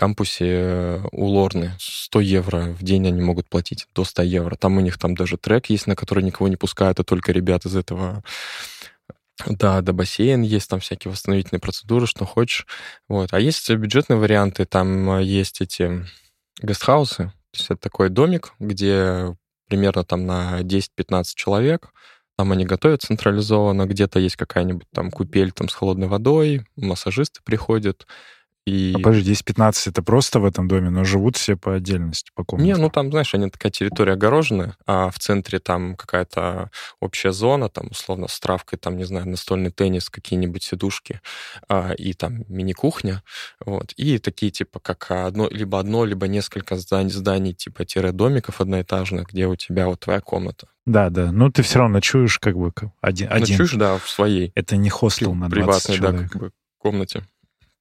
[0.00, 1.72] кампусе э, у Лорны.
[1.78, 4.56] 100 евро в день они могут платить, до 100 евро.
[4.56, 7.66] Там у них там даже трек есть, на который никого не пускают, а только ребят
[7.66, 8.24] из этого
[9.46, 12.66] да, да, бассейн есть, там всякие восстановительные процедуры, что хочешь.
[13.08, 13.32] Вот.
[13.32, 16.06] А есть бюджетные варианты, там э, есть эти
[16.62, 19.36] гестхаусы, то есть это такой домик, где
[19.68, 21.92] примерно там на 10-15 человек,
[22.36, 28.06] там они готовят централизованно, где-то есть какая-нибудь там купель там с холодной водой, массажисты приходят,
[28.70, 28.92] и...
[28.94, 32.66] А подожди, 10-15 это просто в этом доме, но живут все по отдельности, по комнатам?
[32.66, 37.68] Не, ну там, знаешь, они такая территория огороженная, а в центре там какая-то общая зона,
[37.68, 41.20] там, условно, с травкой, там, не знаю, настольный теннис, какие-нибудь сидушки,
[41.68, 43.22] а, и там мини-кухня,
[43.64, 49.30] вот, и такие, типа, как одно, либо одно, либо несколько зданий, зданий типа, тире-домиков одноэтажных,
[49.30, 50.68] где у тебя вот твоя комната.
[50.86, 51.30] Да, да.
[51.30, 53.28] Но ты все равно ночуешь как бы один.
[53.28, 54.52] Ночуешь, да, в своей.
[54.54, 56.22] Это не хостел на 20 приватной, человек.
[56.22, 57.24] да, как бы комнате.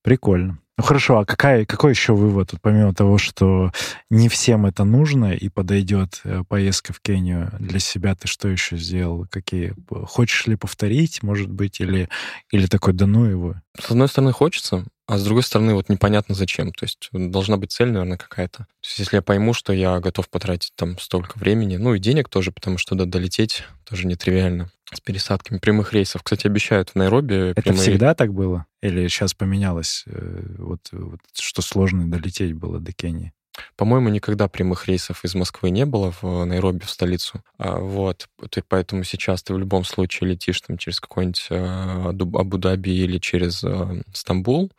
[0.01, 0.59] Прикольно.
[0.79, 3.73] Ну хорошо, а какая, какой еще вывод, вот, помимо того, что
[4.09, 8.77] не всем это нужно и подойдет э, поездка в Кению для себя, ты что еще
[8.77, 9.27] сделал?
[9.29, 9.75] Какие?
[9.89, 12.07] Хочешь ли повторить, может быть, или,
[12.49, 13.55] или такой, да ну его?
[13.77, 16.71] С одной стороны, хочется, а с другой стороны, вот непонятно зачем.
[16.71, 18.59] То есть должна быть цель, наверное, какая-то.
[18.59, 22.29] То есть если я пойму, что я готов потратить там столько времени, ну и денег
[22.29, 26.21] тоже, потому что туда долететь тоже нетривиально с пересадками прямых рейсов.
[26.21, 27.49] Кстати, обещают в Найроби.
[27.49, 27.81] Это прямые...
[27.81, 28.67] всегда так было?
[28.83, 30.03] Или сейчас поменялось?
[30.05, 33.33] Э, вот, вот что сложно долететь было до Кении?
[33.75, 37.43] По-моему, никогда прямых рейсов из Москвы не было в Найроби, в столицу.
[37.57, 38.27] А, вот.
[38.67, 44.01] Поэтому сейчас ты в любом случае летишь там через какой-нибудь э, Абу-Даби или через э,
[44.13, 44.71] Стамбул,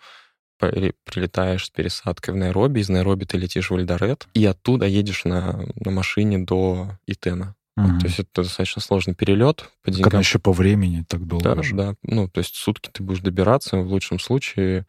[0.58, 5.64] прилетаешь с пересадкой в Найроби, из Найроби ты летишь в Эльдорет, и оттуда едешь на,
[5.76, 7.54] на машине до Итена.
[7.76, 8.00] Угу.
[8.00, 10.04] То есть это достаточно сложный перелет по деньгам.
[10.04, 11.54] Когда еще по времени так долго.
[11.54, 11.74] Да, же.
[11.74, 11.94] да.
[12.02, 14.86] Ну, то есть сутки ты будешь добираться в лучшем случае.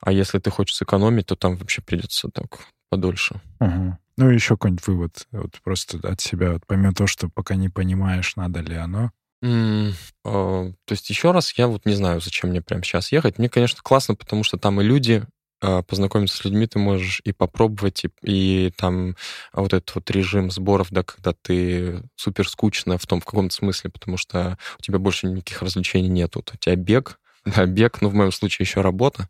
[0.00, 2.58] А если ты хочешь сэкономить, то там вообще придется так
[2.90, 3.40] подольше.
[3.60, 3.98] Угу.
[4.18, 8.36] Ну, еще какой-нибудь вывод вот просто от себя, вот, помимо того, что пока не понимаешь,
[8.36, 9.12] надо ли оно.
[9.42, 13.38] Mm, э, то есть еще раз, я вот не знаю, зачем мне прямо сейчас ехать.
[13.38, 15.24] Мне, конечно, классно, потому что там и люди,
[15.62, 19.16] э, познакомиться с людьми ты можешь и попробовать, и, и там
[19.54, 23.90] вот этот вот режим сборов, да, когда ты супер скучно в том, в каком-то смысле,
[23.90, 26.36] потому что у тебя больше никаких развлечений нет.
[26.36, 29.28] Вот у тебя бег, да, бег, ну, в моем случае еще работа.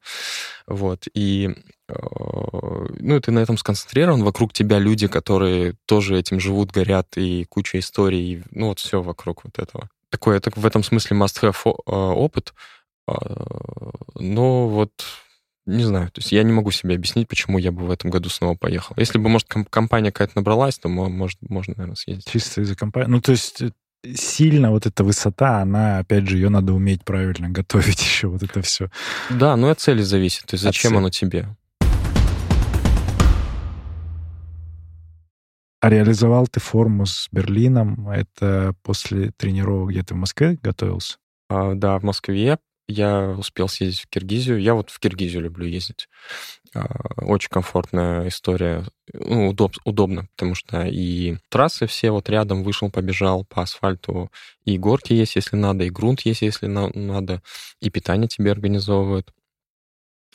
[0.67, 1.51] Вот, и
[1.89, 7.17] э, ну, и ты на этом сконцентрирован, вокруг тебя люди, которые тоже этим живут, горят,
[7.17, 9.89] и куча историй, и, ну, вот все вокруг вот этого.
[10.11, 12.55] Такой, это в этом смысле must-have э, опыт,
[13.09, 13.13] э,
[14.17, 14.93] но вот
[15.67, 18.29] не знаю, то есть я не могу себе объяснить, почему я бы в этом году
[18.29, 18.95] снова поехал.
[18.99, 22.29] Если бы, может, компания какая-то набралась, то может, можно, наверное, съездить.
[22.31, 23.11] Чисто из-за компании.
[23.11, 23.63] Ну, то есть
[24.15, 28.63] сильно вот эта высота, она, опять же, ее надо уметь правильно готовить еще, вот это
[28.63, 28.91] все.
[29.29, 30.47] Да, ну от цели зависит.
[30.47, 31.49] То есть зачем оно тебе?
[35.83, 38.11] А реализовал ты форму с Берлином?
[38.11, 41.17] Это после тренировок где-то в Москве готовился?
[41.49, 44.61] А, да, в Москве я успел съездить в Киргизию.
[44.61, 46.09] Я вот в Киргизию люблю ездить.
[46.75, 46.87] А,
[47.25, 48.85] очень комфортная история.
[49.13, 54.31] Ну, удоб, удобно, потому что и трассы все вот рядом вышел, побежал по асфальту.
[54.65, 57.43] И горки есть, если надо, и грунт есть, если надо.
[57.81, 59.33] И питание тебе организовывают.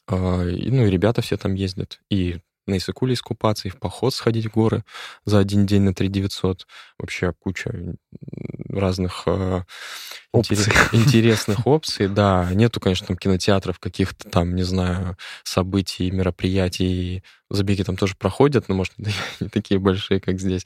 [0.08, 2.00] А, ну, и ребята все там ездят.
[2.10, 4.84] И на Исыкуле искупаться, и в поход сходить в горы
[5.24, 6.68] за один день на 3 900.
[6.98, 7.96] Вообще куча
[8.80, 9.64] разных э,
[10.32, 10.58] опций.
[10.92, 12.08] интересных опций.
[12.08, 17.24] Да, нету, конечно, там кинотеатров, каких-то там, не знаю, событий, мероприятий.
[17.50, 18.94] Забеги там тоже проходят, но, может,
[19.40, 20.66] не такие большие, как здесь.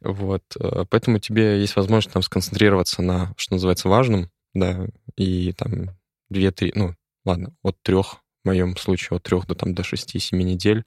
[0.00, 0.42] Вот.
[0.58, 4.86] Э, поэтому тебе есть возможность там сконцентрироваться на, что называется, важном, да,
[5.16, 5.90] и там
[6.28, 6.94] две-три, ну,
[7.24, 10.84] ладно, от трех в моем случае от трех до там до шести-семи недель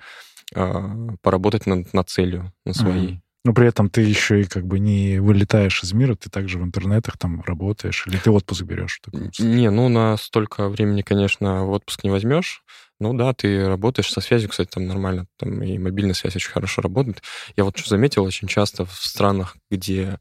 [0.56, 0.90] а,
[1.22, 3.16] поработать над, над целью, на своей.
[3.16, 3.20] Mm.
[3.46, 6.64] Но при этом ты еще и как бы не вылетаешь из мира, ты также в
[6.64, 9.00] интернетах там работаешь, или ты отпуск берешь?
[9.40, 12.64] Не, ну на столько времени, конечно, в отпуск не возьмешь.
[13.00, 16.82] Ну да, ты работаешь со связью, кстати, там нормально, там и мобильная связь очень хорошо
[16.82, 17.24] работает.
[17.56, 20.20] Я вот что заметил, очень часто в странах, где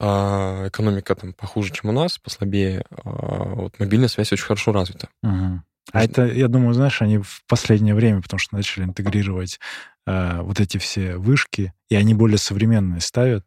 [0.00, 5.08] а, экономика там похуже, чем у нас, послабее, а, вот мобильная связь очень хорошо развита.
[5.22, 5.62] Угу.
[5.92, 9.58] А это, я думаю, знаешь, они в последнее время, потому что начали интегрировать
[10.06, 13.46] э, вот эти все вышки, и они более современные ставят.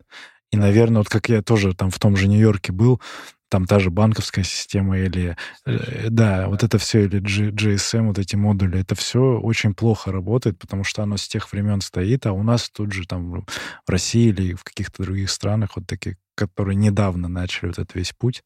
[0.51, 3.01] И, наверное, вот как я тоже там в том же Нью-Йорке был,
[3.49, 8.19] там та же банковская система или, э, да, вот это все, или G, GSM, вот
[8.19, 12.33] эти модули, это все очень плохо работает, потому что оно с тех времен стоит, а
[12.33, 13.45] у нас тут же там
[13.85, 18.13] в России или в каких-то других странах вот такие, которые недавно начали вот этот весь
[18.13, 18.43] путь,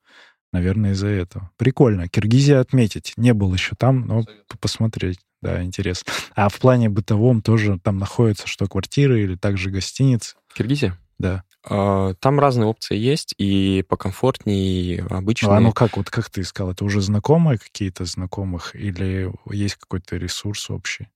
[0.54, 1.52] Наверное, из-за этого.
[1.58, 2.08] Прикольно.
[2.08, 3.14] Киргизия отметить.
[3.18, 4.24] Не был еще там, но
[4.62, 5.20] посмотреть.
[5.42, 6.12] Да, интересно.
[6.36, 10.36] А в плане бытовом тоже там находятся что, квартиры или также гостиницы?
[10.54, 10.98] Киргизия?
[11.20, 11.44] Да.
[11.70, 15.58] А, Там разные опции есть, и покомфортнее, и Ну, обычные.
[15.58, 16.72] а ну как, вот как ты искал?
[16.72, 21.08] Это уже знакомые какие-то знакомых или есть какой-то ресурс общий?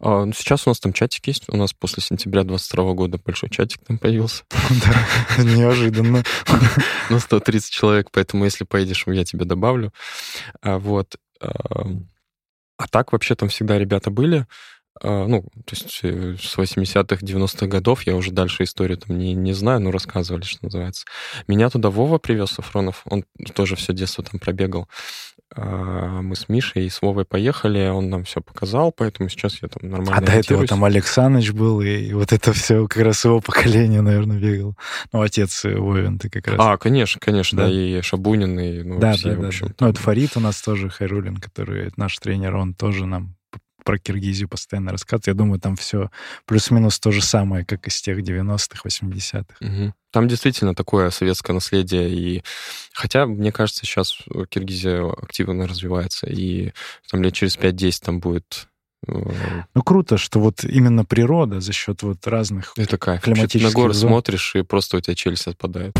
[0.00, 1.44] А, ну, Сейчас у нас там чатик есть.
[1.48, 4.44] У нас после сентября 22 года большой чатик там появился.
[5.38, 6.22] Да, неожиданно.
[7.10, 9.92] На 130 человек, поэтому если поедешь, я тебя добавлю.
[10.62, 11.16] А, Вот.
[12.76, 14.46] А так вообще там всегда ребята были.
[15.02, 19.34] А, Ну, то есть э, с 80-х, 90-х годов я уже дальше историю там не,
[19.34, 21.04] не знаю, но рассказывали, что называется.
[21.48, 23.02] Меня туда Вова привез, Сафронов.
[23.06, 24.88] Он тоже все детство там пробегал.
[25.56, 29.68] А, Мы с Мишей и с Вовой поехали, он нам все показал, поэтому сейчас я
[29.68, 33.40] там нормально А до этого там Александрович был, и вот это все как раз его
[33.40, 34.76] поколение, наверное, бегал.
[35.12, 36.56] Ну, отец э, Вовин, ты как раз.
[36.58, 37.64] А, конечно, конечно, Да.
[37.66, 39.68] да, и Шабунин, и ну, да, все, да, в общем.
[39.68, 39.74] да.
[39.80, 43.36] Ну, это Фарид у нас тоже, Хайрулин, который наш тренер, он тоже нам
[43.84, 45.26] про Киргизию постоянно рассказывает.
[45.28, 46.10] Я думаю, там все
[46.46, 49.44] плюс-минус то же самое, как из тех 90-х, 80-х.
[49.60, 49.94] Мгм.
[50.12, 52.42] Там действительно такое советское наследие, и
[52.92, 54.18] хотя, мне кажется, сейчас
[54.48, 56.72] Киргизия активно развивается, и
[57.10, 58.68] там лет через 5-10 там будет...
[59.08, 59.12] э,
[59.74, 62.72] Ну, круто, что вот именно природа за счет вот разных...
[62.76, 63.22] Это кайф.
[63.22, 64.10] Климатических Вообще, ты на горы зон.
[64.10, 65.94] смотришь, и просто у тебя челюсть отпадает.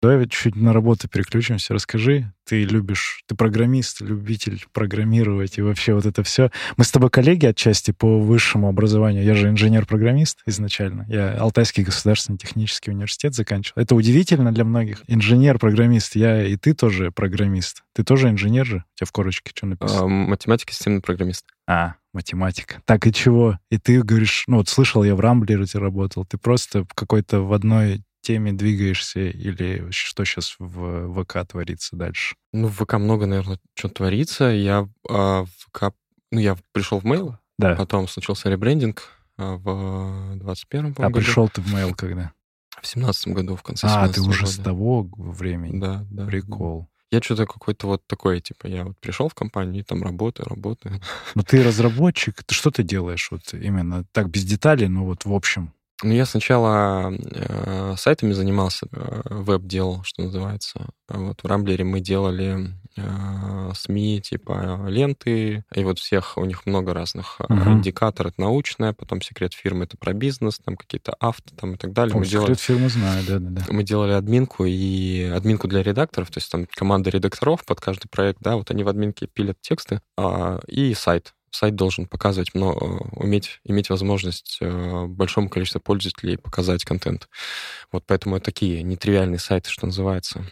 [0.00, 1.74] Давай чуть-чуть на работу переключимся.
[1.74, 6.50] Расскажи, ты любишь, ты программист, любитель программировать и вообще вот это все.
[6.76, 9.24] Мы с тобой коллеги отчасти по высшему образованию.
[9.24, 11.04] Я же инженер-программист изначально.
[11.08, 13.82] Я Алтайский государственный технический университет заканчивал.
[13.82, 15.02] Это удивительно для многих.
[15.08, 16.14] Инженер-программист.
[16.14, 17.82] Я и ты тоже программист.
[17.92, 18.76] Ты тоже инженер же?
[18.76, 20.02] У тебя в корочке что написано?
[20.02, 21.44] А, Математика, системный программист.
[21.66, 22.80] А, математика.
[22.84, 23.58] Так и чего?
[23.70, 26.24] И ты говоришь, ну вот слышал, я в Рамблере работал.
[26.24, 32.36] Ты просто какой-то в одной теме двигаешься или что сейчас в ВК творится дальше?
[32.52, 34.44] Ну, в ВК много, наверное, что творится.
[34.46, 35.94] Я а, в ВК...
[36.30, 37.74] Ну, я пришел в Mail, Да.
[37.74, 39.02] потом случился ребрендинг
[39.36, 39.68] а, в
[40.38, 41.14] 21-м, А году.
[41.14, 42.32] пришел ты в mail когда?
[42.82, 44.52] В 17 году, в конце А, 17 ты уже года.
[44.52, 45.80] с того времени.
[45.80, 46.26] Да, да.
[46.26, 46.88] Прикол.
[47.10, 51.00] Я что-то какой-то вот такой, типа, я вот пришел в компанию, и там работаю, работаю.
[51.34, 55.32] Ну ты разработчик, ты что ты делаешь вот именно так без деталей, но вот в
[55.32, 55.72] общем?
[56.04, 60.86] Ну, я сначала э, сайтами занимался, э, веб делал, что называется.
[61.08, 66.94] Вот в Рамблере мы делали э, СМИ, типа ленты, и вот всех, у них много
[66.94, 67.78] разных э, Мгм.
[67.78, 68.32] индикаторов.
[68.32, 72.14] Это научное, потом секрет фирмы, это про бизнес, там какие-то авто там и так далее.
[72.14, 73.64] О, мы делали секрет фирмы знаю, да-да-да.
[73.70, 78.38] мы делали админку и админку для редакторов, то есть там команда редакторов под каждый проект,
[78.40, 81.34] да, вот они в админке пилят тексты, а, и сайт.
[81.50, 82.72] Сайт должен показывать, но
[83.12, 87.28] уметь, иметь возможность э, большому количеству пользователей показать контент.
[87.90, 90.44] Вот поэтому это такие нетривиальные сайты, что называется.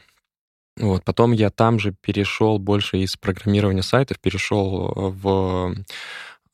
[0.78, 5.74] Вот, потом я там же перешел больше из программирования сайтов, перешел в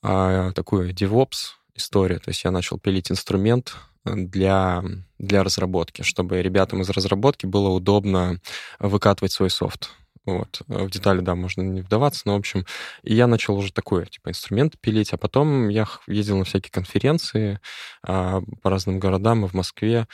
[0.01, 2.19] а, такую DevOps историю.
[2.21, 3.75] То есть я начал пилить инструмент
[4.05, 4.83] для,
[5.17, 8.39] для разработки, чтобы ребятам из разработки было удобно
[8.79, 9.91] выкатывать свой софт.
[10.25, 10.61] Вот.
[10.67, 12.65] В детали, да, можно не вдаваться, но, в общем,
[13.03, 17.59] и я начал уже такой, типа, инструмент пилить, а потом я ездил на всякие конференции
[18.03, 20.07] а, по разным городам и в Москве,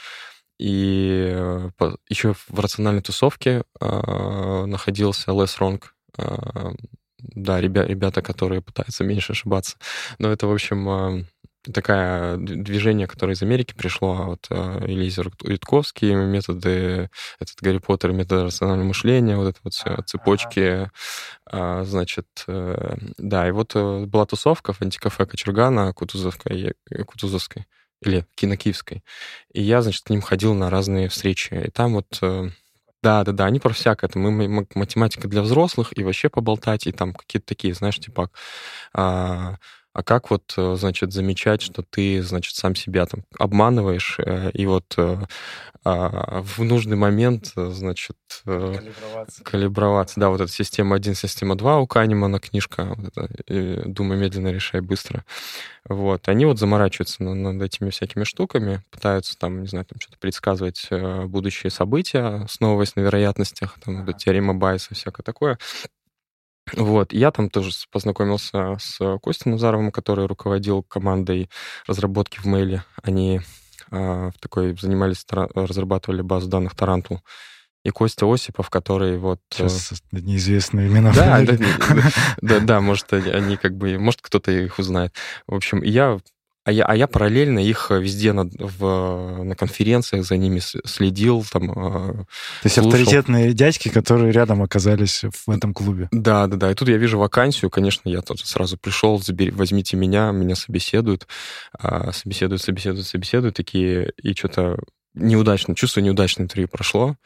[0.58, 5.82] и э, по- еще в рациональной тусовке а, находился Les Wrong,
[6.18, 6.72] а,
[7.18, 9.76] да, ребя- ребята, которые пытаются меньше ошибаться.
[10.18, 11.26] Но это, в общем,
[11.62, 18.12] такое движение, которое из Америки пришло, а вот а, Элизер Ютковский, методы, этот Гарри Поттер,
[18.12, 20.90] методы рационального мышления, вот это вот все, цепочки,
[21.46, 27.66] а, значит, э, да, и вот э, была тусовка в антикафе Кочергана, Кутузовской, э, Кутузовской,
[28.02, 29.02] или Кинокиевской,
[29.52, 32.50] и я, значит, к ним ходил на разные встречи, и там вот э,
[33.02, 34.08] да, да, да, они про всякое.
[34.08, 38.30] Это мы, мы- математика для взрослых и вообще поболтать, и там какие-то такие, знаешь, типа,
[38.92, 39.56] а,
[39.92, 44.64] а как вот, э, значит, замечать, что ты, значит, сам себя там обманываешь, э, и
[44.66, 45.16] вот э,
[45.82, 48.16] а, в нужный момент, значит,
[48.46, 48.74] э,
[49.42, 50.20] калиброваться.
[50.20, 54.80] Да, вот эта система 1, система 2 у Канемана книжка, вот это, «Думай медленно, решай
[54.80, 55.24] быстро».
[55.88, 60.18] Вот, они вот заморачиваются на- над этими всякими штуками, пытаются там, не знаю, там что-то
[60.18, 60.88] предсказывать
[61.24, 65.58] будущие события, основываясь на вероятностях, там, вот эта теорема Байеса, всякое такое.
[66.74, 71.50] Вот, я там тоже познакомился с Костей Назаровым, который руководил командой
[71.86, 72.84] разработки в Мейле.
[73.02, 73.40] Они
[73.90, 77.22] а, в такой занимались, разрабатывали базу данных Tarantool.
[77.82, 79.40] И Костя Осипов, который вот...
[79.58, 81.12] э, Сейчас неизвестные имена.
[81.14, 81.56] да, да,
[82.42, 85.14] да, да, может, они как бы, может, кто-то их узнает.
[85.46, 86.18] В общем, я
[86.64, 91.44] А я, а я параллельно их везде на, в, на конференциях за ними следил.
[91.50, 92.26] Там, э, То
[92.64, 92.90] есть слушал.
[92.90, 96.08] авторитетные дядьки, которые рядом оказались в этом клубе.
[96.12, 96.70] Да, да, да.
[96.70, 97.70] И тут я вижу вакансию.
[97.70, 101.26] Конечно, я тоже сразу пришел, забери, возьмите меня, меня собеседуют.
[101.78, 104.12] А, собеседуют, собеседуют, собеседуют такие.
[104.22, 104.78] И что-то
[105.14, 107.16] неудачно, чувство неудачное интервью прошло.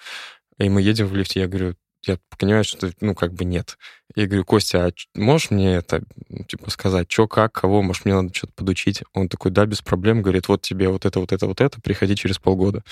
[0.58, 1.74] И мы едем в лифте, я говорю,
[2.06, 3.78] я понимаю, что, ну, как бы нет.
[4.14, 6.02] Я говорю, Костя, а можешь мне это,
[6.46, 9.02] типа, сказать, что, как, кого, может, мне надо что-то подучить?
[9.12, 12.14] Он такой, да, без проблем, говорит, вот тебе вот это, вот это, вот это, приходи
[12.14, 12.82] через полгода.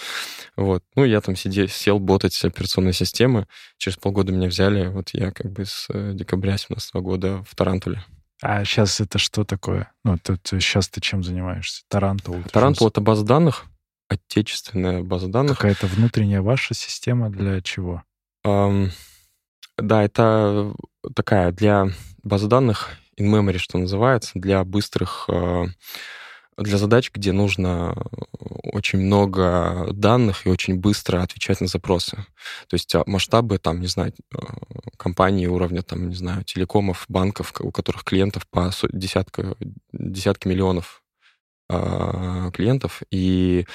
[0.56, 0.82] Вот.
[0.96, 3.46] Ну, я там сидел, сел ботать операционной системы,
[3.78, 8.02] через полгода меня взяли, вот я как бы с э, декабря 2017 года в Тарантуле.
[8.42, 9.92] А сейчас это что такое?
[10.04, 11.84] Ну, ты, ты, сейчас ты чем занимаешься?
[11.88, 12.42] Тарантул?
[12.50, 13.66] Тарантул— это база данных,
[14.08, 15.58] отечественная база данных.
[15.58, 18.02] Какая-то внутренняя ваша система для чего?
[18.44, 20.74] Да, это
[21.14, 21.88] такая для
[22.22, 25.66] базы данных in-memory, что называется, для быстрых, э,
[26.56, 27.94] для задач, где нужно
[28.62, 32.16] очень много данных и очень быстро отвечать на запросы.
[32.68, 34.38] То есть а, масштабы, там, не знаю, э,
[34.96, 39.56] компании уровня, там, не знаю, телекомов, банков, у которых клиентов по десятка,
[39.92, 41.01] десятки миллионов а,
[41.68, 43.66] клиентов, и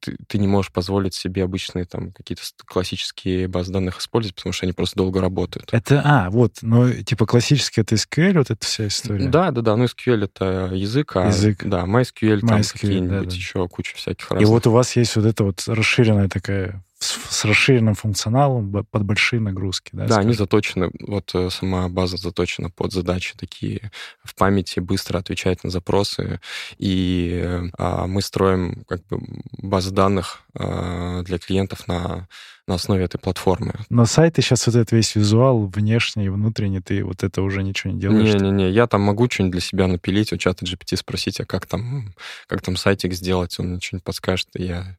[0.00, 4.66] ты, ты не можешь позволить себе обычные там какие-то классические базы данных использовать, потому что
[4.66, 5.68] они просто долго работают.
[5.72, 9.28] Это, а, вот, ну, типа классический это SQL, вот эта вся история?
[9.28, 11.64] Да, да, да, ну SQL это язык, а, язык.
[11.64, 13.36] да, MySQL, MySQL там какие-нибудь да, да.
[13.36, 14.48] еще куча всяких разных.
[14.48, 19.40] И вот у вас есть вот эта вот расширенная такая с, расширенным функционалом под большие
[19.40, 19.90] нагрузки.
[19.92, 23.92] Да, да они заточены, вот э, сама база заточена под задачи такие
[24.24, 26.40] в памяти, быстро отвечать на запросы.
[26.78, 29.20] И а, мы строим как бы
[29.58, 32.26] базы данных а, для клиентов на,
[32.66, 33.74] на основе этой платформы.
[33.90, 37.92] Но сайты сейчас вот этот весь визуал, внешний и внутренний, ты вот это уже ничего
[37.92, 38.34] не делаешь?
[38.34, 42.14] Не-не-не, я там могу что-нибудь для себя напилить, у чата GPT спросить, а как там,
[42.48, 44.96] как там сайтик сделать, он мне что-нибудь подскажет, и я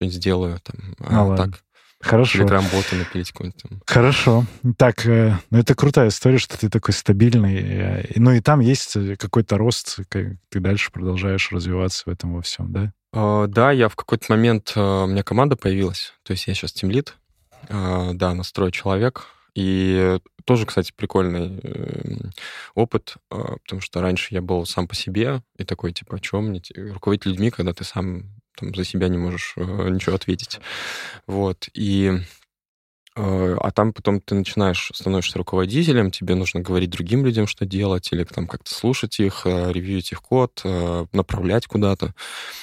[0.00, 0.60] сделаю.
[0.60, 1.50] Там, а, ну, так.
[2.00, 2.38] Хорошо.
[2.38, 3.82] Телеграм-боты напилить какой-нибудь там.
[3.86, 4.44] Хорошо.
[4.76, 7.56] Так, э, ну это крутая история, что ты такой стабильный.
[7.56, 12.72] Э, ну и там есть какой-то рост, ты дальше продолжаешь развиваться в этом во всем,
[12.72, 12.92] да?
[13.14, 16.72] Uh, да, я в какой-то момент, uh, у меня команда появилась, то есть я сейчас
[16.72, 17.16] тимлит,
[17.68, 22.28] uh, да, настрой человек, и тоже, кстати, прикольный э,
[22.74, 26.60] опыт, потому что раньше я был сам по себе и такой, типа, о чем мне
[26.92, 30.60] руководить людьми, когда ты сам там, за себя не можешь э, ничего ответить.
[31.26, 31.68] Вот.
[31.74, 32.12] И
[33.16, 38.12] э, а там потом ты начинаешь, становишься руководителем, тебе нужно говорить другим людям, что делать,
[38.12, 40.62] или там как-то слушать их, э, ревьюить их код,
[41.12, 42.14] направлять куда-то.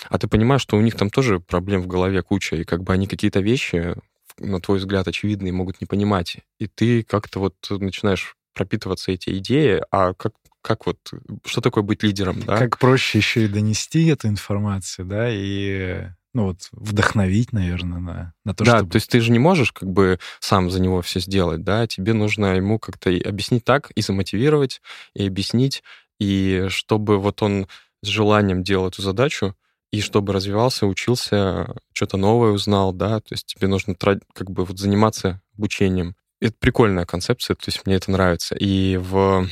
[0.10, 2.94] А ты понимаешь, что у них там тоже проблем в голове куча, и как бы
[2.94, 3.96] они какие-то вещи,
[4.40, 6.38] на твой взгляд, очевидные, могут не понимать.
[6.60, 10.98] И ты как-то вот начинаешь пропитываться эти идеи, а как как вот,
[11.46, 12.58] что такое быть лидером, да?
[12.58, 18.56] Как проще еще и донести эту информацию, да, и ну вот вдохновить, наверное, на, на
[18.56, 18.92] то, да, чтобы...
[18.92, 22.14] то есть ты же не можешь как бы сам за него все сделать, да, тебе
[22.14, 24.82] нужно ему как-то объяснить так, и замотивировать,
[25.14, 25.84] и объяснить,
[26.20, 27.68] и чтобы вот он
[28.02, 29.56] с желанием делал эту задачу,
[29.92, 34.80] и чтобы развивался, учился, что-то новое узнал, да, то есть тебе нужно как бы вот
[34.80, 36.16] заниматься обучением.
[36.44, 38.54] Это прикольная концепция, то есть мне это нравится.
[38.56, 39.48] И в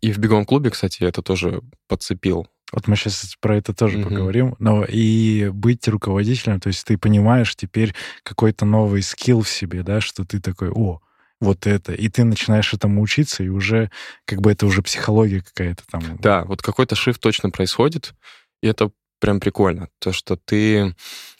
[0.00, 2.46] и в беговом клубе, кстати, это тоже подцепил.
[2.72, 4.04] Вот мы сейчас про это тоже mm-hmm.
[4.04, 4.56] поговорим.
[4.58, 10.00] Но и быть руководителем, то есть ты понимаешь теперь какой-то новый скилл в себе, да,
[10.00, 11.00] что ты такой, о,
[11.38, 13.90] вот это, и ты начинаешь этому учиться, и уже
[14.24, 16.18] как бы это уже психология какая-то там.
[16.18, 18.14] Да, вот какой-то шифт точно происходит,
[18.62, 18.90] и это
[19.20, 20.94] прям прикольно, то, что ты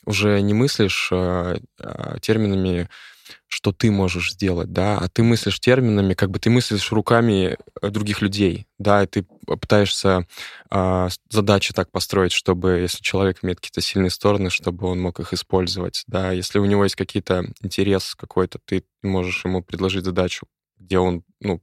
[0.05, 2.89] уже не мыслишь э, э, терминами
[3.47, 7.91] что ты можешь сделать, да, а ты мыслишь терминами, как бы ты мыслишь руками э,
[7.91, 10.26] других людей, да, и ты пытаешься
[10.70, 15.33] э, задачи так построить, чтобы, если человек имеет какие-то сильные стороны, чтобы он мог их
[15.33, 20.47] использовать, да, если у него есть какие-то интерес какой-то, ты можешь ему предложить задачу,
[20.79, 21.62] где он, ну,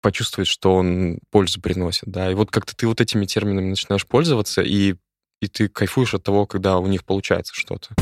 [0.00, 4.62] почувствует, что он пользу приносит, да, и вот как-то ты вот этими терминами начинаешь пользоваться,
[4.62, 4.94] и,
[5.40, 7.94] и ты кайфуешь от того, когда у них получается что-то.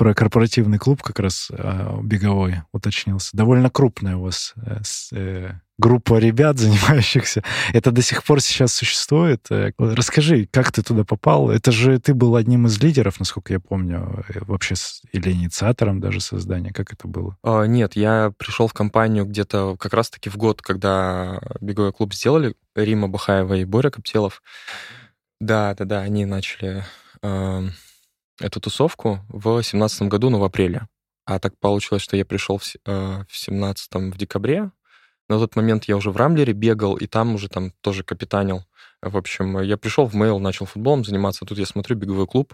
[0.00, 3.36] Про корпоративный клуб как раз э, беговой уточнился.
[3.36, 4.80] Довольно крупная у вас э,
[5.12, 7.44] э, группа ребят, занимающихся.
[7.74, 9.46] Это до сих пор сейчас существует.
[9.50, 11.50] Э, расскажи, как ты туда попал?
[11.50, 14.74] Это же ты был одним из лидеров, насколько я помню, вообще
[15.12, 16.72] или инициатором даже создания.
[16.72, 17.36] Как это было?
[17.42, 22.54] А, нет, я пришел в компанию где-то как раз-таки в год, когда беговой клуб сделали,
[22.74, 24.42] Рима Бахаева и Боря Коптелов.
[25.42, 26.86] Да, да, да, они начали
[27.20, 27.68] э,
[28.40, 30.88] эту тусовку в семнадцатом году, но в апреле.
[31.24, 34.70] А так получилось, что я пришел в, э, в 17 в декабре,
[35.28, 38.64] На тот момент я уже в Рамблере бегал, и там уже там тоже капитанил.
[39.00, 41.44] В общем, я пришел в мейл, начал футболом заниматься.
[41.44, 42.52] Тут я смотрю беговой клуб.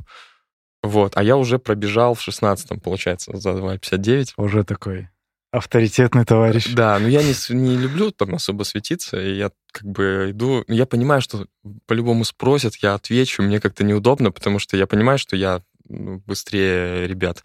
[0.82, 4.34] Вот, а я уже пробежал в 16-м, получается, за 2.59.
[4.36, 5.08] Уже такой
[5.56, 6.72] авторитетный товарищ.
[6.74, 10.64] Да, но я не, не люблю там особо светиться, и я как бы иду...
[10.68, 11.46] Я понимаю, что
[11.86, 17.42] по-любому спросят, я отвечу, мне как-то неудобно, потому что я понимаю, что я быстрее ребят.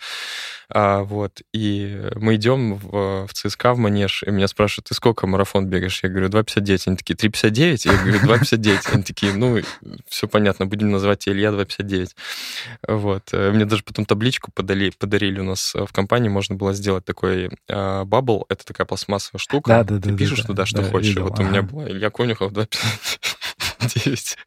[0.73, 1.41] А, вот.
[1.53, 6.01] И мы идем в, в ЦСКА, в Манеж, и меня спрашивают, ты сколько марафон бегаешь?
[6.03, 6.83] Я говорю, 2,59.
[6.87, 7.91] Они такие, 3,59?
[7.91, 8.93] Я говорю, 2,59.
[8.93, 9.59] Они такие, ну,
[10.07, 12.09] все понятно, будем называть тебя Илья 2,59.
[12.87, 13.29] Вот.
[13.33, 17.49] Э, мне даже потом табличку подали, подарили у нас в компании, можно было сделать такой
[17.69, 19.69] а, бабл, это такая пластмассовая штука.
[19.69, 21.09] Да, да, ты да, пишешь да, туда, что да, хочешь.
[21.09, 21.43] видел, вот ага.
[21.43, 24.37] у меня была Илья Конюхов 2,59.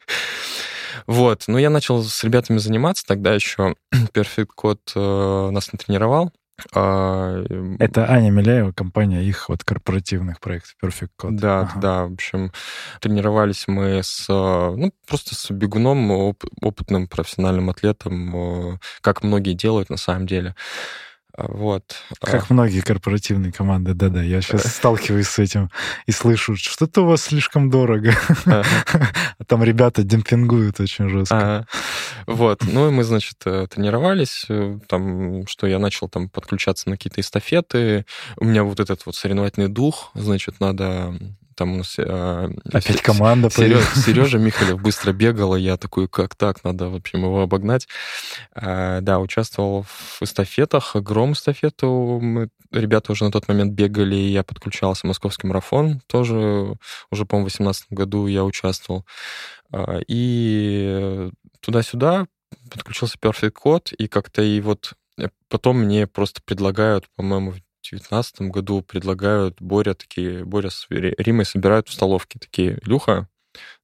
[1.06, 1.44] Вот.
[1.48, 3.04] Ну, я начал с ребятами заниматься.
[3.06, 3.74] Тогда еще
[4.14, 6.32] Perfect Code э, нас натренировал.
[6.72, 7.42] А,
[7.80, 11.30] Это Аня Миляева, компания их вот корпоративных проектов Perfect Code.
[11.32, 11.80] Да, Ага.
[11.80, 12.52] да, в общем,
[13.00, 14.32] тренировались мы с, э,
[14.76, 20.54] ну, просто с бегуном, оп- опытным профессиональным атлетом, э, как многие делают на самом деле.
[21.36, 21.96] А, Вот.
[22.20, 25.70] А, Как многие корпоративные команды, да-да, я сейчас сталкиваюсь с этим
[26.06, 28.14] и слышу, что-то у вас слишком дорого.
[28.46, 28.62] А
[29.46, 31.66] там ребята демпингуют очень жестко.
[32.26, 32.62] Вот.
[32.64, 37.20] Ну и мы, значит, э, тренировались, э, там, что я начал там подключаться на какие-то
[37.20, 38.06] эстафеты.
[38.36, 41.14] У меня вот этот вот соревновательный дух, значит, надо
[41.54, 41.94] там у нас...
[41.98, 43.94] э, Опять команда Сережа, появилась.
[44.04, 47.88] Сережа Михалев быстро бегал, и я такой, как так, надо, в общем, его обогнать.
[48.54, 52.18] А, Да, участвовал в эстафетах, гром эстафету.
[52.20, 55.06] Мы, ребята уже на тот момент бегали, и я подключался.
[55.06, 56.76] Московский марафон тоже
[57.10, 59.04] уже, по-моему, в 2018 году я участвовал.
[59.72, 61.30] А, И
[61.60, 62.26] туда-сюда
[62.70, 67.58] подключился Perfect Code, и как-то и вот э, потом мне просто предлагают, по-моему, в
[67.90, 73.28] 2019 году предлагают Боря такие, Боря с Ри- Римой собирают в столовке такие, Илюха,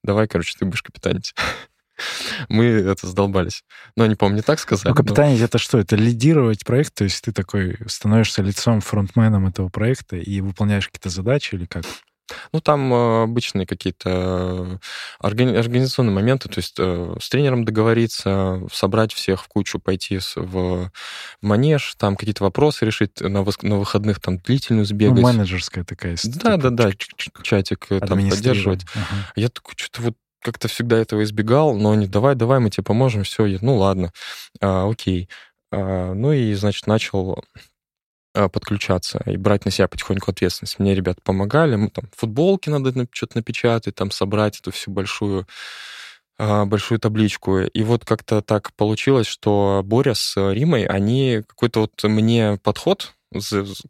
[0.03, 1.33] давай, короче, ты будешь капитанить.
[2.49, 3.63] Мы это задолбались.
[3.95, 4.89] Ну, не помню, не так сказали.
[4.91, 5.77] Ну, но- капитанить это что?
[5.77, 6.95] Это лидировать проект?
[6.95, 11.83] То есть ты такой становишься лицом, фронтменом этого проекта и выполняешь какие-то задачи или как?
[12.53, 14.77] Ну, там э, обычные какие-то э,
[15.27, 20.91] органи- организационные моменты, то есть э, с тренером договориться, собрать всех в кучу, пойти в,
[21.41, 25.23] манеж, там какие-то вопросы решить, на, выходных там длительную Ну, сбегать.
[25.23, 26.15] менеджерская такая.
[26.17, 28.85] с- Да, типа, да, да, чик-чик-чик, чатик там поддерживать.
[28.95, 29.05] Ага.
[29.35, 33.23] Я такой, что-то вот как-то всегда этого избегал, но они, давай, давай, мы тебе поможем,
[33.23, 34.11] все, ну ладно,
[34.59, 35.29] А, окей.
[35.71, 37.43] А, ну и, значит, начал
[38.33, 40.79] подключаться и брать на себя потихоньку ответственность.
[40.79, 45.47] Мне ребята помогали, мы там футболки надо на- что-то напечатать, там собрать эту всю большую
[46.37, 47.59] а, большую табличку.
[47.59, 53.13] И вот как-то так получилось, что Боря с Римой, они какой-то вот мне подход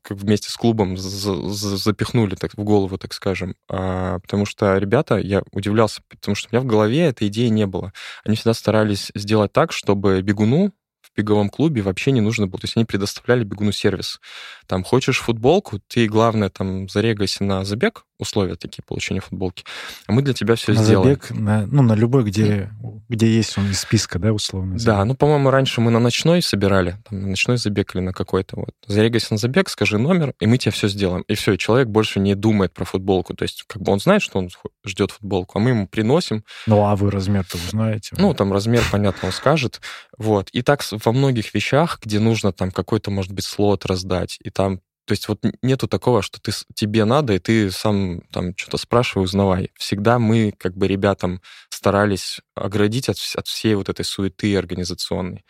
[0.09, 3.55] вместе с клубом за- за- запихнули так в голову, так скажем.
[3.69, 7.65] А, потому что ребята, я удивлялся, потому что у меня в голове этой идеи не
[7.65, 7.91] было.
[8.23, 10.73] Они всегда старались сделать так, чтобы бегуну
[11.13, 12.59] в беговом клубе вообще не нужно было.
[12.59, 14.19] То есть они предоставляли бегуну сервис.
[14.67, 19.63] Там, хочешь футболку, ты, главное, там, зарегайся на забег, условия такие получения футболки,
[20.07, 21.03] а мы для тебя все На сделаем.
[21.19, 22.71] забег, на, ну, на любой, где,
[23.11, 24.77] где есть он из списка, да, условно.
[24.79, 28.55] Да, ну, по-моему, раньше мы на ночной собирали, там, на ночной забег или на какой-то
[28.55, 28.73] вот.
[28.87, 31.23] Зарегайся на забег, скажи номер, и мы тебе все сделаем.
[31.23, 33.33] И все, и человек больше не думает про футболку.
[33.33, 34.49] То есть, как бы он знает, что он
[34.85, 36.45] ждет футболку, а мы ему приносим.
[36.67, 38.15] Ну, а вы размер-то узнаете?
[38.17, 39.81] Ну, там размер, понятно, он скажет.
[40.17, 40.49] Вот.
[40.51, 44.79] И так во многих вещах, где нужно там какой-то, может быть, слот раздать, и там
[45.05, 49.23] то есть вот нету такого, что ты, тебе надо, и ты сам там что-то спрашивай,
[49.23, 49.71] узнавай.
[49.75, 51.41] Всегда мы, как бы, ребятам
[51.81, 55.43] старались оградить от, от всей вот этой суеты организационной.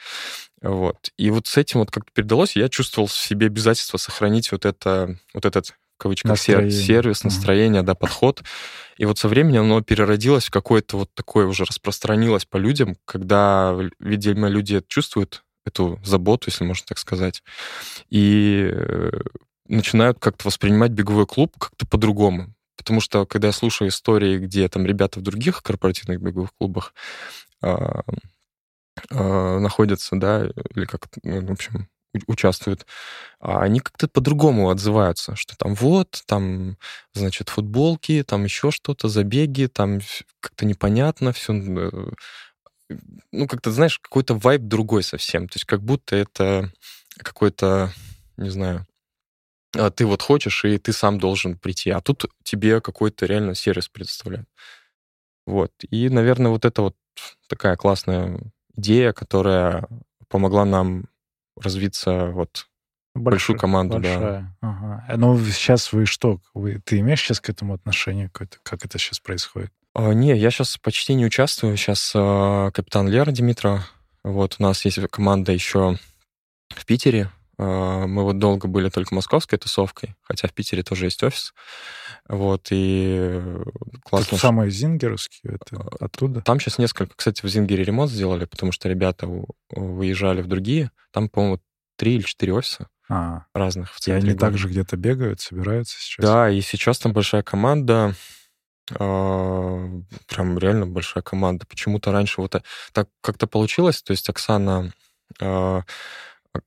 [0.62, 1.10] Вот.
[1.18, 5.20] И вот с этим вот как-то передалось, я чувствовал в себе обязательство сохранить вот это,
[5.34, 6.72] вот этот, кавычках, Настроение.
[6.72, 8.44] сервис, настроение, да, подход.
[8.96, 13.78] И вот со временем оно переродилось в какое-то вот такое уже распространилось по людям, когда,
[14.00, 17.44] видимо, люди чувствуют, эту заботу, если можно так сказать,
[18.10, 19.12] и э,
[19.68, 22.54] начинают как-то воспринимать беговой клуб как-то по-другому.
[22.78, 26.94] Потому что, когда я слушаю истории, где там ребята в других корпоративных беговых клубах
[27.62, 28.02] а,
[29.10, 30.46] а, находятся, да,
[30.76, 31.88] или как, ну, в общем,
[32.28, 32.86] участвуют,
[33.40, 36.78] а они как-то по-другому отзываются, что там вот, там,
[37.14, 40.00] значит, футболки, там еще что-то, забеги, там
[40.40, 41.54] как-то непонятно все.
[41.54, 45.48] Ну, как-то, знаешь, какой-то вайб другой совсем.
[45.48, 46.72] То есть как будто это
[47.18, 47.94] какой-то,
[48.36, 48.86] не знаю,
[49.72, 54.48] ты вот хочешь, и ты сам должен прийти, а тут тебе какой-то реально сервис предоставляют.
[55.46, 55.72] Вот.
[55.90, 56.96] И, наверное, вот это вот
[57.48, 58.40] такая классная
[58.76, 59.88] идея, которая
[60.28, 61.06] помогла нам
[61.56, 62.68] развиться вот
[63.14, 64.20] большую команду, большая.
[64.62, 64.68] да.
[64.68, 65.18] Ага.
[65.18, 66.40] Ну, сейчас вы что?
[66.54, 68.58] Вы, ты имеешь сейчас к этому отношение какое-то?
[68.64, 69.72] Как это сейчас происходит?
[69.94, 71.76] А, не, я сейчас почти не участвую.
[71.76, 73.86] Сейчас а, капитан Лера Димитрова.
[74.24, 75.98] Вот у нас есть команда еще
[76.70, 77.30] в Питере.
[77.62, 81.54] А, мы вот долго были только московской тусовкой, хотя в Питере тоже есть офис.
[82.28, 83.40] Вот, и
[84.04, 84.36] классно.
[84.36, 86.42] Это самые зингеровские, это оттуда?
[86.42, 87.14] Там сейчас несколько.
[87.16, 89.30] Кстати, в Зингере ремонт сделали, потому что ребята
[89.70, 90.90] выезжали в другие.
[91.12, 91.60] Там, по-моему,
[91.98, 94.30] три или четыре офиса а, разных в центре.
[94.30, 96.26] И они также где-то бегают, собираются сейчас?
[96.26, 98.16] Да, и сейчас там большая команда.
[98.98, 99.88] А,
[100.28, 101.68] прям реально большая команда.
[101.68, 102.56] Почему-то раньше вот
[102.92, 104.94] так как-то получилось, то есть Оксана
[105.40, 105.84] а,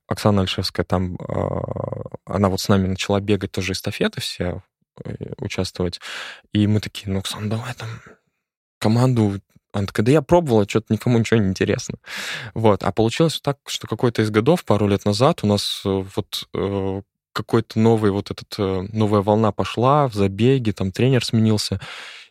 [0.07, 4.63] Оксана Альшевская там, а, она вот с нами начала бегать тоже эстафеты все,
[5.03, 5.99] э, участвовать.
[6.53, 7.89] И мы такие, ну, Оксана, давай там
[8.79, 9.39] команду.
[9.71, 11.97] Она такая, да я пробовала, что-то никому ничего не интересно.
[12.53, 12.83] Вот.
[12.83, 17.01] А получилось так, что какой-то из годов, пару лет назад, у нас э, вот э,
[17.33, 18.55] какой-то новый вот этот,
[18.93, 21.81] новая волна пошла в забеге, там тренер сменился.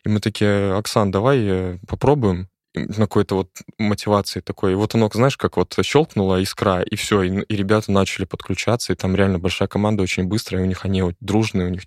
[0.05, 4.72] И мы такие, Оксан, давай попробуем на какой-то вот мотивации такой.
[4.72, 8.92] И вот оно, знаешь, как вот щелкнула искра, и все, и, и ребята начали подключаться,
[8.92, 11.82] и там реально большая команда очень быстрая, у них они вот дружные, у них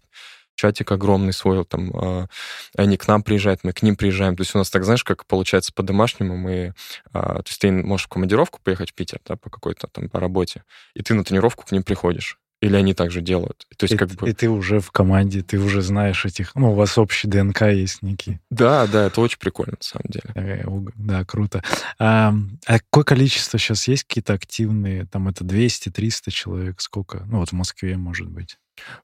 [0.56, 2.28] чатик огромный свой, там, э,
[2.76, 4.36] они к нам приезжают, мы к ним приезжаем.
[4.36, 6.74] То есть у нас так, знаешь, как получается по-домашнему, мы, э,
[7.12, 10.64] то есть ты можешь в командировку поехать в Питер, да, по какой-то там по работе,
[10.96, 12.40] и ты на тренировку к ним приходишь.
[12.60, 13.68] Или они также делают?
[13.78, 14.28] То есть, и, как бы...
[14.28, 16.56] и ты уже в команде, ты уже знаешь этих...
[16.56, 18.40] Ну, у вас общий ДНК есть некий.
[18.50, 20.66] Да, да, это очень прикольно, на самом деле.
[20.96, 21.64] Да, круто.
[22.00, 22.34] А,
[22.66, 25.06] а какое количество сейчас есть какие-то активные?
[25.06, 26.82] Там это 200-300 человек?
[26.82, 27.26] Сколько?
[27.28, 28.58] Ну, вот в Москве, может быть.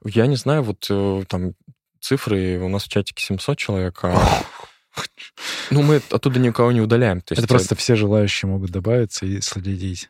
[0.04, 1.54] Я не знаю, вот э, там
[2.00, 4.44] цифры, у нас в чатике 700 человек, а...
[5.72, 7.22] Ну, мы оттуда никого не удаляем.
[7.22, 10.10] То есть это просто все желающие могут добавиться и следить.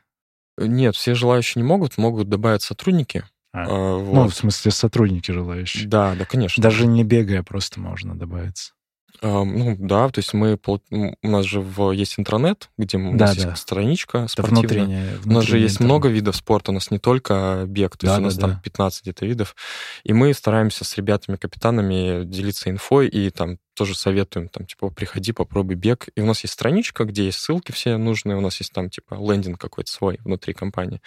[0.58, 3.26] Нет, все желающие не могут, могут добавить сотрудники.
[3.54, 4.14] А, а, вот.
[4.14, 5.88] Ну, в смысле, сотрудники желающие.
[5.88, 6.62] Да, да, конечно.
[6.62, 8.74] Даже не бегая, просто можно добавиться.
[9.22, 10.60] А, ну да, то есть мы
[10.92, 13.50] у нас же в, есть интернет, где у да, нас да.
[13.52, 14.64] есть страничка спортивная.
[14.64, 15.90] Это внутренняя, внутренняя у нас же есть интернет.
[15.90, 18.52] много видов спорта, у нас не только бег, то есть да, у нас да, там
[18.52, 18.62] да.
[18.64, 19.56] 15 где-то видов.
[20.04, 25.76] И мы стараемся с ребятами-капитанами делиться инфой и там тоже советуем, там, типа, приходи, попробуй
[25.76, 26.08] бег.
[26.16, 29.16] И у нас есть страничка, где есть ссылки все нужные, у нас есть там, типа,
[29.16, 31.02] лендинг какой-то свой внутри компании.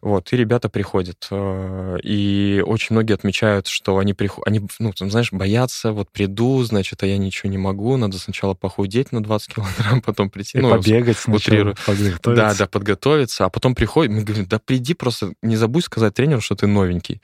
[0.00, 1.26] Вот, и ребята приходят.
[1.30, 6.62] Э, и очень многие отмечают, что они приходят, они, ну, там, знаешь, боятся, вот приду,
[6.64, 10.58] значит, а я ничего не могу, надо сначала похудеть на 20 килограмм, потом прийти.
[10.58, 12.34] И ну, побегать сначала, подготовиться.
[12.34, 16.40] Да, да, подготовиться, а потом приходят, мы говорим, да приди просто, не забудь сказать тренеру,
[16.40, 17.20] что ты новенький.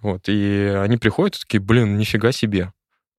[0.00, 2.72] Вот, и они приходят, такие, блин, нифига себе.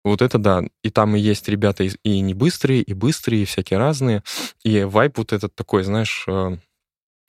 [0.08, 0.64] Вот это да.
[0.84, 4.24] И там и есть ребята и не быстрые, и быстрые, и всякие разные.
[4.64, 6.58] И вайп вот этот такой, знаешь, э,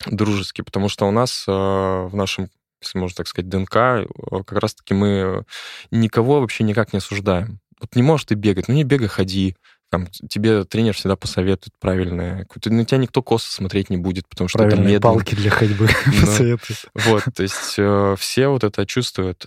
[0.07, 2.51] дружеский, потому что у нас э, в нашем
[2.81, 4.07] если можно так сказать, ДНК, э,
[4.47, 5.45] как раз-таки мы
[5.91, 7.59] никого вообще никак не осуждаем.
[7.81, 9.57] Вот не можешь ты бегать, ну не бегай, ходи.
[9.91, 12.47] Там, тебе тренер всегда посоветует правильное.
[12.67, 15.15] На тебя никто косо смотреть не будет, потому что Правильные это медленно.
[15.15, 15.89] палки для ходьбы
[16.21, 16.85] посоветуют.
[16.95, 19.47] Вот, то есть все вот это чувствуют.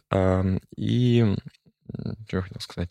[0.76, 1.36] И
[2.28, 2.89] что я хотел сказать?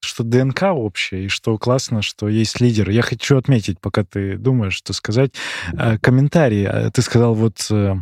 [0.00, 2.90] Что ДНК общая, и что классно, что есть лидер.
[2.90, 5.32] Я хочу отметить, пока ты думаешь, что сказать.
[5.72, 6.68] Э, комментарии.
[6.70, 7.94] Э, ты сказал, вот э,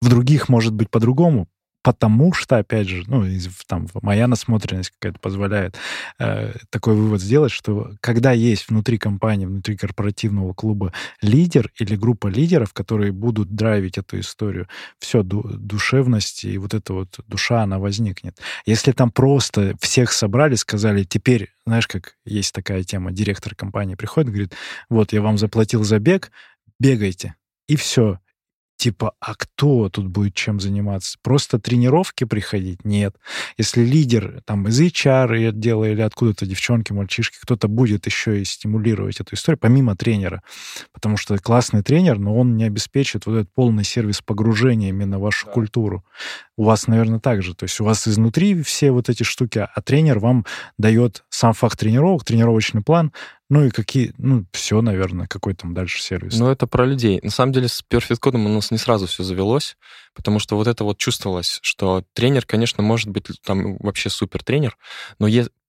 [0.00, 1.48] в других может быть по-другому
[1.84, 3.26] потому что, опять же, ну,
[3.66, 5.76] там моя насмотренность какая-то позволяет
[6.18, 12.28] э, такой вывод сделать, что когда есть внутри компании, внутри корпоративного клуба лидер или группа
[12.28, 14.66] лидеров, которые будут драйвить эту историю,
[14.98, 18.38] все, ду душевность и вот эта вот душа, она возникнет.
[18.64, 24.30] Если там просто всех собрали, сказали, теперь, знаешь, как есть такая тема, директор компании приходит,
[24.30, 24.54] говорит,
[24.88, 26.32] вот, я вам заплатил за бег,
[26.80, 27.34] бегайте.
[27.68, 28.20] И все
[28.84, 31.16] типа, а кто тут будет чем заниматься?
[31.22, 32.84] Просто тренировки приходить?
[32.84, 33.16] Нет.
[33.56, 39.20] Если лидер там из HR отдела или откуда-то девчонки, мальчишки, кто-то будет еще и стимулировать
[39.20, 40.42] эту историю, помимо тренера.
[40.92, 45.22] Потому что классный тренер, но он не обеспечит вот этот полный сервис погружения именно в
[45.22, 45.52] вашу да.
[45.52, 46.04] культуру.
[46.58, 47.54] У вас, наверное, так же.
[47.54, 50.44] То есть у вас изнутри все вот эти штуки, а тренер вам
[50.76, 53.12] дает сам факт тренировок, тренировочный план,
[53.54, 56.36] ну и какие, ну, все, наверное, какой там дальше сервис.
[56.40, 57.20] Ну, это про людей.
[57.22, 59.76] На самом деле, с Perfect Code у нас не сразу все завелось,
[60.12, 64.76] потому что вот это вот чувствовалось, что тренер, конечно, может быть там вообще супер тренер,
[65.20, 65.28] но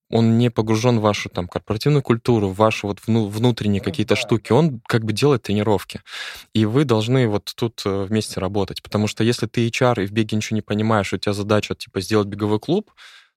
[0.09, 4.15] он не погружен в вашу там корпоративную культуру, в ваши вот вну, внутренние ну, какие-то
[4.15, 4.21] да.
[4.21, 4.51] штуки.
[4.51, 6.01] Он как бы делает тренировки.
[6.55, 8.81] И вы должны вот тут э, вместе работать.
[8.81, 12.01] Потому что если ты HR и в беге ничего не понимаешь, у тебя задача типа
[12.01, 12.89] сделать беговой клуб,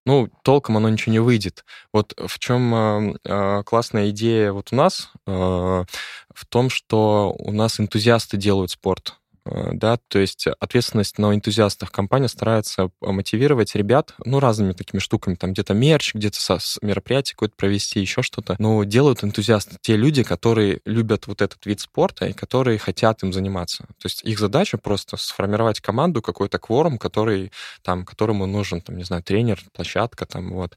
[0.08, 1.66] ну, толком оно ничего не выйдет.
[1.92, 7.52] Вот в чем э, э, классная идея вот у нас, э, в том, что у
[7.52, 9.16] нас энтузиасты делают спорт.
[9.50, 11.90] Э, да, то есть ответственность на энтузиастах.
[11.90, 16.38] Компания старается мотивировать ребят, ну, разными такими штуками, там где-то мерч, где-то
[16.82, 18.56] мероприятие какое-то провести, еще что-то.
[18.58, 23.32] Но делают энтузиасты те люди, которые любят вот этот вид спорта и которые хотят им
[23.32, 23.84] заниматься.
[23.98, 27.52] То есть их задача просто сформировать команду, какой-то кворум, который,
[27.82, 30.76] там, которому нужен, там, не знаю, тренер, площадка, там, вот.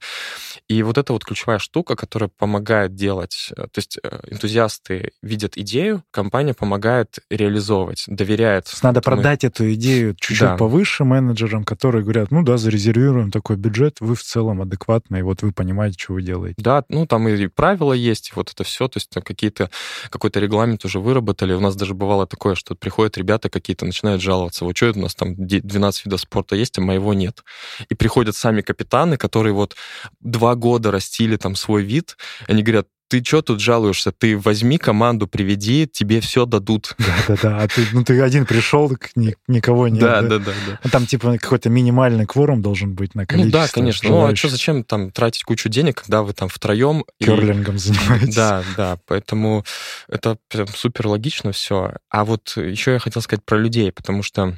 [0.68, 5.58] И вот это вот ключевая штука, которая помогает делать, э, то есть э, энтузиасты видят
[5.58, 8.61] идею, компания помогает реализовывать, доверяет.
[8.82, 9.16] Надо этому.
[9.16, 10.58] продать эту идею чуть-чуть да.
[10.58, 15.52] повыше менеджерам, которые говорят, ну да, зарезервируем такой бюджет, вы в целом адекватный, вот вы
[15.52, 16.56] понимаете, что вы делаете.
[16.58, 19.70] Да, ну там и правила есть, вот это все, то есть там какие-то,
[20.10, 21.54] какой-то регламент уже выработали.
[21.54, 25.02] У нас даже бывало такое, что приходят ребята какие-то, начинают жаловаться, вот что это у
[25.04, 27.44] нас там 12 видов спорта есть, а моего нет.
[27.90, 29.76] И приходят сами капитаны, которые вот
[30.20, 32.18] два года растили там свой вид,
[32.48, 34.14] они говорят, ты что тут жалуешься?
[34.14, 36.96] Ты возьми команду, приведи, тебе все дадут.
[36.98, 40.00] Да-да-да, а ты, ну, ты один пришел, ни, никого нет.
[40.00, 40.54] Да, да, да.
[40.82, 44.08] да, Там типа какой-то минимальный кворум должен быть на количество Ну да, конечно.
[44.08, 44.30] Желающих.
[44.30, 47.04] Ну а что, зачем там тратить кучу денег, когда вы там втроем...
[47.20, 47.80] Керлингом и...
[47.80, 48.34] занимаетесь.
[48.34, 49.66] Да, да, поэтому
[50.08, 51.96] это прям супер логично все.
[52.10, 54.56] А вот еще я хотел сказать про людей, потому что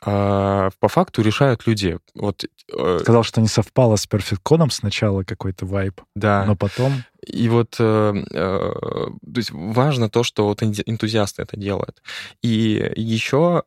[0.00, 1.98] а, по факту решают люди.
[2.14, 6.44] Вот, э, Сказал, что не совпало с Perfect Code сначала какой-то вайп, да.
[6.44, 7.04] но потом...
[7.26, 12.02] И вот э, э, то есть важно то, что вот энтузиасты это делают.
[12.42, 13.64] И еще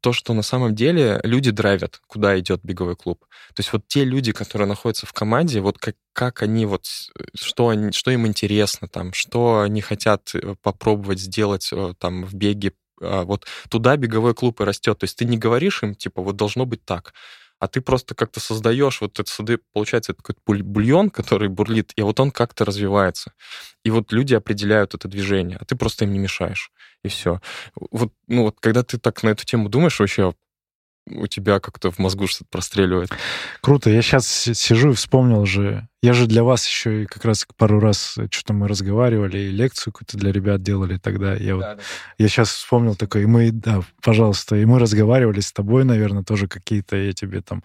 [0.00, 3.24] то, что на самом деле люди драйвят, куда идет беговой клуб.
[3.54, 6.84] То есть вот те люди, которые находятся в команде, вот как, как они вот,
[7.34, 10.32] что, они, что им интересно там, что они хотят
[10.62, 14.98] попробовать сделать там в беге а, вот туда беговой клуб и растет.
[14.98, 17.14] То есть ты не говоришь им, типа, вот должно быть так,
[17.60, 22.20] а ты просто как-то создаешь, вот это, получается, это какой-то бульон, который бурлит, и вот
[22.20, 23.32] он как-то развивается.
[23.84, 26.70] И вот люди определяют это движение, а ты просто им не мешаешь,
[27.02, 27.40] и все.
[27.74, 30.34] Вот, ну вот, когда ты так на эту тему думаешь, вообще
[31.06, 33.10] у тебя как-то в мозгу что-то простреливает.
[33.60, 33.90] Круто.
[33.90, 37.80] Я сейчас сижу и вспомнил же я же для вас еще и как раз пару
[37.80, 41.34] раз что-то мы разговаривали, и лекцию какую-то для ребят делали тогда.
[41.34, 41.82] Я, вот, да, да.
[42.18, 46.46] я сейчас вспомнил такой, и мы, да, пожалуйста, и мы разговаривали с тобой, наверное, тоже
[46.46, 47.62] какие-то я тебе там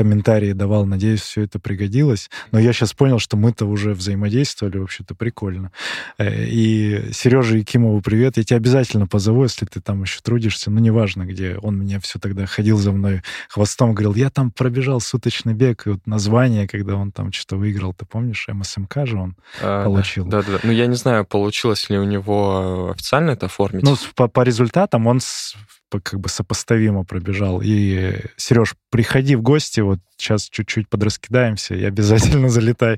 [0.00, 0.86] комментарии давал.
[0.86, 2.30] Надеюсь, все это пригодилось.
[2.52, 5.72] Но я сейчас понял, что мы-то уже взаимодействовали, вообще-то прикольно.
[6.16, 8.38] Э, и Сереже Якимову привет.
[8.38, 10.70] Я тебя обязательно позову, если ты там еще трудишься.
[10.70, 11.58] Ну, неважно, где.
[11.58, 15.90] Он меня все тогда ходил за мной хвостом, говорил, я там пробежал суточный бег, и
[15.90, 20.26] вот название, когда он там что-то выиграл, ты помнишь, МСМК же он а, получил.
[20.26, 20.58] Да, да, да.
[20.62, 23.82] Ну, я не знаю, получилось ли у него официально это оформить.
[23.82, 25.54] Ну, по, по результатам он с,
[25.90, 27.60] как бы сопоставимо пробежал.
[27.62, 32.96] И, Сереж, приходи в гости, вот сейчас чуть-чуть подраскидаемся и обязательно залетай.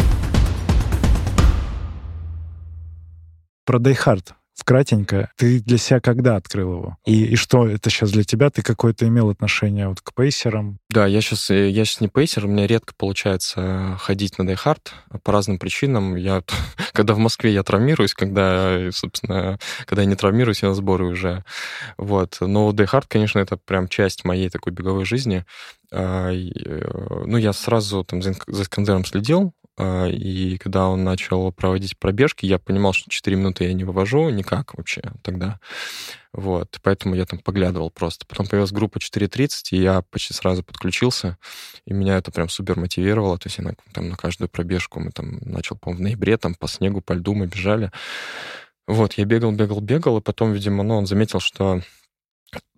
[3.65, 6.97] Про Die Hard вкратенько, ты для себя когда открыл его?
[7.05, 8.49] И, и что это сейчас для тебя?
[8.51, 10.79] Ты какое-то имел отношение вот к пейсерам?
[10.89, 14.68] Да, я сейчас, э, я сейчас не пейсер, у меня редко получается ходить на Die
[14.68, 14.95] Hard
[15.25, 16.15] по разным причинам.
[16.15, 16.43] Я,
[16.93, 21.45] когда в Москве я травмируюсь, когда, собственно, когда я не травмируюсь, я на сборы уже.
[21.99, 22.39] Вот.
[22.41, 25.45] Но дайхард, конечно, это прям часть моей такой беговой жизни.
[25.91, 32.45] А, э, ну, я сразу там за Искандером следил, и когда он начал проводить пробежки,
[32.45, 35.59] я понимал, что 4 минуты я не вывожу никак вообще тогда.
[36.33, 38.27] Вот, поэтому я там поглядывал просто.
[38.27, 41.39] Потом появилась группа 4.30, и я почти сразу подключился,
[41.87, 43.39] и меня это прям супер мотивировало.
[43.39, 46.55] То есть я на, там на каждую пробежку мы там начал, по в ноябре там
[46.55, 47.91] по снегу, по льду мы бежали.
[48.87, 51.83] Вот, я бегал, бегал, бегал, и потом, видимо, ну, он заметил, что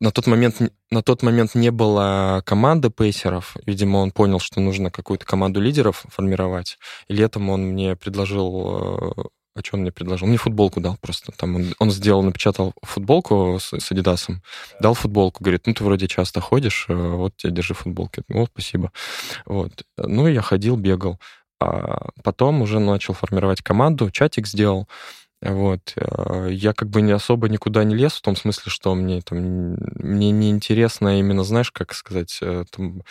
[0.01, 0.61] на тот момент
[0.91, 3.57] на тот момент не было команды пейсеров.
[3.67, 6.79] Видимо, он понял, что нужно какую-то команду лидеров формировать.
[7.09, 9.31] И летом он мне предложил...
[9.57, 10.27] А что он мне предложил?
[10.27, 11.31] Мне футболку дал просто.
[11.31, 14.43] Там он, он сделал, напечатал футболку с, с Адидасом,
[14.81, 18.23] дал футболку, говорит, ну, ты вроде часто ходишь, э, вот тебе держи футболки.
[18.29, 18.91] Вот, спасибо.
[19.47, 19.85] Вот.
[19.97, 21.21] Ну, я ходил, бегал.
[21.61, 24.89] А потом уже начал формировать команду, чатик сделал.
[25.45, 25.93] Вот.
[25.97, 29.39] Э, я как бы не особо никуда не лез, в том смысле, что мне там
[29.97, 33.03] мне не интересно именно, знаешь, как сказать, э, там,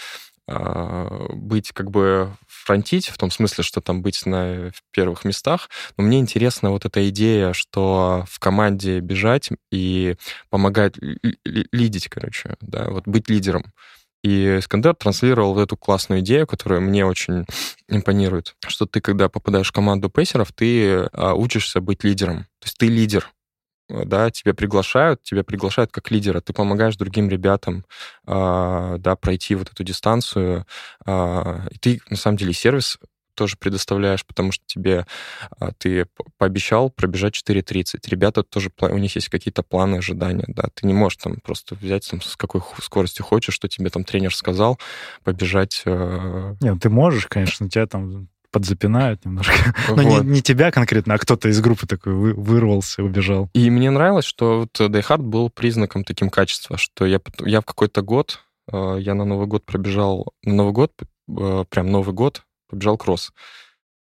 [0.47, 5.69] а, быть как бы фронтить, в том смысле, что там быть на в первых местах,
[5.97, 10.15] но мне интересна вот эта идея, что в команде бежать и
[10.49, 10.95] помогать
[11.45, 13.65] лидить, короче, да, вот быть лидером.
[14.23, 17.45] И Искандер транслировал вот эту классную идею, которая мне очень
[17.89, 22.45] импонирует, что ты, когда попадаешь в команду пейсеров, ты а, учишься быть лидером.
[22.59, 23.29] То есть ты лидер,
[23.89, 27.85] да, тебя приглашают, тебя приглашают как лидера, ты помогаешь другим ребятам,
[28.25, 30.65] а, да, пройти вот эту дистанцию,
[31.05, 32.97] а, и ты, на самом деле, сервис
[33.35, 35.05] тоже предоставляешь, потому что тебе
[35.59, 36.07] а, ты
[36.37, 37.99] пообещал пробежать 4.30.
[38.07, 40.65] Ребята тоже, у них есть какие-то планы, ожидания, да.
[40.73, 44.35] Ты не можешь там просто взять там с какой скоростью хочешь, что тебе там тренер
[44.35, 44.79] сказал,
[45.23, 45.81] побежать.
[45.85, 46.55] Э...
[46.61, 49.75] Нет, ну ты можешь, конечно, тебя там подзапинают немножко.
[49.89, 49.97] Вот.
[49.97, 53.49] Но не, не тебя конкретно, а кто-то из группы такой вы, вырвался, убежал.
[53.53, 57.65] И мне нравилось, что вот Die Hard был признаком таким качества, что я, я в
[57.65, 58.41] какой-то год,
[58.71, 60.93] э, я на Новый год пробежал, на Новый год,
[61.25, 62.43] прям Новый год,
[62.73, 63.31] побежал кросс.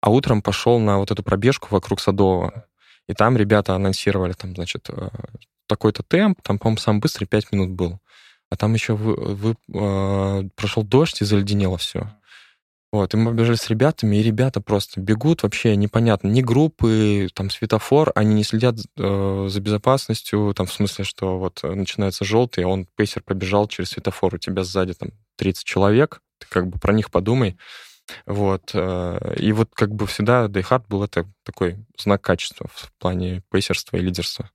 [0.02, 2.66] А утром пошел на вот эту пробежку вокруг Садового.
[3.08, 5.10] И там ребята анонсировали, там, значит, э,
[5.68, 8.00] такой-то темп, там, по-моему, самый быстрый 5 минут был.
[8.50, 12.10] А там еще вы, вы, э, прошел дождь и заледенело все.
[12.92, 16.28] Вот, и мы побежали с ребятами, и ребята просто бегут вообще непонятно.
[16.28, 21.62] Ни группы, там, светофор, они не следят э, за безопасностью, там, в смысле, что вот
[21.64, 26.46] начинается желтый, а он, пейсер, побежал через светофор, у тебя сзади там 30 человек, ты
[26.48, 27.58] как бы про них подумай.
[28.26, 28.72] Вот.
[28.74, 33.98] Э, и вот как бы всегда Hard был это такой знак качества в плане пейсерства
[33.98, 34.50] и лидерства.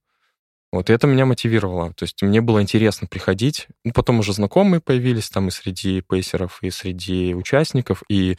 [0.71, 1.95] Вот, и это меня мотивировало.
[1.95, 3.69] То есть мне было интересно приходить.
[3.85, 8.03] Ну, потом уже знакомые появились там и среди пейсеров, и среди участников.
[8.09, 8.37] И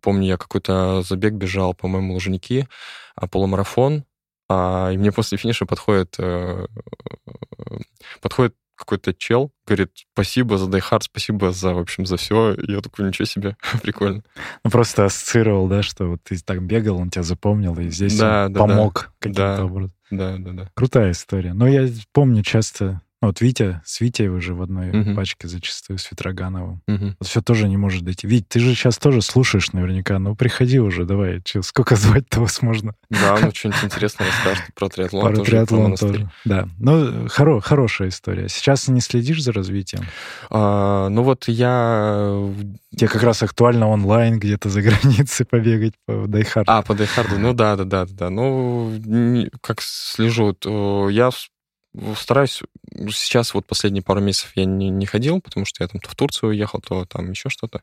[0.00, 2.68] помню, я какой-то забег бежал, по-моему, Лужники,
[3.16, 4.04] а полумарафон.
[4.48, 6.66] А, и мне после финиша подходит, э,
[8.20, 12.56] подходит какой-то чел, говорит, спасибо за Die спасибо за, в общем, за все.
[12.66, 14.22] Я такой, ничего себе, прикольно.
[14.64, 18.48] Ну, просто ассоциировал, да, что вот ты так бегал, он тебя запомнил, и здесь да,
[18.48, 19.12] да, помог да.
[19.18, 19.94] каким-то да, образом.
[20.10, 20.70] Да, да, да.
[20.74, 21.54] Крутая история.
[21.54, 25.14] Но я помню часто вот Витя, с Витей уже в одной uh-huh.
[25.14, 26.82] пачке зачастую, с Ветрогановым.
[26.88, 27.14] Uh-huh.
[27.18, 28.26] Вот все тоже не может дойти.
[28.26, 30.18] Вить, ты же сейчас тоже слушаешь наверняка.
[30.18, 31.40] Ну, приходи уже, давай.
[31.42, 32.94] Че, сколько звать-то вас можно?
[33.10, 35.22] Да, ну, что-нибудь интересное расскажешь про триатлон.
[35.22, 36.68] Про тоже, триатлон тоже, да.
[36.78, 38.48] Ну, хоро, хорошая история.
[38.48, 40.04] Сейчас не следишь за развитием?
[40.50, 42.52] А, ну, вот я...
[42.96, 46.70] Тебе как раз актуально онлайн где-то за границей побегать по Дайхарду.
[46.70, 48.30] А, по Дайхарду, ну да, да, да, да.
[48.30, 48.92] Ну,
[49.60, 50.56] как слежу,
[51.08, 51.30] я
[52.16, 52.62] стараюсь
[53.10, 56.14] сейчас вот последние пару месяцев я не, не ходил, потому что я там то в
[56.14, 57.82] Турцию уехал, то там еще что-то.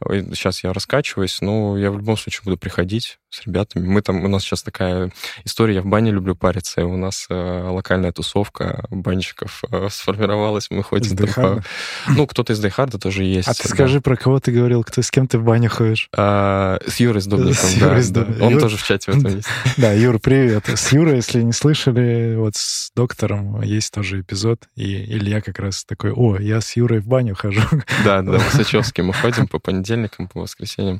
[0.00, 3.86] Сейчас я раскачиваюсь, но я в любом случае буду приходить с ребятами.
[3.86, 5.12] Мы там, у нас сейчас такая
[5.44, 10.68] история, я в бане люблю париться, и у нас э, локальная тусовка банщиков э, сформировалась,
[10.70, 11.14] мы ходим.
[11.14, 11.62] Из по...
[12.08, 13.48] Ну, кто-то из Дейхарда тоже есть.
[13.48, 13.68] А ты да.
[13.68, 16.08] скажи, про кого ты говорил, кто с кем ты в баню ходишь?
[16.16, 17.36] А, с Юрой с да.
[17.36, 18.26] Юрой да.
[18.40, 18.60] Он Юр...
[18.60, 19.48] тоже в чате в этом есть.
[19.76, 20.68] Да, Юр, привет.
[20.68, 24.35] С Юрой, если не слышали, вот с доктором есть тоже эпизод,
[24.74, 27.62] и Илья как раз такой, о, я с Юрой в баню хожу.
[28.04, 30.98] Да, да, в Сачевске мы ходим по понедельникам, по воскресеньям.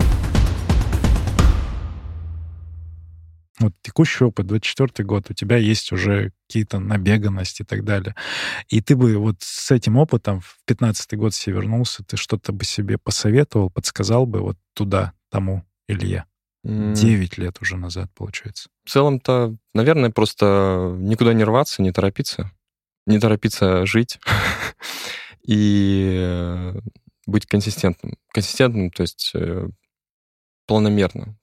[3.59, 8.15] вот текущий опыт, 24 год, у тебя есть уже какие-то набеганности и так далее.
[8.69, 12.65] И ты бы вот с этим опытом в 15 год себе вернулся, ты что-то бы
[12.65, 16.25] себе посоветовал, подсказал бы вот туда, тому Илье?
[16.65, 18.69] Девять лет уже назад, получается.
[18.85, 22.51] В целом-то, наверное, просто никуда не рваться, не торопиться.
[23.07, 24.19] Не торопиться жить
[25.43, 26.73] и
[27.27, 28.17] быть консистентным.
[28.33, 29.69] Консистентным, то есть э,
[30.67, 31.37] планомерно.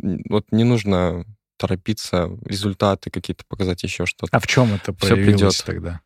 [0.00, 1.24] Вот не нужно
[1.56, 4.36] торопиться, результаты какие-то показать, еще что-то.
[4.36, 6.00] А в чем это проявилось тогда?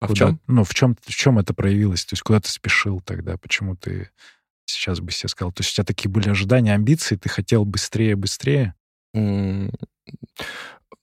[0.00, 0.26] А куда?
[0.26, 0.40] в чем?
[0.46, 2.04] Ну, в чем, в чем это проявилось?
[2.04, 3.36] То есть куда ты спешил тогда?
[3.36, 4.10] Почему ты
[4.64, 5.52] сейчас бы себе сказал?
[5.52, 8.74] То есть у тебя такие были ожидания, амбиции, ты хотел быстрее, быстрее?
[9.14, 9.72] Mm,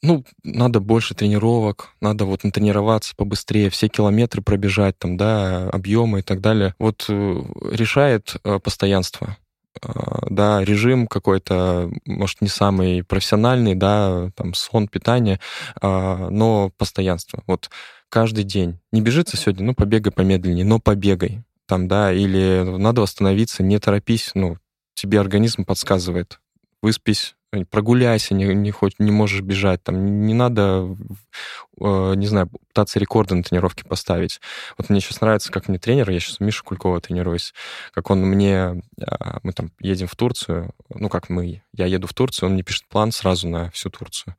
[0.02, 6.22] ну, надо больше тренировок, надо вот натренироваться побыстрее, все километры пробежать, там, да, объемы и
[6.22, 6.76] так далее.
[6.80, 7.42] Вот э,
[7.72, 9.38] решает э, постоянство.
[9.82, 15.40] А, да, режим какой-то, может, не самый профессиональный, да, там, сон, питание,
[15.82, 17.42] но постоянство.
[17.48, 17.70] Вот
[18.14, 18.80] каждый день.
[18.92, 21.44] Не бежится сегодня, ну, побегай помедленнее, но побегай.
[21.66, 24.58] Там, да, или надо восстановиться, не торопись, ну,
[24.94, 26.40] тебе организм подсказывает.
[26.84, 27.36] Выспись,
[27.70, 30.96] прогуляйся, не, не, хоть, не можешь бежать, там, не надо,
[31.80, 34.42] э, не знаю, пытаться рекорды на тренировке поставить.
[34.78, 37.54] Вот мне сейчас нравится, как мне тренер, я сейчас у Миши Кулькова тренируюсь,
[37.94, 39.06] как он мне, э,
[39.44, 42.86] мы там едем в Турцию, ну, как мы, я еду в Турцию, он мне пишет
[42.90, 44.36] план сразу на всю Турцию.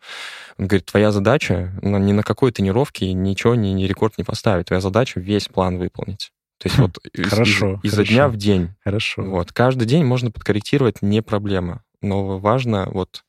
[0.58, 4.66] Он говорит, твоя задача ну, ни на какой тренировке ничего, ни, ни рекорд не поставить,
[4.66, 6.32] твоя задача весь план выполнить.
[6.58, 6.98] То есть вот
[7.30, 8.74] хорошо, из, изо дня в день.
[8.82, 9.22] Хорошо.
[9.22, 9.52] Вот.
[9.52, 13.24] Каждый день можно подкорректировать, не проблема но важно вот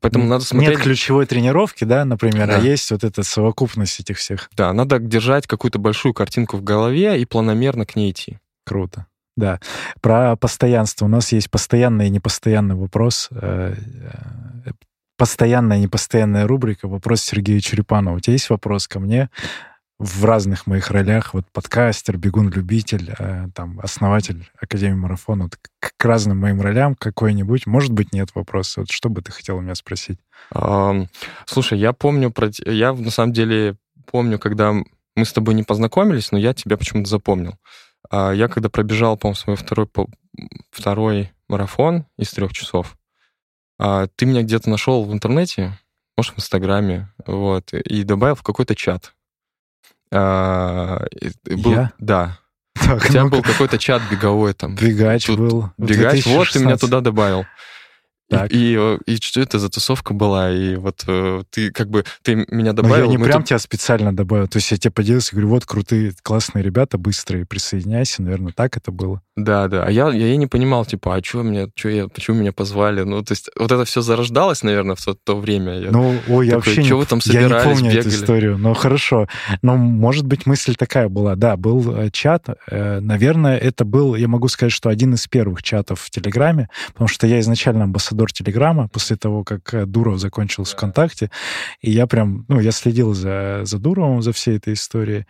[0.00, 0.76] Поэтому надо смотреть...
[0.76, 2.56] Нет ключевой тренировки, да, например, а да.
[2.56, 4.48] а есть вот эта совокупность этих всех.
[4.56, 8.38] Да, надо держать какую-то большую картинку в голове и планомерно к ней идти.
[8.64, 9.06] Круто.
[9.36, 9.60] Да.
[10.00, 11.06] Про постоянство.
[11.06, 13.28] У нас есть постоянный и непостоянный вопрос.
[13.32, 13.74] Э,
[14.66, 14.70] э,
[15.16, 18.16] постоянная и непостоянная рубрика «Вопрос Сергея Черепанова».
[18.16, 19.30] У тебя есть вопрос ко мне?
[20.02, 26.04] В разных моих ролях, вот подкастер, бегун-любитель, э, там, основатель Академии Марафона, вот, к, к
[26.04, 28.80] разным моим ролям какой-нибудь, может быть, нет вопроса.
[28.80, 30.18] Вот что бы ты хотел у меня спросить?
[30.52, 31.06] Um,
[31.46, 32.50] слушай, я помню, про...
[32.66, 33.76] я на самом деле
[34.10, 37.54] помню, когда мы с тобой не познакомились, но я тебя почему-то запомнил.
[38.10, 39.88] Uh, я когда пробежал, по-моему, свой второй,
[40.72, 42.96] второй марафон из трех часов,
[43.80, 45.78] uh, ты меня где-то нашел в интернете,
[46.16, 49.14] может, в Инстаграме, вот, и добавил в какой-то чат.
[50.12, 51.04] А,
[51.46, 51.92] был, Я?
[51.98, 52.38] Да.
[52.74, 54.74] Так, У тебя ну был какой-то чат беговой там.
[54.76, 55.70] Бегач Тут, был.
[55.78, 57.44] Бегач, вот ты меня туда добавил.
[58.32, 58.52] Так.
[58.52, 60.50] И, и, и что это за тусовка была?
[60.50, 63.06] И вот э, ты как бы, ты меня добавил...
[63.06, 63.48] Но я не прям тут...
[63.48, 64.48] тебя специально добавил.
[64.48, 68.22] То есть я тебе поделился, говорю, вот крутые, классные ребята, быстрые, присоединяйся.
[68.22, 69.20] Наверное, так это было.
[69.36, 69.84] Да, да.
[69.84, 73.02] А я, я, я не понимал, типа, а что мне, что я, почему меня позвали?
[73.02, 75.78] Ну, то есть вот это все зарождалось, наверное, в то, то время.
[75.78, 78.00] Я ну, ой, я вообще не, вы там собирались, я не помню бегали?
[78.00, 78.58] эту историю.
[78.58, 79.28] Но хорошо.
[79.62, 81.34] Но, может быть, мысль такая была.
[81.34, 82.46] Да, был э, чат.
[82.70, 87.08] Э, наверное, это был, я могу сказать, что один из первых чатов в Телеграме, потому
[87.08, 90.70] что я изначально амбассадор Телеграма, после того, как э, Дуров закончил да.
[90.70, 91.30] ВКонтакте.
[91.80, 95.26] И я прям, ну, я следил за, за Дуровым, за всей этой историей.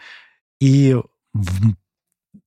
[0.61, 0.95] И,
[1.33, 1.75] в,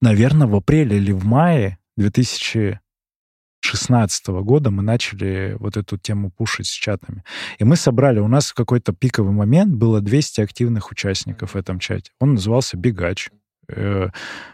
[0.00, 6.72] наверное, в апреле или в мае 2016 года мы начали вот эту тему пушить с
[6.72, 7.24] чатами.
[7.58, 11.78] И мы собрали, у нас в какой-то пиковый момент было 200 активных участников в этом
[11.78, 12.12] чате.
[12.20, 13.30] Он назывался «Бегач».
[13.68, 14.08] Э,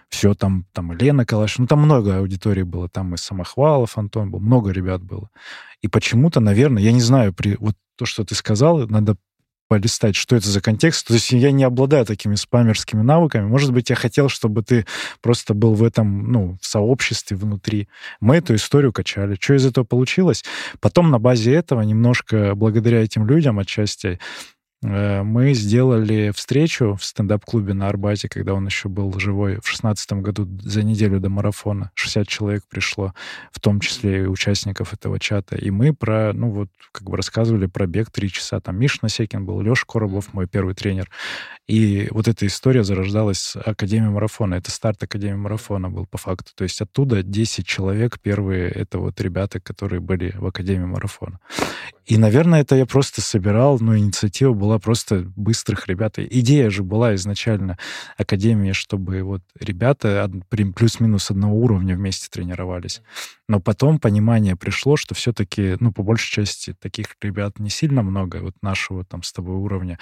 [0.09, 4.41] все там, там Лена Калаш, ну там много аудитории было, там и Самохвалов Антон был,
[4.41, 5.31] много ребят было.
[5.81, 9.17] И почему-то, наверное, я не знаю, при вот то, что ты сказал, надо
[9.69, 11.07] полистать, что это за контекст.
[11.07, 13.47] То есть я не обладаю такими спамерскими навыками.
[13.47, 14.85] Может быть, я хотел, чтобы ты
[15.23, 17.89] просто был в этом, ну, в сообществе внутри.
[18.21, 19.39] Мы эту историю качали.
[19.41, 20.45] Что из этого получилось?
[20.81, 24.19] Потом на базе этого, немножко благодаря этим людям отчасти,
[24.83, 30.49] мы сделали встречу в стендап-клубе на Арбате, когда он еще был живой, в шестнадцатом году
[30.61, 31.93] за неделю до марафона.
[31.95, 33.15] 60 человек пришло,
[33.53, 35.57] в том числе и участников этого чата.
[35.57, 38.61] И мы про, ну вот, как бы рассказывали про бег три часа.
[38.61, 41.09] Там Миша Насекин был, Леша Коробов, мой первый тренер.
[41.69, 44.55] И вот эта история зарождалась с Академии марафона.
[44.55, 46.51] Это старт Академии марафона был по факту.
[46.55, 51.39] То есть оттуда 10 человек первые, это вот ребята, которые были в Академии марафона.
[52.05, 56.19] И, наверное, это я просто собирал, но инициатива была просто быстрых ребят.
[56.19, 57.79] Идея же была изначально
[58.19, 60.29] Академии, чтобы вот ребята
[60.75, 63.03] плюс-минус одного уровня вместе тренировались.
[63.49, 68.39] Но потом понимание пришло, что все-таки, ну, по большей части таких ребят не сильно много,
[68.39, 69.99] вот нашего там с тобой уровня.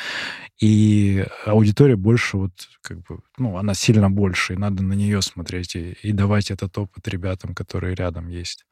[0.59, 2.53] И аудитория больше вот
[2.83, 6.77] как бы, ну, она сильно больше, и надо на нее смотреть и, и давать этот
[6.79, 8.67] опыт ребятам, которые рядом есть.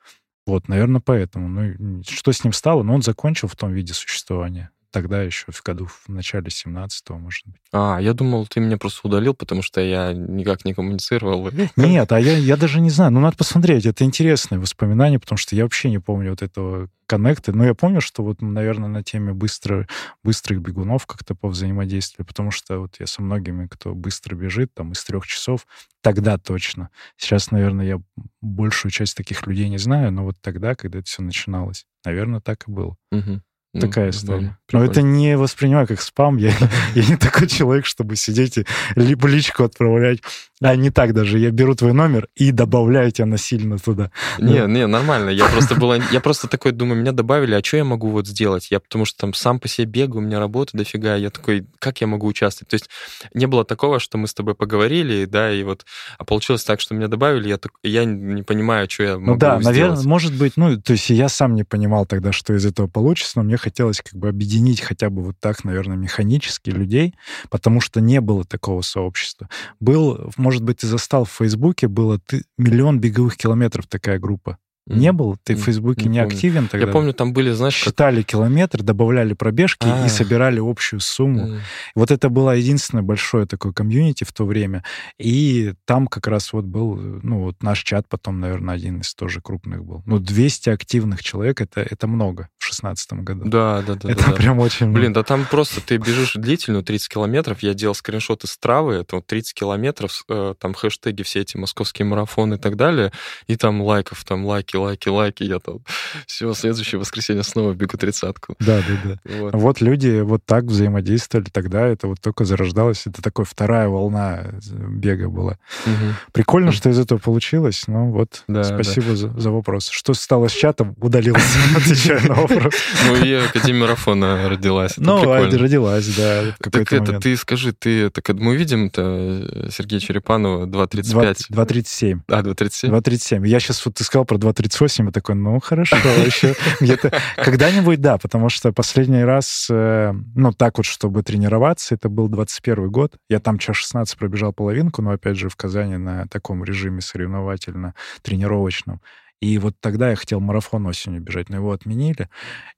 [0.47, 1.49] Вот, наверное, поэтому.
[1.49, 2.83] Ну, что с ним стало?
[2.83, 7.47] Ну, он закончил в том виде существования тогда еще, в году, в начале 17-го, может
[7.47, 7.61] быть.
[7.73, 11.51] А, я думал, ты меня просто удалил, потому что я никак не коммуницировал.
[11.77, 13.13] Нет, а я, я даже не знаю.
[13.13, 13.87] Ну, надо посмотреть.
[13.87, 17.53] Это интересные воспоминания, потому что я вообще не помню вот этого коннекта.
[17.53, 19.89] Но я помню, что вот, наверное, на теме быстро,
[20.23, 24.93] быстрых бегунов как-то по взаимодействию, потому что вот я со многими, кто быстро бежит, там,
[24.93, 25.67] из трех часов,
[26.03, 26.91] тогда точно.
[27.17, 28.01] Сейчас, наверное, я
[28.41, 32.69] большую часть таких людей не знаю, но вот тогда, когда это все начиналось, наверное, так
[32.69, 32.97] и было.
[33.11, 33.43] Угу.
[33.81, 34.59] Такая ну, история.
[34.73, 36.37] Но это не воспринимаю как спам.
[36.37, 36.53] Я,
[36.95, 38.65] я не такой человек, чтобы сидеть и
[38.97, 40.21] либо личку отправлять.
[40.61, 41.39] А не так даже.
[41.39, 44.11] Я беру твой номер и добавляю тебя насильно туда.
[44.39, 45.31] Не, не, нормально.
[45.31, 48.71] Я просто была, я просто такой думаю, меня добавили, а что я могу вот сделать?
[48.71, 51.15] Я потому что там сам по себе бегаю, у меня работа дофига.
[51.15, 52.71] Я такой, как я могу участвовать?
[52.71, 52.91] То есть
[53.35, 55.87] не было такого, что мы с тобой поговорили, да, и вот,
[56.19, 59.33] а получилось так, что меня добавили, я, так, я не понимаю, что я ну могу
[59.33, 59.65] Ну да, сделать.
[59.65, 63.33] наверное, может быть, ну, то есть я сам не понимал тогда, что из этого получится,
[63.37, 63.68] но мне хотелось
[64.03, 67.15] как бы объединить хотя бы вот так, наверное, механически людей,
[67.51, 69.49] потому что не было такого сообщества.
[69.81, 74.59] Был, может быть, ты застал в Фейсбуке, было ты, миллион беговых километров такая группа.
[74.95, 75.37] Не был?
[75.43, 76.87] Ты в Фейсбуке не, не активен тогда?
[76.87, 77.75] Я помню, там были, знаешь...
[77.75, 78.33] Считали как...
[78.33, 80.05] километр, добавляли пробежки А-а-а.
[80.05, 80.09] и а.
[80.09, 81.49] собирали общую сумму.
[81.49, 81.59] Mm.
[81.95, 84.85] Вот это было единственное большое такое комьюнити в то время.
[85.19, 89.41] И там как раз вот был, ну, вот наш чат потом, наверное, один из тоже
[89.41, 90.03] крупных был.
[90.07, 93.49] Ну, 200 активных человек, это, это много в шестнадцатом году.
[93.49, 94.11] Да, да, да.
[94.11, 94.65] Это да, прям да.
[94.65, 95.01] очень много.
[95.01, 97.63] Блин, да там просто ты бежишь длительную 30 километров.
[97.63, 102.07] Я делал скриншоты с травы, это вот 30 километров, э, там хэштеги все эти московские
[102.07, 103.13] марафоны и так далее.
[103.47, 105.81] И там лайков, там лайки, лайки, лайки, я там
[106.27, 108.55] все, следующее воскресенье снова бегу тридцатку.
[108.61, 109.39] Да, да, да.
[109.39, 109.55] Вот.
[109.55, 115.29] вот люди вот так взаимодействовали, тогда это вот только зарождалось, это такой вторая волна бега
[115.29, 115.59] была.
[115.87, 116.15] Угу.
[116.33, 119.17] Прикольно, что из этого получилось, ну вот, да, спасибо да.
[119.17, 119.89] За, за вопрос.
[119.89, 122.75] Что стало с чатом, удалился, отвечая на вопрос.
[123.09, 124.95] Ну и Академия марафона родилась.
[124.97, 126.55] Ну, родилась, да.
[126.71, 131.37] Так это, ты скажи, ты, так мы видим-то Сергея Черепанова 2.35.
[131.51, 132.21] 2.37.
[132.29, 132.91] А, 2.37?
[132.91, 133.47] 2.37.
[133.47, 134.37] Я сейчас вот ты сказал про
[134.69, 140.53] 2.38, я такой, ну, хорошо, еще где-то когда-нибудь, да, потому что последний раз, э, ну,
[140.53, 143.17] так вот, чтобы тренироваться, это был 21 год.
[143.29, 149.01] Я там час 16 пробежал половинку, но, опять же, в Казани на таком режиме соревновательно-тренировочном.
[149.41, 152.29] И вот тогда я хотел марафон осенью бежать, но его отменили.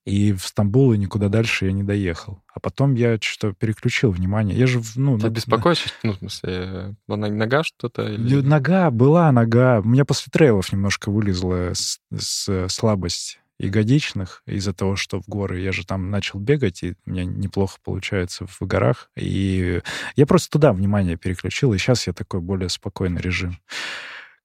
[0.04, 2.42] И в Стамбул и никуда дальше я не доехал.
[2.52, 4.58] А потом я что-то переключил внимание.
[4.58, 5.16] Я же, ну...
[5.18, 5.32] Тебя на...
[5.32, 5.86] беспокоишь?
[6.02, 8.02] Ну, в смысле, нога что-то?
[8.02, 8.42] Или...
[8.42, 9.80] Нога, была нога.
[9.80, 15.60] У меня после трейлов немножко вылезла с, с слабость ягодичных из-за того, что в горы
[15.60, 19.10] я же там начал бегать, и у меня неплохо получается в горах.
[19.16, 19.82] И
[20.16, 23.58] я просто туда внимание переключил, и сейчас я такой более спокойный режим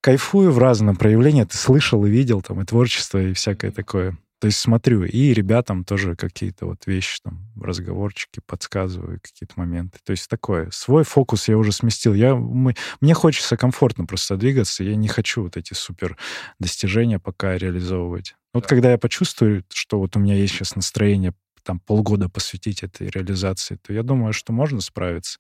[0.06, 1.45] кайфую в разном проявлении.
[1.45, 4.15] Ты слышал и видел там и творчество, и всякое такое.
[4.40, 9.98] То есть смотрю, и ребятам тоже какие-то вот вещи, там, разговорчики подсказываю, какие-то моменты.
[10.06, 10.69] То есть такое.
[10.69, 12.14] Свой фокус я уже сместил.
[12.14, 14.84] Я, мы, мне хочется комфортно просто двигаться.
[14.84, 16.18] Я не хочу вот эти супер
[16.60, 18.36] достижения пока реализовывать.
[18.53, 21.34] Вот когда я почувствую, что вот у меня есть сейчас настроение
[21.65, 25.39] там полгода посвятить этой реализации, то я думаю, что можно справиться.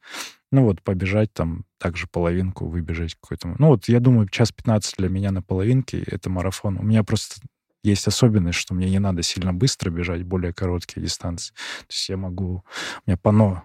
[0.51, 3.55] Ну вот побежать там также половинку, выбежать какой-то...
[3.59, 6.77] Ну вот я думаю, час 15 для меня на половинке— это марафон.
[6.77, 7.41] У меня просто
[7.83, 11.53] есть особенность, что мне не надо сильно быстро бежать, более короткие дистанции.
[11.53, 12.63] То есть я могу...
[13.05, 13.63] У меня пано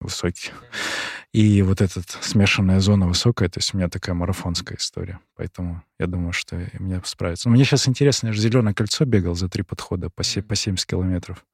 [0.00, 0.50] высокий.
[1.36, 5.20] И вот эта смешанная зона высокая, то есть у меня такая марафонская история.
[5.36, 7.50] Поэтому я думаю, что мне справится.
[7.50, 10.54] Но мне сейчас интересно, я же «Зеленое кольцо» бегал за три подхода по, се- по
[10.54, 11.44] 70 километров.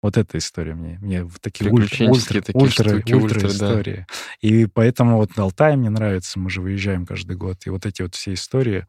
[0.00, 4.06] Вот эта история мне, мне такие ультра, ультра, такие ультра, штуки, ультра, ультра истории.
[4.08, 4.48] Да.
[4.48, 7.66] И поэтому вот Алтай мне нравится, мы же выезжаем каждый год.
[7.66, 8.86] И вот эти вот все истории,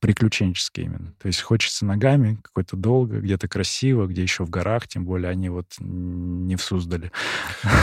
[0.00, 1.14] приключенческие именно.
[1.20, 5.48] То есть хочется ногами, какой-то долго, где-то красиво, где еще в горах, тем более они
[5.48, 7.10] вот не в Суздале.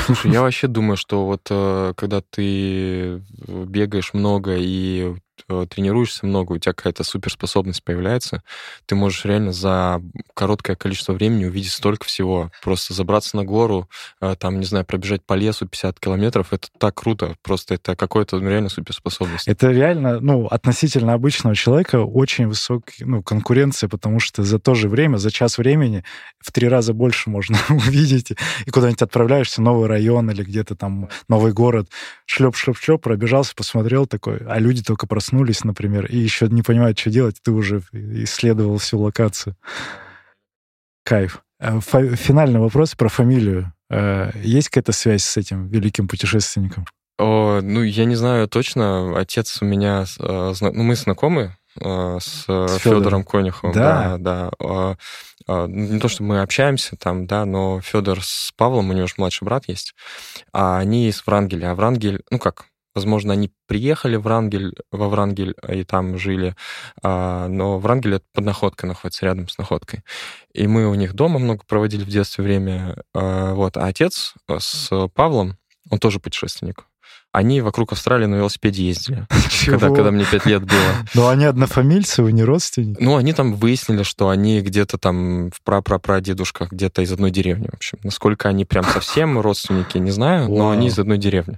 [0.05, 5.15] Слушай, я вообще думаю, что вот э, когда ты бегаешь много и Э,
[5.69, 8.43] тренируешься много, у тебя какая-то суперспособность появляется,
[8.85, 10.01] ты можешь реально за
[10.33, 12.51] короткое количество времени увидеть столько всего.
[12.63, 13.89] Просто забраться на гору,
[14.19, 17.35] э, там, не знаю, пробежать по лесу 50 километров, это так круто.
[17.41, 19.47] Просто это какое-то ну, реально суперспособность.
[19.47, 24.89] Это реально, ну, относительно обычного человека очень высокая, ну, конкуренция, потому что за то же
[24.89, 26.03] время, за час времени
[26.39, 28.31] в три раза больше можно увидеть.
[28.65, 31.89] И куда-нибудь отправляешься, новый район или где-то там новый город,
[32.25, 37.09] шлеп-шлеп-шлеп, пробежался, посмотрел такой, а люди только проснулись проснулись, например, и еще не понимают, что
[37.09, 39.55] делать, ты уже исследовал всю локацию.
[41.05, 41.41] Кайф.
[41.59, 43.73] Э, финальный вопрос про фамилию.
[43.89, 46.85] Э, есть какая-то связь с этим великим путешественником?
[47.17, 49.17] О, ну, я не знаю точно.
[49.17, 50.05] Отец у меня...
[50.19, 53.73] Э, ну, мы знакомы с, с Федором Конюховым.
[53.73, 54.51] Да, да.
[54.59, 54.97] да.
[55.67, 59.45] Не то, что мы общаемся там, да, но Федор с Павлом, у него же младший
[59.45, 59.95] брат есть,
[60.51, 61.71] а они из Врангеля.
[61.71, 66.55] А Врангель, ну как, Возможно, они приехали в Врангель, во Врангель и там жили,
[67.01, 70.03] а, но Врангель это под находкой находится, рядом с находкой.
[70.53, 72.97] И мы у них дома много проводили в детстве время.
[73.13, 73.77] А, вот.
[73.77, 75.57] А отец с Павлом,
[75.89, 76.85] он тоже путешественник.
[77.31, 79.25] Они вокруг Австралии на велосипеде ездили,
[79.65, 80.79] когда, когда мне пять лет было.
[81.13, 83.01] Но они однофамильцы, вы не родственники?
[83.01, 87.75] Ну, они там выяснили, что они где-то там в пра-пра-прадедушках, где-то из одной деревни, в
[87.75, 87.99] общем.
[88.03, 91.57] Насколько они прям совсем родственники, не знаю, но они из одной деревни.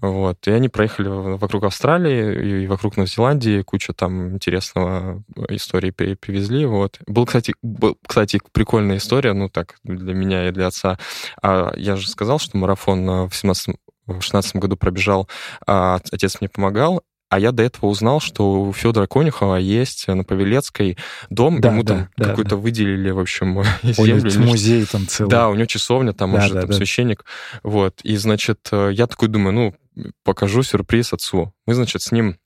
[0.00, 0.46] Вот.
[0.46, 6.64] И они проехали вокруг Австралии и вокруг Новой Зеландии, куча там интересного истории привезли.
[6.64, 6.98] Вот.
[7.06, 10.98] Был, кстати, был, кстати, прикольная история, ну так, для меня и для отца.
[11.42, 13.76] А я же сказал, что марафон в 17
[14.18, 15.28] в 16 году пробежал,
[15.66, 20.24] а отец мне помогал, а я до этого узнал, что у Федора Конюхова есть на
[20.24, 20.98] Павелецкой
[21.30, 22.56] дом, да, ему да, там да, какой-то да.
[22.56, 24.40] выделили, в общем, землю.
[24.40, 25.30] музей там целый.
[25.30, 26.76] Да, у него часовня, там да, он же да, там да.
[26.76, 27.24] священник.
[27.62, 31.54] Вот, и, значит, э, я такой думаю, ну, покажу сюрприз отцу.
[31.66, 32.36] Мы, значит, с ним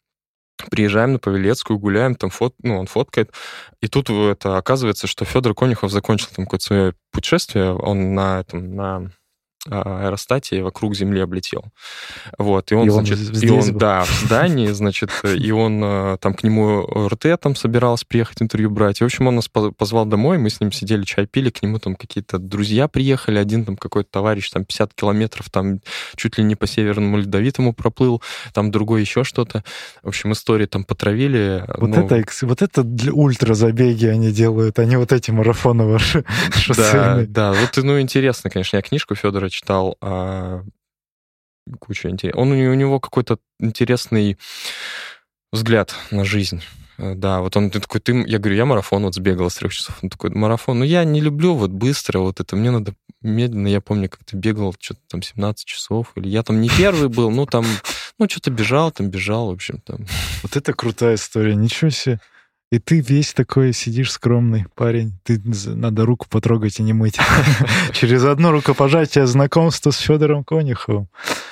[0.71, 3.33] приезжаем на Павелецкую, гуляем, там фот, ну, он фоткает.
[3.81, 7.73] И тут это оказывается, что Федор Конюхов закончил там какое-то свое путешествие.
[7.73, 9.11] Он на этом, на
[9.71, 11.65] аэростате вокруг Земли облетел.
[12.39, 13.79] Вот, и он, И он значит, и он, был.
[13.79, 18.71] да, в здании, значит, и он а, там к нему РТ там собирался приехать интервью
[18.71, 19.01] брать.
[19.01, 21.63] И, в общем, он нас по- позвал домой, мы с ним сидели, чай пили, к
[21.63, 25.81] нему там какие-то друзья приехали, один там какой-то товарищ там 50 километров там
[26.17, 28.23] чуть ли не по Северному Ледовитому проплыл,
[28.53, 29.65] там другой еще что-то.
[30.03, 31.65] В общем, истории там потравили.
[31.79, 36.25] Вот, ну, это, вот это для ультразабеги они делают, они вот эти марафоны ваши
[36.77, 38.77] Да, да, вот, ну, интересно, конечно.
[38.77, 40.63] Я книжку Федора читал, а,
[41.81, 42.43] куча интересного.
[42.43, 44.37] Он, у него- у него какой-то интересный
[45.53, 46.63] взгляд на жизнь.
[46.99, 49.99] Э, Да, вот он такой, ты, я говорю, я марафон вот сбегал с трех часов.
[50.03, 53.67] Он такой, марафон, ну я не люблю вот быстро вот это, мне надо медленно.
[53.69, 57.31] Я помню, как ты бегал что-то там 17 часов, или я там не первый был,
[57.31, 57.65] ну там,
[58.19, 60.07] ну что-то бежал, там бежал, в общем, там.
[60.43, 62.21] Вот это крутая история, ничего себе.
[62.71, 65.19] И ты весь такой сидишь скромный парень.
[65.23, 67.19] Ты надо руку потрогать и не мыть.
[67.93, 71.09] Через одно рукопожатие знакомство с Федором Конюховым.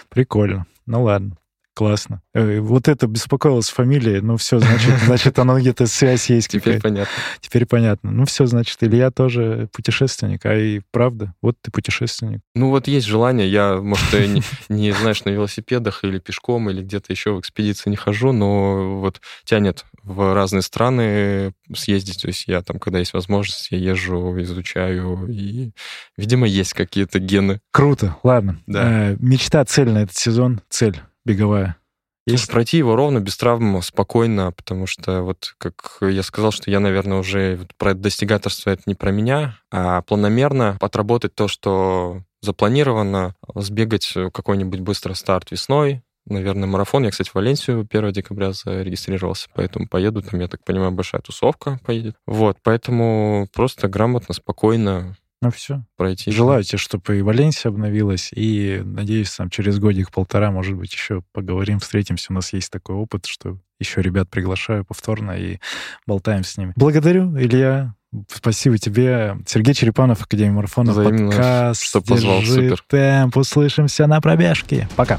[0.08, 0.66] Прикольно.
[0.86, 1.36] Ну ладно.
[1.74, 2.20] Классно.
[2.34, 4.20] Э, Вот это беспокоилось фамилия.
[4.20, 7.12] Ну все, значит, значит, оно где-то связь есть Теперь понятно.
[7.40, 8.10] Теперь понятно.
[8.10, 10.44] Ну все, значит, Илья тоже путешественник.
[10.44, 12.40] А и правда, вот ты путешественник.
[12.54, 17.10] Ну вот есть желание, я, может, не, не, знаешь, на велосипедах или пешком, или где-то
[17.10, 22.20] еще в экспедиции не хожу, но вот тянет в разные страны съездить.
[22.20, 25.70] То есть я там, когда есть возможность, я езжу, изучаю, и,
[26.18, 27.60] видимо, есть какие-то гены.
[27.70, 28.16] Круто.
[28.22, 28.60] Ладно.
[28.66, 29.12] Да.
[29.12, 31.76] Э, Мечта, цель на этот сезон, цель беговая.
[32.24, 36.78] Есть пройти его ровно, без травм, спокойно, потому что вот, как я сказал, что я,
[36.78, 43.34] наверное, уже вот про достигаторство это не про меня, а планомерно отработать то, что запланировано,
[43.56, 47.02] сбегать какой-нибудь быстрый старт весной, наверное, марафон.
[47.04, 51.80] Я, кстати, в Валенсию 1 декабря зарегистрировался, поэтому поеду, там, я так понимаю, большая тусовка
[51.84, 52.14] поедет.
[52.26, 55.84] Вот, поэтому просто грамотно, спокойно Ну все.
[55.96, 56.30] пройти.
[56.30, 61.80] Желаю тебе, чтобы и Валенсия обновилась, и, надеюсь, там через годик-полтора, может быть, еще поговорим,
[61.80, 62.28] встретимся.
[62.30, 65.58] У нас есть такой опыт, что еще ребят приглашаю повторно и
[66.06, 66.72] болтаем с ними.
[66.76, 67.94] Благодарю, Илья.
[68.30, 69.36] Спасибо тебе.
[69.46, 71.82] Сергей Черепанов, Академия марафона, Взаимно, подкаст.
[71.82, 72.84] что позвал, Держи супер.
[72.86, 73.36] темп.
[73.38, 74.88] Услышимся на пробежке.
[74.96, 75.18] Пока.